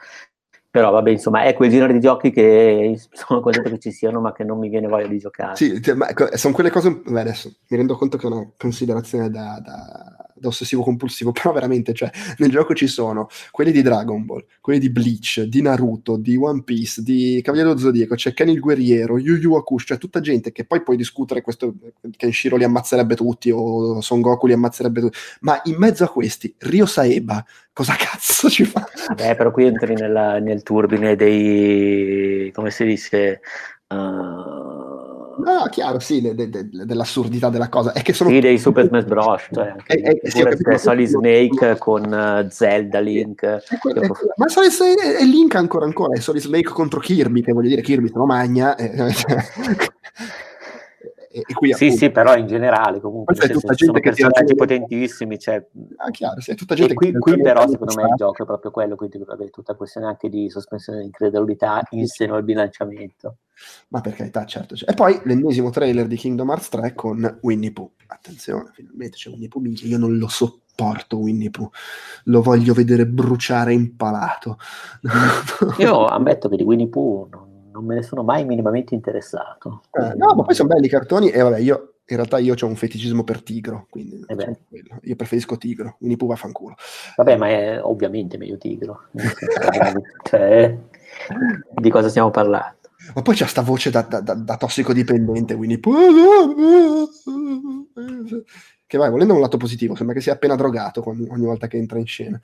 però 0.68 0.90
vabbè, 0.90 1.11
insomma, 1.11 1.44
è 1.44 1.55
quel 1.55 1.70
genere 1.70 1.92
di 1.92 2.01
giochi 2.01 2.33
che 2.33 2.98
sono 3.12 3.40
contento 3.40 3.70
che 3.70 3.79
ci 3.79 3.92
siano, 3.92 4.20
ma 4.20 4.33
che 4.33 4.42
non 4.42 4.59
mi 4.59 4.68
viene 4.68 4.88
voglia 4.88 5.07
di 5.07 5.18
giocare. 5.18 5.55
Sì, 5.57 5.81
cioè, 5.81 5.94
ma 5.94 6.09
sono 6.35 6.55
quelle 6.55 6.70
cose. 6.70 6.90
beh, 7.05 7.20
adesso 7.20 7.55
mi 7.68 7.77
rendo 7.77 7.96
conto 7.96 8.16
che 8.18 8.27
è 8.27 8.31
una 8.31 8.51
considerazione 8.57 9.31
da, 9.31 9.61
da- 9.64 10.27
da 10.40 10.48
ossessivo 10.48 10.83
compulsivo, 10.83 11.33
però 11.33 11.53
veramente, 11.53 11.92
cioè, 11.94 12.11
nel 12.38 12.51
gioco 12.51 12.74
ci 12.74 12.87
sono 12.87 13.29
quelli 13.51 13.72
di 13.72 13.83
Dragon 13.83 14.24
Ball, 14.24 14.44
quelli 14.61 14.79
di 14.79 14.90
Bleach, 14.90 15.42
di 15.42 15.62
Naruto, 15.62 16.16
di 16.16 16.37
One 16.37 16.62
Piece, 16.62 17.03
di 17.03 17.40
Cavaliere 17.42 17.79
Zodiaco, 17.79 18.14
c'è 18.14 18.33
Ken 18.33 18.48
il 18.48 18.61
Guerriero, 18.61 19.18
Yu 19.18 19.37
Yu 19.37 19.55
Hakusho, 19.55 19.87
cioè 19.87 19.98
tutta 19.98 20.20
gente 20.20 20.53
che 20.53 20.64
poi 20.64 20.83
puoi 20.83 20.96
discutere 20.96 21.40
questo, 21.42 21.74
Kenshiro 22.16 22.57
li 22.57 22.64
ammazzerebbe 22.64 23.14
tutti 23.14 23.51
o 23.51 24.01
Son 24.01 24.20
Goku 24.20 24.46
li 24.46 24.53
ammazzerebbe 24.53 25.01
tutti, 25.01 25.18
ma 25.40 25.61
in 25.64 25.77
mezzo 25.77 26.05
a 26.05 26.09
questi, 26.09 26.55
Ryo 26.59 26.87
Saeba, 26.87 27.44
cosa 27.72 27.94
cazzo 27.96 28.48
ci 28.48 28.64
fa? 28.64 28.87
Beh, 29.14 29.35
però 29.35 29.51
qui 29.51 29.66
entri 29.66 29.94
nella- 29.94 30.38
nel 30.38 30.62
turbine 30.62 31.16
dei, 31.16 32.51
come 32.53 32.70
si 32.70 32.85
dice, 32.85 33.40
uh, 33.88 34.77
No, 35.44 35.66
chiaro, 35.70 35.98
sì, 36.01 36.20
de- 36.20 36.35
de- 36.35 36.48
de- 36.48 36.68
dell'assurdità 36.85 37.48
della 37.48 37.68
cosa. 37.68 37.92
È 37.92 38.03
che 38.03 38.12
sono... 38.12 38.31
sì, 38.31 38.40
dei 38.40 38.59
Super 38.59 38.87
Smash 38.87 39.05
Bros. 39.05 39.48
Cioè, 39.53 39.68
anche 39.68 39.96
Eh, 40.01 40.20
eh, 40.22 40.31
sì, 40.31 40.42
capito. 40.42 40.77
Solid 40.79 41.07
Snake 41.09 41.77
con 41.79 42.12
eh, 42.12 42.46
Zelda, 42.51 42.98
Link. 43.01 43.42
È 43.42 43.61
che- 43.62 43.74
è 43.77 43.79
quello. 43.79 44.16
Ma 44.37 44.48
Solid 44.48 44.70
Snake 44.70 45.16
è 45.18 45.24
Link 45.24 45.55
ancora 45.55 45.85
ancora, 45.85 46.14
è 46.16 46.20
Solid 46.20 46.42
Snake 46.42 46.70
contro 46.70 47.01
Kirby, 47.01 47.42
che 47.42 47.53
voglio 47.53 47.68
dire, 47.68 47.83
Kirby 47.83 48.09
se 48.09 48.14
lo 48.16 48.27
magna. 48.27 48.74
eh, 48.77 48.90
e, 51.46 51.53
qui 51.55 51.72
Sì, 51.72 51.87
appunto, 51.87 52.05
sì, 52.05 52.11
però 52.11 52.37
in 52.37 52.46
generale 52.46 53.01
comunque 53.01 53.35
è 53.35 53.38
senso, 53.38 53.61
tutta 53.61 53.74
sono 53.74 53.92
gente 53.92 54.01
che 54.01 54.16
personaggi 54.16 54.55
potentissimi, 54.55 55.38
cioè, 55.38 55.66
ah, 55.96 56.11
chiaro, 56.11 56.40
sì, 56.40 56.51
è 56.53 56.55
tutta 56.55 56.74
gente 56.74 56.92
e 56.92 56.96
qui, 56.96 57.12
che- 57.12 57.18
qui 57.18 57.40
però 57.40 57.66
secondo 57.68 57.94
me 57.94 58.03
il 58.03 58.14
gioco 58.16 58.42
è 58.42 58.46
proprio 58.46 58.70
quello, 58.70 58.96
quindi 58.96 59.18
vabbè, 59.18 59.51
tutta 59.51 59.74
questione 59.74 60.07
anche 60.07 60.29
di 60.29 60.48
sospensione 60.48 61.01
di 61.01 61.05
incredulità 61.07 61.83
in 61.90 62.07
seno 62.07 62.35
al 62.35 62.44
bilanciamento. 62.44 63.37
Ma 63.88 64.01
per 64.01 64.14
carità, 64.14 64.44
certo. 64.44 64.77
cioè. 64.77 64.90
E 64.90 64.94
poi 64.94 65.20
l'ennesimo 65.24 65.70
trailer 65.70 66.07
di 66.07 66.16
Kingdom 66.16 66.48
Hearts 66.51 66.68
3 66.68 66.94
con 66.94 67.38
Winnie 67.42 67.72
Pooh. 67.72 67.92
Attenzione, 68.07 68.70
finalmente 68.72 69.16
c'è 69.16 69.31
Winnie 69.31 69.48
Pooh, 69.48 69.61
minchia, 69.61 69.88
io 69.88 69.98
non 69.98 70.16
lo 70.16 70.29
sopporto 70.29 71.18
Winnie 71.18 71.51
Pooh. 71.51 71.70
Lo 72.24 72.42
voglio 72.42 72.72
vedere 72.74 73.07
bruciare 73.07 73.72
impalato. 73.72 74.59
Io 75.79 76.07
ammetto 76.07 76.48
che 76.48 76.57
di 76.57 76.62
Winnie 76.62 76.88
Pooh 76.88 77.29
non, 77.31 77.47
non 77.78 77.86
me 77.86 77.94
ne 77.94 78.02
sono 78.02 78.24
mai 78.24 78.44
minimamente 78.44 78.94
interessato. 78.94 79.82
Eh, 79.92 80.14
no, 80.16 80.34
ma 80.34 80.42
poi 80.42 80.54
sono 80.54 80.68
belli 80.68 80.86
i 80.86 80.90
cartoni 80.90 81.30
e 81.30 81.40
vabbè, 81.40 81.58
io 81.58 81.94
in 82.06 82.16
realtà 82.16 82.38
io 82.38 82.54
ho 82.58 82.66
un 82.66 82.74
feticismo 82.74 83.22
per 83.22 83.42
Tigro, 83.42 83.86
quindi 83.88 84.24
Eh 84.26 84.34
diciamo 84.34 84.56
io 85.02 85.16
preferisco 85.16 85.56
Tigro, 85.56 85.96
Winnie 86.00 86.16
Pooh 86.16 86.28
vaffanculo. 86.28 86.74
Vabbè, 87.16 87.36
ma 87.36 87.48
è 87.48 87.80
ovviamente 87.82 88.36
meglio 88.36 88.58
Tigro. 88.58 89.04
cioè, 90.24 90.76
di 91.74 91.90
cosa 91.90 92.08
stiamo 92.08 92.30
parlando? 92.30 92.76
Ma 93.14 93.22
poi 93.22 93.34
c'è 93.34 93.46
sta 93.46 93.62
voce 93.62 93.90
da, 93.90 94.02
da, 94.02 94.20
da, 94.20 94.34
da 94.34 94.56
tossicodipendente, 94.56 95.56
Pooh. 95.78 97.08
Che 98.88 98.96
vai, 98.96 99.10
volendo 99.10 99.34
un 99.34 99.40
lato 99.40 99.58
positivo, 99.58 99.94
sembra 99.94 100.14
che 100.14 100.22
sia 100.22 100.32
appena 100.32 100.56
drogato 100.56 101.06
ogni, 101.06 101.28
ogni 101.28 101.44
volta 101.44 101.66
che 101.66 101.76
entra 101.76 101.98
in 101.98 102.06
scena. 102.06 102.40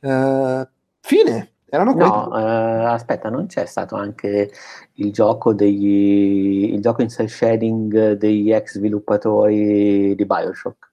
Eh, 0.00 0.68
fine, 1.00 1.55
erano 1.68 1.94
No, 1.94 2.38
eh, 2.38 2.84
aspetta, 2.86 3.28
non 3.30 3.46
c'è 3.46 3.66
stato 3.66 3.96
anche 3.96 4.50
il 4.94 5.12
gioco 5.12 5.52
degli 5.52 6.72
il 6.72 6.80
gioco 6.80 7.02
in 7.02 7.08
cel 7.08 7.28
shading 7.28 8.12
degli 8.12 8.52
ex 8.52 8.76
sviluppatori 8.76 10.14
di 10.14 10.26
Bioshock, 10.26 10.90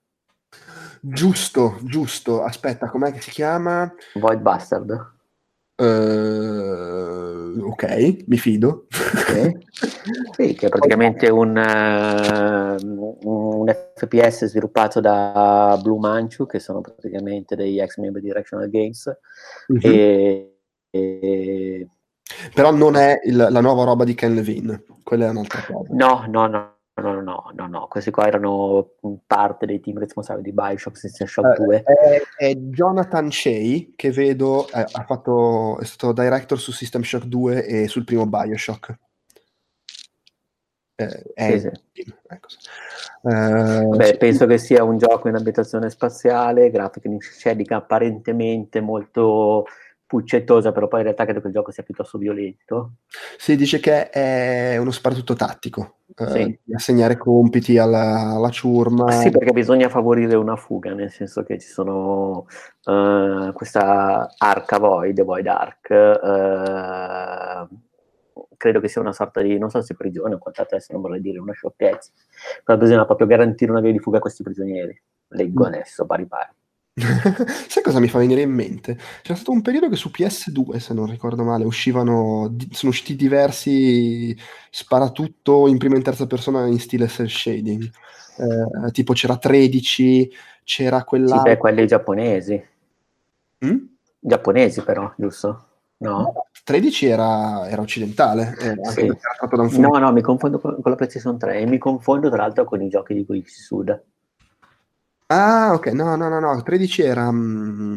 Giusto, 1.02 1.78
giusto. 1.84 2.44
Aspetta, 2.44 2.90
com'è 2.90 3.12
che 3.12 3.20
si 3.22 3.32
chiama? 3.32 3.94
Void 4.16 4.40
Bastard. 4.40 5.12
Eh, 5.76 5.86
ok, 7.62 8.24
mi 8.28 8.38
fido. 8.38 8.88
Sì, 10.36 10.54
che 10.56 10.68
è 10.68 10.70
praticamente 10.70 11.30
un, 11.30 11.56
eh, 11.58 12.78
un 12.84 13.76
FPS 13.96 14.46
sviluppato 14.46 15.00
da 15.00 15.78
Blue 15.82 16.00
Manchu, 16.00 16.46
che 16.46 16.60
sono 16.60 16.82
praticamente 16.82 17.56
degli 17.56 17.80
ex 17.80 17.98
membri 17.98 18.22
di 18.22 18.28
Directional 18.28 18.70
Games, 18.70 19.12
Mhm. 19.68 19.80
e, 19.82 20.53
e- 20.96 21.88
Però 22.54 22.72
non 22.72 22.96
è 22.96 23.20
il- 23.26 23.48
la 23.50 23.62
nuova 23.62 23.84
roba 23.84 24.04
di 24.04 24.14
Ken 24.14 24.34
Levine, 24.36 24.84
quella 25.04 25.26
è 25.26 25.30
un'altra 25.30 25.64
cosa. 25.66 25.94
no, 25.94 26.26
no, 26.28 26.48
no. 26.48 26.72
No, 26.96 27.20
no, 27.22 27.50
no, 27.56 27.68
no, 27.68 27.88
questi 27.88 28.12
qua 28.12 28.28
erano 28.28 28.92
parte 29.26 29.66
dei 29.66 29.80
team 29.80 29.98
responsabili 29.98 30.52
di 30.52 30.54
Bioshock 30.54 30.96
System 30.96 31.26
Shock 31.26 31.56
2. 31.58 31.84
Eh, 31.88 32.22
è, 32.38 32.50
è 32.52 32.56
Jonathan 32.56 33.32
Shea 33.32 33.80
che 33.96 34.12
vedo 34.12 34.68
eh, 34.68 34.86
ha 34.92 35.04
fatto, 35.04 35.80
è 35.80 35.86
stato 35.86 36.14
director 36.14 36.60
su 36.60 36.72
System 36.72 37.02
Shock 37.02 37.26
2 37.26 37.66
e 37.66 37.88
sul 37.88 38.04
primo 38.04 38.28
Bioshock. 38.28 38.96
Eh, 40.98 41.24
è- 41.34 41.58
Sì, 41.60 42.14
ecco. 42.28 42.48
Eh, 43.24 43.86
Beh, 43.98 44.06
sì. 44.06 44.18
penso 44.18 44.46
che 44.46 44.60
sia 44.60 44.84
un 44.84 45.00
gioco 45.00 45.28
in 45.28 45.34
ambientazione 45.36 45.90
spaziale, 45.90 46.70
grafica 46.70 47.08
in 47.08 47.20
shading 47.20 47.72
apparentemente 47.72 48.82
molto 48.82 49.66
puccettosa, 50.18 50.72
però 50.72 50.88
poi 50.88 51.00
in 51.00 51.06
realtà 51.06 51.24
credo 51.24 51.42
che 51.42 51.48
il 51.48 51.54
gioco 51.54 51.72
sia 51.72 51.82
piuttosto 51.82 52.20
violento. 52.20 52.92
Si 53.38 53.56
dice 53.56 53.80
che 53.80 54.10
è 54.12 54.78
uno 54.78 54.92
sparatutto 54.92 55.34
tattico, 55.34 55.96
eh, 56.16 56.28
Sì. 56.28 56.60
di 56.64 56.74
assegnare 56.76 57.18
compiti 57.18 57.80
alla, 57.80 58.34
alla 58.36 58.50
ciurma. 58.52 59.10
Sì, 59.10 59.32
perché 59.32 59.52
bisogna 59.54 59.90
favorire 59.90 60.36
una 60.36 60.56
fuga, 60.56 60.94
nel 60.94 61.10
senso 61.10 61.42
che 61.42 61.58
ci 61.58 61.68
sono 61.68 62.46
eh, 62.86 63.50
questa 63.56 64.30
arca 64.38 64.78
Void, 64.78 65.24
Void 65.24 65.48
Arc, 65.48 65.90
eh, 65.90 67.68
credo 68.56 68.80
che 68.80 68.88
sia 68.88 69.02
una 69.02 69.14
sorta 69.14 69.42
di, 69.42 69.58
non 69.58 69.72
so 69.72 69.82
se 69.82 69.96
prigione 69.96 70.36
o 70.36 70.38
quant'altro 70.38 70.76
adesso 70.76 70.94
non 70.94 71.02
vorrei 71.02 71.22
dire 71.22 71.40
una 71.40 71.54
sciocchezza, 71.54 72.12
però 72.64 72.78
bisogna 72.78 73.06
proprio 73.06 73.26
garantire 73.26 73.72
una 73.72 73.82
via 73.82 73.92
di 73.92 74.00
fuga 74.00 74.18
a 74.18 74.22
questi 74.22 74.44
prigionieri. 74.44 75.02
Leggo 75.30 75.64
Mm. 75.64 75.66
adesso, 75.74 76.06
pari 76.06 76.28
pari. 76.28 76.52
Sai 77.68 77.82
cosa 77.82 78.00
mi 78.00 78.08
fa 78.08 78.20
venire 78.20 78.42
in 78.42 78.52
mente? 78.52 78.98
C'è 79.24 79.34
stato 79.34 79.52
un 79.52 79.62
periodo 79.62 79.90
che 79.90 79.96
su 79.96 80.12
PS2, 80.12 80.80
se 80.80 80.94
non 80.94 81.08
ricordo 81.10 81.44
male, 81.44 81.66
uscivano, 81.66 82.48
di- 82.52 82.70
sono 82.72 82.92
usciti 82.92 83.16
diversi 83.16 84.36
sparatutto 84.70 85.68
in 85.68 85.78
prima 85.80 85.96
e 85.96 85.98
in 85.98 86.04
terza 86.04 86.28
persona 86.28 86.68
in 86.68 86.80
stile 86.80 87.08
cel 87.08 87.30
shading. 87.30 87.90
Eh, 88.38 88.92
tipo 88.92 89.14
c'era 89.14 89.38
13, 89.38 90.30
c'era 90.64 90.98
Sì, 90.98 91.06
quella... 91.06 91.42
beh, 91.42 91.58
quelli 91.58 91.88
giapponesi, 91.88 92.64
Mm? 93.66 93.86
giapponesi 94.20 94.82
però, 94.84 95.12
giusto? 95.18 95.68
No? 95.98 96.46
13 96.64 97.08
era, 97.08 97.68
era 97.70 97.82
occidentale, 97.82 98.56
eh, 98.60 98.88
anche 98.88 98.92
Sì. 98.92 99.06
era. 99.06 99.18
No, 99.80 99.98
no, 99.98 100.12
mi 100.12 100.22
confondo 100.22 100.60
con, 100.60 100.80
con 100.82 100.92
la 100.92 100.98
PlayStation 100.98 101.38
3 101.38 101.60
e 101.60 101.66
mi 101.66 101.78
confondo 101.78 102.30
tra 102.30 102.44
l'altro 102.44 102.66
con 102.66 102.82
i 102.82 102.90
giochi 102.90 103.14
di 103.14 103.26
Koichi 103.26 103.50
Suda. 103.50 104.02
Ah, 105.36 105.72
ok, 105.74 105.88
no, 105.94 106.16
no, 106.16 106.28
no, 106.30 106.40
no, 106.40 106.62
13 106.64 107.02
era 107.02 107.32
mm, 107.32 107.96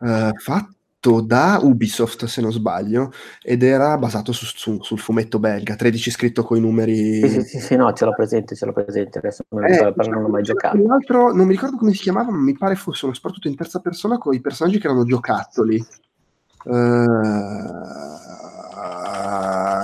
eh, 0.00 0.30
fatto 0.36 1.20
da 1.22 1.58
Ubisoft, 1.62 2.24
se 2.26 2.40
non 2.40 2.52
sbaglio, 2.52 3.12
ed 3.40 3.62
era 3.62 3.96
basato 3.96 4.32
su- 4.32 4.44
su- 4.46 4.82
sul 4.82 4.98
fumetto 4.98 5.38
belga, 5.38 5.76
13 5.76 6.10
scritto 6.10 6.42
con 6.42 6.56
i 6.56 6.60
numeri... 6.60 7.20
Sì, 7.20 7.28
sì, 7.28 7.42
sì, 7.42 7.60
sì, 7.60 7.76
no, 7.76 7.92
ce 7.92 8.04
l'ho 8.04 8.12
presente, 8.14 8.54
ce 8.56 8.66
l'ho 8.66 8.72
presente, 8.72 9.18
adesso 9.18 9.44
non 9.50 9.62
Eh, 9.64 9.70
ricordo, 9.72 9.94
però 9.94 10.10
non 10.10 10.22
l'ho 10.22 10.28
mai 10.28 10.42
giocato. 10.42 10.76
quell'altro, 10.76 11.32
non 11.32 11.46
mi 11.46 11.52
ricordo 11.52 11.76
come 11.76 11.92
si 11.92 12.02
chiamava, 12.02 12.30
ma 12.30 12.38
mi 12.38 12.56
pare 12.56 12.74
fosse 12.74 13.04
uno 13.06 13.14
sparatutto 13.14 13.48
in 13.48 13.56
terza 13.56 13.78
persona 13.78 14.18
con 14.18 14.34
i 14.34 14.40
personaggi 14.40 14.78
che 14.78 14.86
erano 14.86 15.04
giocattoli. 15.04 15.76
Eh, 15.76 16.74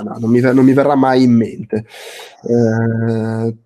no, 0.02 0.16
non 0.18 0.30
mi, 0.30 0.40
non 0.40 0.64
mi 0.64 0.72
verrà 0.72 0.94
mai 0.94 1.22
in 1.22 1.32
mente. 1.34 1.84
Eh, 2.42 3.56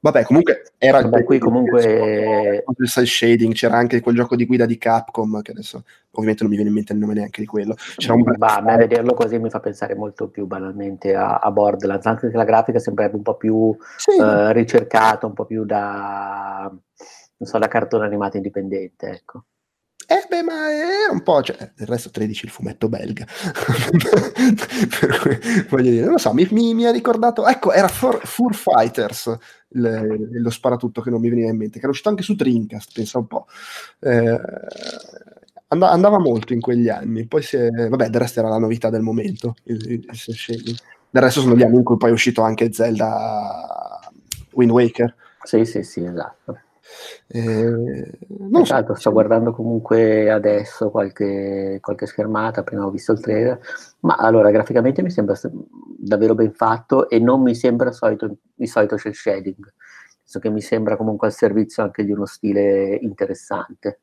vabbè, 0.00 0.24
comunque 0.24 0.72
era 0.78 1.00
Vabbè, 1.02 1.24
qui 1.24 1.38
comunque- 1.38 2.64
il 2.76 2.88
cel 2.88 3.06
shading, 3.06 3.52
c'era 3.52 3.76
anche 3.76 4.00
quel 4.00 4.14
gioco 4.16 4.36
di 4.36 4.46
guida 4.46 4.66
di 4.66 4.78
Capcom, 4.78 5.42
che 5.42 5.50
adesso 5.52 5.84
ovviamente 6.12 6.42
non 6.42 6.50
mi 6.50 6.56
viene 6.56 6.70
in 6.70 6.76
mente 6.76 6.92
il 6.92 6.98
nome 6.98 7.14
neanche 7.14 7.40
di 7.40 7.46
quello. 7.46 7.74
C'era 7.96 8.14
un 8.14 8.22
Bah, 8.22 8.56
a 8.56 8.60
me 8.62 8.76
vederlo 8.76 9.14
così 9.14 9.38
mi 9.38 9.50
fa 9.50 9.60
pensare 9.60 9.94
molto 9.94 10.28
più 10.28 10.46
banalmente 10.46 11.14
a, 11.14 11.36
a 11.38 11.50
Borderlands, 11.50 12.06
anche 12.06 12.30
se 12.30 12.36
la 12.36 12.44
grafica 12.44 12.78
sembrerebbe 12.78 13.16
un 13.16 13.22
po' 13.22 13.36
più 13.36 13.76
Sì, 13.96 14.18
eh, 14.18 14.52
ricercata, 14.52 15.26
un 15.26 15.32
po' 15.34 15.44
più 15.44 15.64
da, 15.64 16.68
non 16.70 17.48
so, 17.48 17.58
da 17.58 17.68
cartone 17.68 18.06
animato 18.06 18.36
indipendente, 18.36 19.08
ecco. 19.08 19.44
Eh 20.14 20.26
beh, 20.28 20.42
ma 20.42 20.70
era 20.72 21.10
un 21.12 21.22
po', 21.22 21.42
cioè, 21.42 21.72
del 21.74 21.88
resto 21.88 22.10
13 22.10 22.44
il 22.44 22.50
fumetto 22.52 22.88
belga. 22.88 23.26
Per 25.00 25.18
cui, 25.20 25.38
voglio 25.68 25.90
dire, 25.90 26.02
non 26.04 26.12
lo 26.12 26.18
so, 26.18 26.32
mi, 26.32 26.46
mi- 26.52 26.72
mi 26.74 26.84
ha 26.86 26.92
ricordato, 26.92 27.46
ecco, 27.48 27.72
era 27.72 27.88
Fur, 27.88 28.20
Fur 28.24 28.54
Fighters, 28.54 29.36
il- 29.70 30.28
lo 30.40 30.50
sparatutto 30.50 31.00
che 31.00 31.10
non 31.10 31.20
mi 31.20 31.30
veniva 31.30 31.50
in 31.50 31.56
mente, 31.56 31.74
che 31.78 31.80
era 31.80 31.88
uscito 31.88 32.10
anche 32.10 32.22
su 32.22 32.34
Dreamcast, 32.36 32.90
pensa 32.94 33.18
un 33.18 33.26
po'. 33.26 33.46
Eh, 34.00 34.38
and- 35.68 35.82
andava 35.82 36.18
molto 36.18 36.52
in 36.52 36.60
quegli 36.60 36.88
anni, 36.88 37.26
poi 37.26 37.42
si 37.42 37.56
è, 37.56 37.68
vabbè, 37.70 38.08
del 38.08 38.20
resto 38.20 38.40
era 38.40 38.48
la 38.48 38.58
novità 38.58 38.90
del 38.90 39.02
momento, 39.02 39.54
il, 39.64 39.76
il, 39.90 40.06
il. 40.06 40.78
Del 41.10 41.22
resto 41.22 41.40
sono 41.40 41.56
gli 41.56 41.62
anni 41.62 41.76
in 41.76 41.84
cui 41.84 41.96
poi 41.96 42.10
è 42.10 42.12
uscito 42.12 42.42
anche 42.42 42.72
Zelda 42.72 44.00
Wind 44.52 44.70
Waker. 44.72 45.14
Sì, 45.42 45.64
sì, 45.64 45.82
sì, 45.82 46.04
esatto. 46.04 46.58
Eh, 47.28 47.40
non 48.28 48.64
so. 48.64 48.74
Esatto, 48.74 48.94
sto 48.94 49.10
guardando 49.12 49.52
comunque 49.52 50.30
adesso 50.30 50.90
qualche, 50.90 51.78
qualche 51.80 52.06
schermata, 52.06 52.62
prima 52.62 52.84
ho 52.86 52.90
visto 52.90 53.12
il 53.12 53.20
trailer, 53.20 53.58
ma 54.00 54.14
allora 54.16 54.50
graficamente 54.50 55.02
mi 55.02 55.10
sembra 55.10 55.38
davvero 55.98 56.34
ben 56.34 56.52
fatto 56.52 57.08
e 57.08 57.18
non 57.18 57.42
mi 57.42 57.54
sembra 57.54 57.92
solito, 57.92 58.36
il 58.56 58.68
solito 58.68 58.96
shell 58.96 59.12
shading, 59.12 59.72
senso 60.22 60.38
che 60.38 60.50
mi 60.50 60.60
sembra 60.60 60.96
comunque 60.96 61.28
al 61.28 61.32
servizio 61.32 61.82
anche 61.82 62.04
di 62.04 62.12
uno 62.12 62.26
stile 62.26 62.98
interessante. 63.00 64.00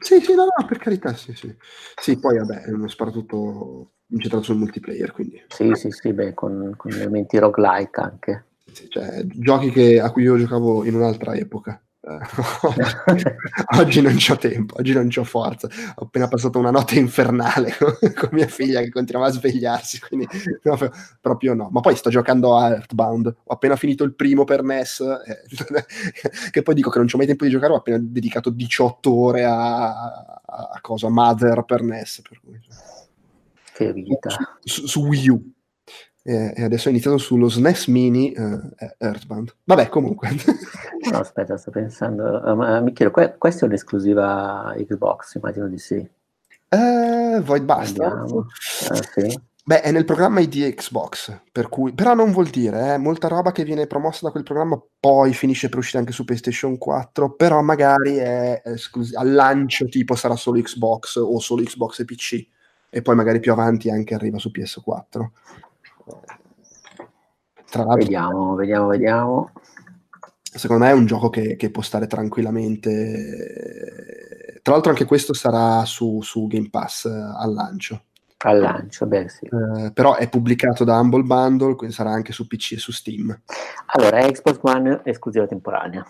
Sì, 0.00 0.20
sì, 0.20 0.34
no, 0.34 0.44
no, 0.44 0.66
per 0.66 0.78
carità, 0.78 1.14
sì, 1.14 1.32
sì. 1.34 1.54
Sì, 2.00 2.18
poi 2.18 2.38
vabbè, 2.38 2.64
è 2.64 2.72
uno 2.72 2.88
sparatutto 2.88 3.92
incentrato 4.08 4.44
sul 4.44 4.56
multiplayer, 4.56 5.12
quindi... 5.12 5.42
Sì, 5.48 5.72
sì, 5.74 5.90
sì, 5.90 6.12
beh, 6.12 6.34
con, 6.34 6.74
con 6.76 6.92
elementi 6.92 7.38
roguelike 7.38 8.00
anche. 8.00 8.44
Cioè, 8.88 9.24
giochi 9.26 9.70
che, 9.70 10.00
a 10.00 10.10
cui 10.10 10.22
io 10.22 10.36
giocavo 10.36 10.84
in 10.84 10.94
un'altra 10.94 11.34
epoca. 11.34 11.80
Eh, 12.00 12.18
oggi 13.78 14.00
non 14.00 14.16
c'ho 14.16 14.36
tempo, 14.36 14.76
oggi 14.78 14.92
non 14.92 15.08
c'ho 15.08 15.24
forza. 15.24 15.68
Ho 15.96 16.04
appena 16.04 16.28
passato 16.28 16.58
una 16.58 16.70
notte 16.70 16.98
infernale 16.98 17.74
con, 18.14 18.28
mia 18.32 18.46
figlia 18.46 18.80
che 18.80 18.90
continuava 18.90 19.28
a 19.28 19.32
svegliarsi, 19.32 20.00
quindi 20.00 20.26
no, 20.62 20.78
proprio 21.20 21.54
no. 21.54 21.68
Ma 21.70 21.80
poi 21.80 21.96
sto 21.96 22.08
giocando 22.08 22.56
a 22.56 22.70
Earthbound, 22.70 23.26
ho 23.44 23.52
appena 23.52 23.76
finito 23.76 24.04
il 24.04 24.14
primo 24.14 24.44
per 24.44 24.62
NES, 24.62 25.00
eh, 25.00 25.42
che 26.50 26.62
poi 26.62 26.74
dico 26.74 26.90
che 26.90 26.98
non 26.98 27.08
c'ho 27.08 27.18
mai 27.18 27.26
tempo 27.26 27.44
di 27.44 27.50
giocare, 27.50 27.72
ho 27.72 27.76
appena 27.76 27.98
dedicato 28.00 28.50
18 28.50 29.14
ore 29.14 29.44
a, 29.44 29.92
a, 29.92 30.70
a 30.72 30.78
cosa, 30.80 31.08
Mother 31.10 31.64
per 31.64 31.82
NES. 31.82 32.22
Per 32.26 32.40
cui... 32.40 32.58
Che 33.74 33.92
vita. 33.92 34.30
Su, 34.64 34.86
su 34.86 35.06
Wii 35.06 35.28
U 35.28 35.52
e 36.28 36.62
adesso 36.62 36.88
ho 36.88 36.90
iniziato 36.90 37.16
sullo 37.16 37.48
SNES 37.48 37.86
Mini 37.86 38.34
uh, 38.36 38.60
Earthbound. 38.98 39.54
Vabbè, 39.64 39.88
comunque. 39.88 40.28
no, 41.10 41.18
aspetta, 41.18 41.56
sto 41.56 41.70
pensando. 41.70 42.42
Uh, 42.44 42.82
mi 42.82 42.92
chiedo, 42.92 43.10
que- 43.10 43.36
questa 43.38 43.64
è 43.64 43.68
un'esclusiva 43.68 44.74
Xbox? 44.76 45.36
Immagino 45.36 45.68
di 45.68 45.78
sì. 45.78 46.06
Uh, 46.68 47.40
Void 47.40 47.64
Bastard? 47.64 48.30
Uh, 48.30 48.44
sì. 49.14 49.40
Beh, 49.64 49.82
è 49.82 49.90
nel 49.90 50.04
programma 50.04 50.40
ID 50.40 50.74
Xbox, 50.74 51.40
per 51.52 51.68
cui... 51.68 51.92
però 51.92 52.14
non 52.14 52.32
vuol 52.32 52.48
dire, 52.48 52.94
eh, 52.94 52.96
molta 52.96 53.28
roba 53.28 53.52
che 53.52 53.64
viene 53.64 53.86
promossa 53.86 54.20
da 54.22 54.30
quel 54.30 54.42
programma 54.42 54.80
poi 54.98 55.34
finisce 55.34 55.68
per 55.68 55.78
uscire 55.78 55.98
anche 55.98 56.12
su 56.12 56.24
PlayStation 56.24 56.78
4, 56.78 57.34
però 57.34 57.60
magari 57.60 58.16
è 58.16 58.62
esclus- 58.64 59.14
al 59.14 59.30
lancio 59.30 59.86
tipo 59.88 60.14
sarà 60.14 60.36
solo 60.36 60.58
Xbox 60.60 61.16
o 61.16 61.38
solo 61.38 61.62
Xbox 61.62 61.98
e 61.98 62.04
PC, 62.06 62.46
e 62.88 63.02
poi 63.02 63.14
magari 63.14 63.40
più 63.40 63.52
avanti 63.52 63.90
anche 63.90 64.14
arriva 64.14 64.38
su 64.38 64.50
PS4. 64.54 65.26
Tra 67.70 67.84
l'altro, 67.84 68.04
vediamo, 68.04 68.54
vediamo, 68.54 68.86
vediamo. 68.86 69.52
Secondo 70.40 70.84
me 70.84 70.90
è 70.90 70.94
un 70.94 71.06
gioco 71.06 71.28
che, 71.28 71.56
che 71.56 71.70
può 71.70 71.82
stare 71.82 72.06
tranquillamente. 72.06 74.60
Tra 74.62 74.72
l'altro, 74.72 74.90
anche 74.90 75.04
questo 75.04 75.34
sarà 75.34 75.84
su, 75.84 76.22
su 76.22 76.46
Game 76.46 76.70
Pass 76.70 77.04
eh, 77.04 77.10
al 77.10 77.52
lancio. 77.52 78.04
Al 78.38 78.60
lancio, 78.60 79.06
beh, 79.06 79.28
sì. 79.28 79.46
Eh, 79.46 79.92
però 79.92 80.16
è 80.16 80.28
pubblicato 80.28 80.84
da 80.84 80.98
Humble 80.98 81.22
Bundle, 81.22 81.74
quindi 81.74 81.94
sarà 81.94 82.10
anche 82.10 82.32
su 82.32 82.46
PC 82.46 82.72
e 82.72 82.78
su 82.78 82.92
Steam. 82.92 83.38
Allora, 83.86 84.20
Xbox 84.20 84.58
One 84.62 85.00
esclusiva 85.04 85.46
temporanea. 85.46 86.06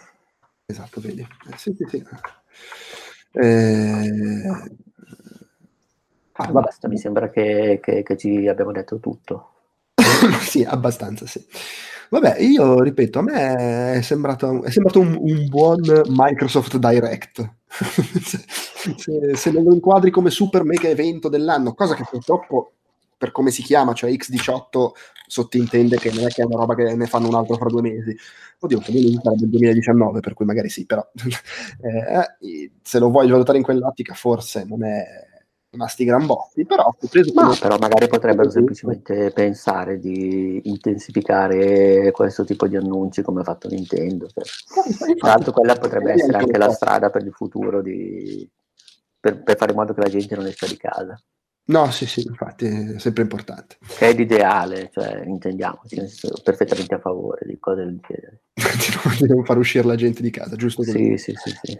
Esatto, 0.67 1.01
vedi. 1.01 1.23
Eh, 1.23 1.57
sì, 1.57 1.75
sì, 1.77 1.87
sì. 1.89 2.05
Eh... 3.33 4.77
Ah, 6.33 6.53
basta, 6.53 6.87
mi 6.87 6.99
sembra 6.99 7.31
che, 7.31 7.81
che, 7.83 8.03
che 8.03 8.17
ci 8.17 8.47
abbiamo 8.47 8.73
detto 8.73 9.01
tutto. 9.01 9.55
sì, 10.41 10.63
abbastanza 10.65 11.27
sì. 11.27 11.45
Vabbè, 12.11 12.39
io 12.39 12.81
ripeto, 12.81 13.19
a 13.19 13.23
me 13.23 13.95
è 13.97 14.01
sembrato, 14.01 14.63
è 14.63 14.71
sembrato 14.71 15.01
un, 15.01 15.15
un, 15.21 15.47
buon 15.49 15.81
Microsoft 16.09 16.79
Direct. 16.79 17.55
se, 17.69 18.45
se, 18.97 19.37
se, 19.37 19.53
lo 19.53 19.61
inquadri 19.73 20.11
come 20.11 20.31
super 20.31 20.65
mega 20.65 20.89
evento 20.89 21.29
dell'anno, 21.29 21.75
cosa 21.75 21.95
che 21.95 22.05
purtroppo 22.09 22.73
per 23.19 23.31
come 23.33 23.51
si 23.51 23.63
chiama, 23.63 23.93
cioè 23.93 24.11
X18, 24.13 24.91
sottintende 25.27 25.99
che 25.99 26.11
non 26.13 26.25
è 26.25 26.29
che 26.29 26.43
è 26.43 26.45
una 26.47 26.57
roba 26.57 26.75
che 26.75 26.95
ne 26.95 27.07
fanno 27.07 27.29
un 27.29 27.35
altro 27.35 27.57
fra 27.57 27.69
due 27.69 27.83
mesi. 27.83 28.17
Oddio, 28.61 28.81
quello 28.81 29.21
sarebbe 29.23 29.45
il 29.45 29.51
2019, 29.51 30.21
per 30.21 30.35
cui 30.35 30.47
magari 30.47 30.71
sì, 30.71 30.87
però 30.87 31.07
eh, 31.83 32.71
se 32.81 32.99
lo 32.99 33.11
voglio 33.11 33.33
valutare 33.33 33.59
in 33.59 33.65
quell'ottica, 33.65 34.15
forse 34.15 34.65
non 34.65 34.85
è 34.85 35.05
rimasti 35.79 36.05
gran 36.05 36.27
botti, 36.27 36.67
però 36.67 36.93
preso 37.09 37.33
no, 37.41 37.57
però 37.59 37.79
magari 37.79 38.09
potrebbero 38.09 38.51
semplicemente 38.51 39.31
pensare 39.31 40.01
di 40.01 40.61
intensificare 40.65 42.11
questo 42.11 42.45
tipo 42.45 42.67
di 42.67 42.77
annunci 42.77 43.23
come 43.23 43.43
ha 43.43 43.45
fatto 43.45 43.69
Nintendo. 43.69 44.27
Cioè. 44.27 45.15
Tra 45.17 45.29
l'altro 45.29 45.53
quella 45.53 45.77
potrebbe 45.77 46.13
essere 46.13 46.39
anche 46.39 46.59
la 46.59 46.71
strada 46.71 47.11
per 47.11 47.25
il 47.25 47.33
futuro 47.33 47.81
di... 47.81 48.49
per, 49.21 49.41
per 49.43 49.57
fare 49.57 49.71
in 49.71 49.79
modo 49.79 49.95
che 49.95 50.01
la 50.01 50.09
gente 50.09 50.35
non 50.35 50.47
esca 50.47 50.67
di 50.67 50.77
casa. 50.77 51.21
No, 51.67 51.91
sì, 51.91 52.07
sì, 52.07 52.27
infatti 52.27 52.65
è 52.65 52.99
sempre 52.99 53.23
importante. 53.23 53.77
Che 53.87 54.09
è 54.09 54.15
l'ideale, 54.15 54.91
cioè 54.91 55.23
intendiamoci, 55.27 56.01
perfettamente 56.43 56.95
a 56.95 56.99
favore 56.99 57.45
di 57.45 57.59
cose 57.61 57.85
del 57.85 58.01
genere. 58.01 58.41
Devo 59.21 59.45
far 59.45 59.59
uscire 59.59 59.87
la 59.87 59.95
gente 59.95 60.23
di 60.23 60.31
casa, 60.31 60.57
giusto? 60.57 60.83
Sì, 60.83 61.19
sì, 61.19 61.35
sì, 61.37 61.51
sì. 61.63 61.79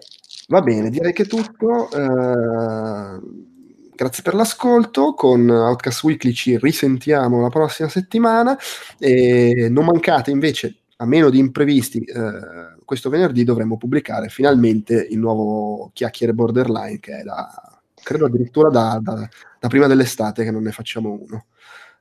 Va 0.49 0.61
bene, 0.61 0.91
direi 0.91 1.15
che 1.15 1.23
è 1.23 1.27
tutto. 1.27 1.89
Uh 1.91 3.57
Grazie 3.99 4.23
per 4.23 4.35
l'ascolto, 4.35 5.13
con 5.13 5.51
Outcast 5.51 6.05
Weekly 6.05 6.33
ci 6.33 6.57
risentiamo 6.57 7.41
la 7.41 7.49
prossima 7.49 7.89
settimana 7.89 8.57
e 8.97 9.67
non 9.69 9.87
mancate 9.87 10.31
invece, 10.31 10.83
a 10.99 11.05
meno 11.05 11.31
di 11.31 11.41
imprevisti, 11.41 12.05
eh, 12.05 12.77
questo 12.85 13.11
venerdì 13.11 13.43
dovremo 13.43 13.77
pubblicare 13.77 14.29
finalmente 14.29 14.95
il 15.11 15.19
nuovo 15.19 15.91
Chiacchiere 15.93 16.33
Borderline 16.33 17.01
che 17.01 17.19
è 17.19 17.23
da, 17.25 17.81
credo 18.01 18.27
addirittura 18.27 18.69
da, 18.69 19.01
da, 19.03 19.29
da 19.59 19.67
prima 19.67 19.89
dell'estate 19.89 20.45
che 20.45 20.53
non 20.53 20.63
ne 20.63 20.71
facciamo 20.71 21.19
uno. 21.21 21.47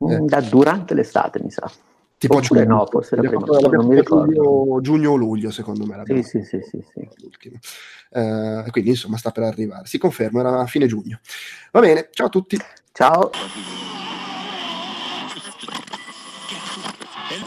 Eh. 0.08 0.20
Da 0.20 0.40
durante 0.42 0.94
l'estate 0.94 1.42
mi 1.42 1.50
sa. 1.50 1.68
Tipo 2.20 2.38
Oppure 2.38 2.62
giugno, 2.62 2.78
no, 2.78 2.86
forse 2.88 3.16
la 3.16 3.22
prima, 3.22 3.46
non 3.46 3.88
mi 3.88 3.96
ricordo. 3.96 4.82
Giugno, 4.82 5.12
o 5.12 5.16
luglio, 5.16 5.52
secondo 5.52 5.86
me. 5.86 6.02
Sì, 6.06 6.24
sì, 6.24 6.44
sì, 6.44 6.60
sì, 6.62 6.84
sì. 6.92 7.08
Eh, 8.10 8.66
quindi 8.72 8.90
insomma 8.90 9.18
sta 9.18 9.30
per 9.30 9.44
arrivare. 9.44 9.86
Si 9.86 10.00
conferma, 10.00 10.40
era 10.40 10.60
a 10.62 10.66
fine 10.66 10.88
giugno. 10.88 11.20
Va 11.72 11.80
bene, 11.80 12.10
ciao 12.12 12.26
a 12.26 12.30
tutti. 12.30 12.58
Ciao. 12.92 13.30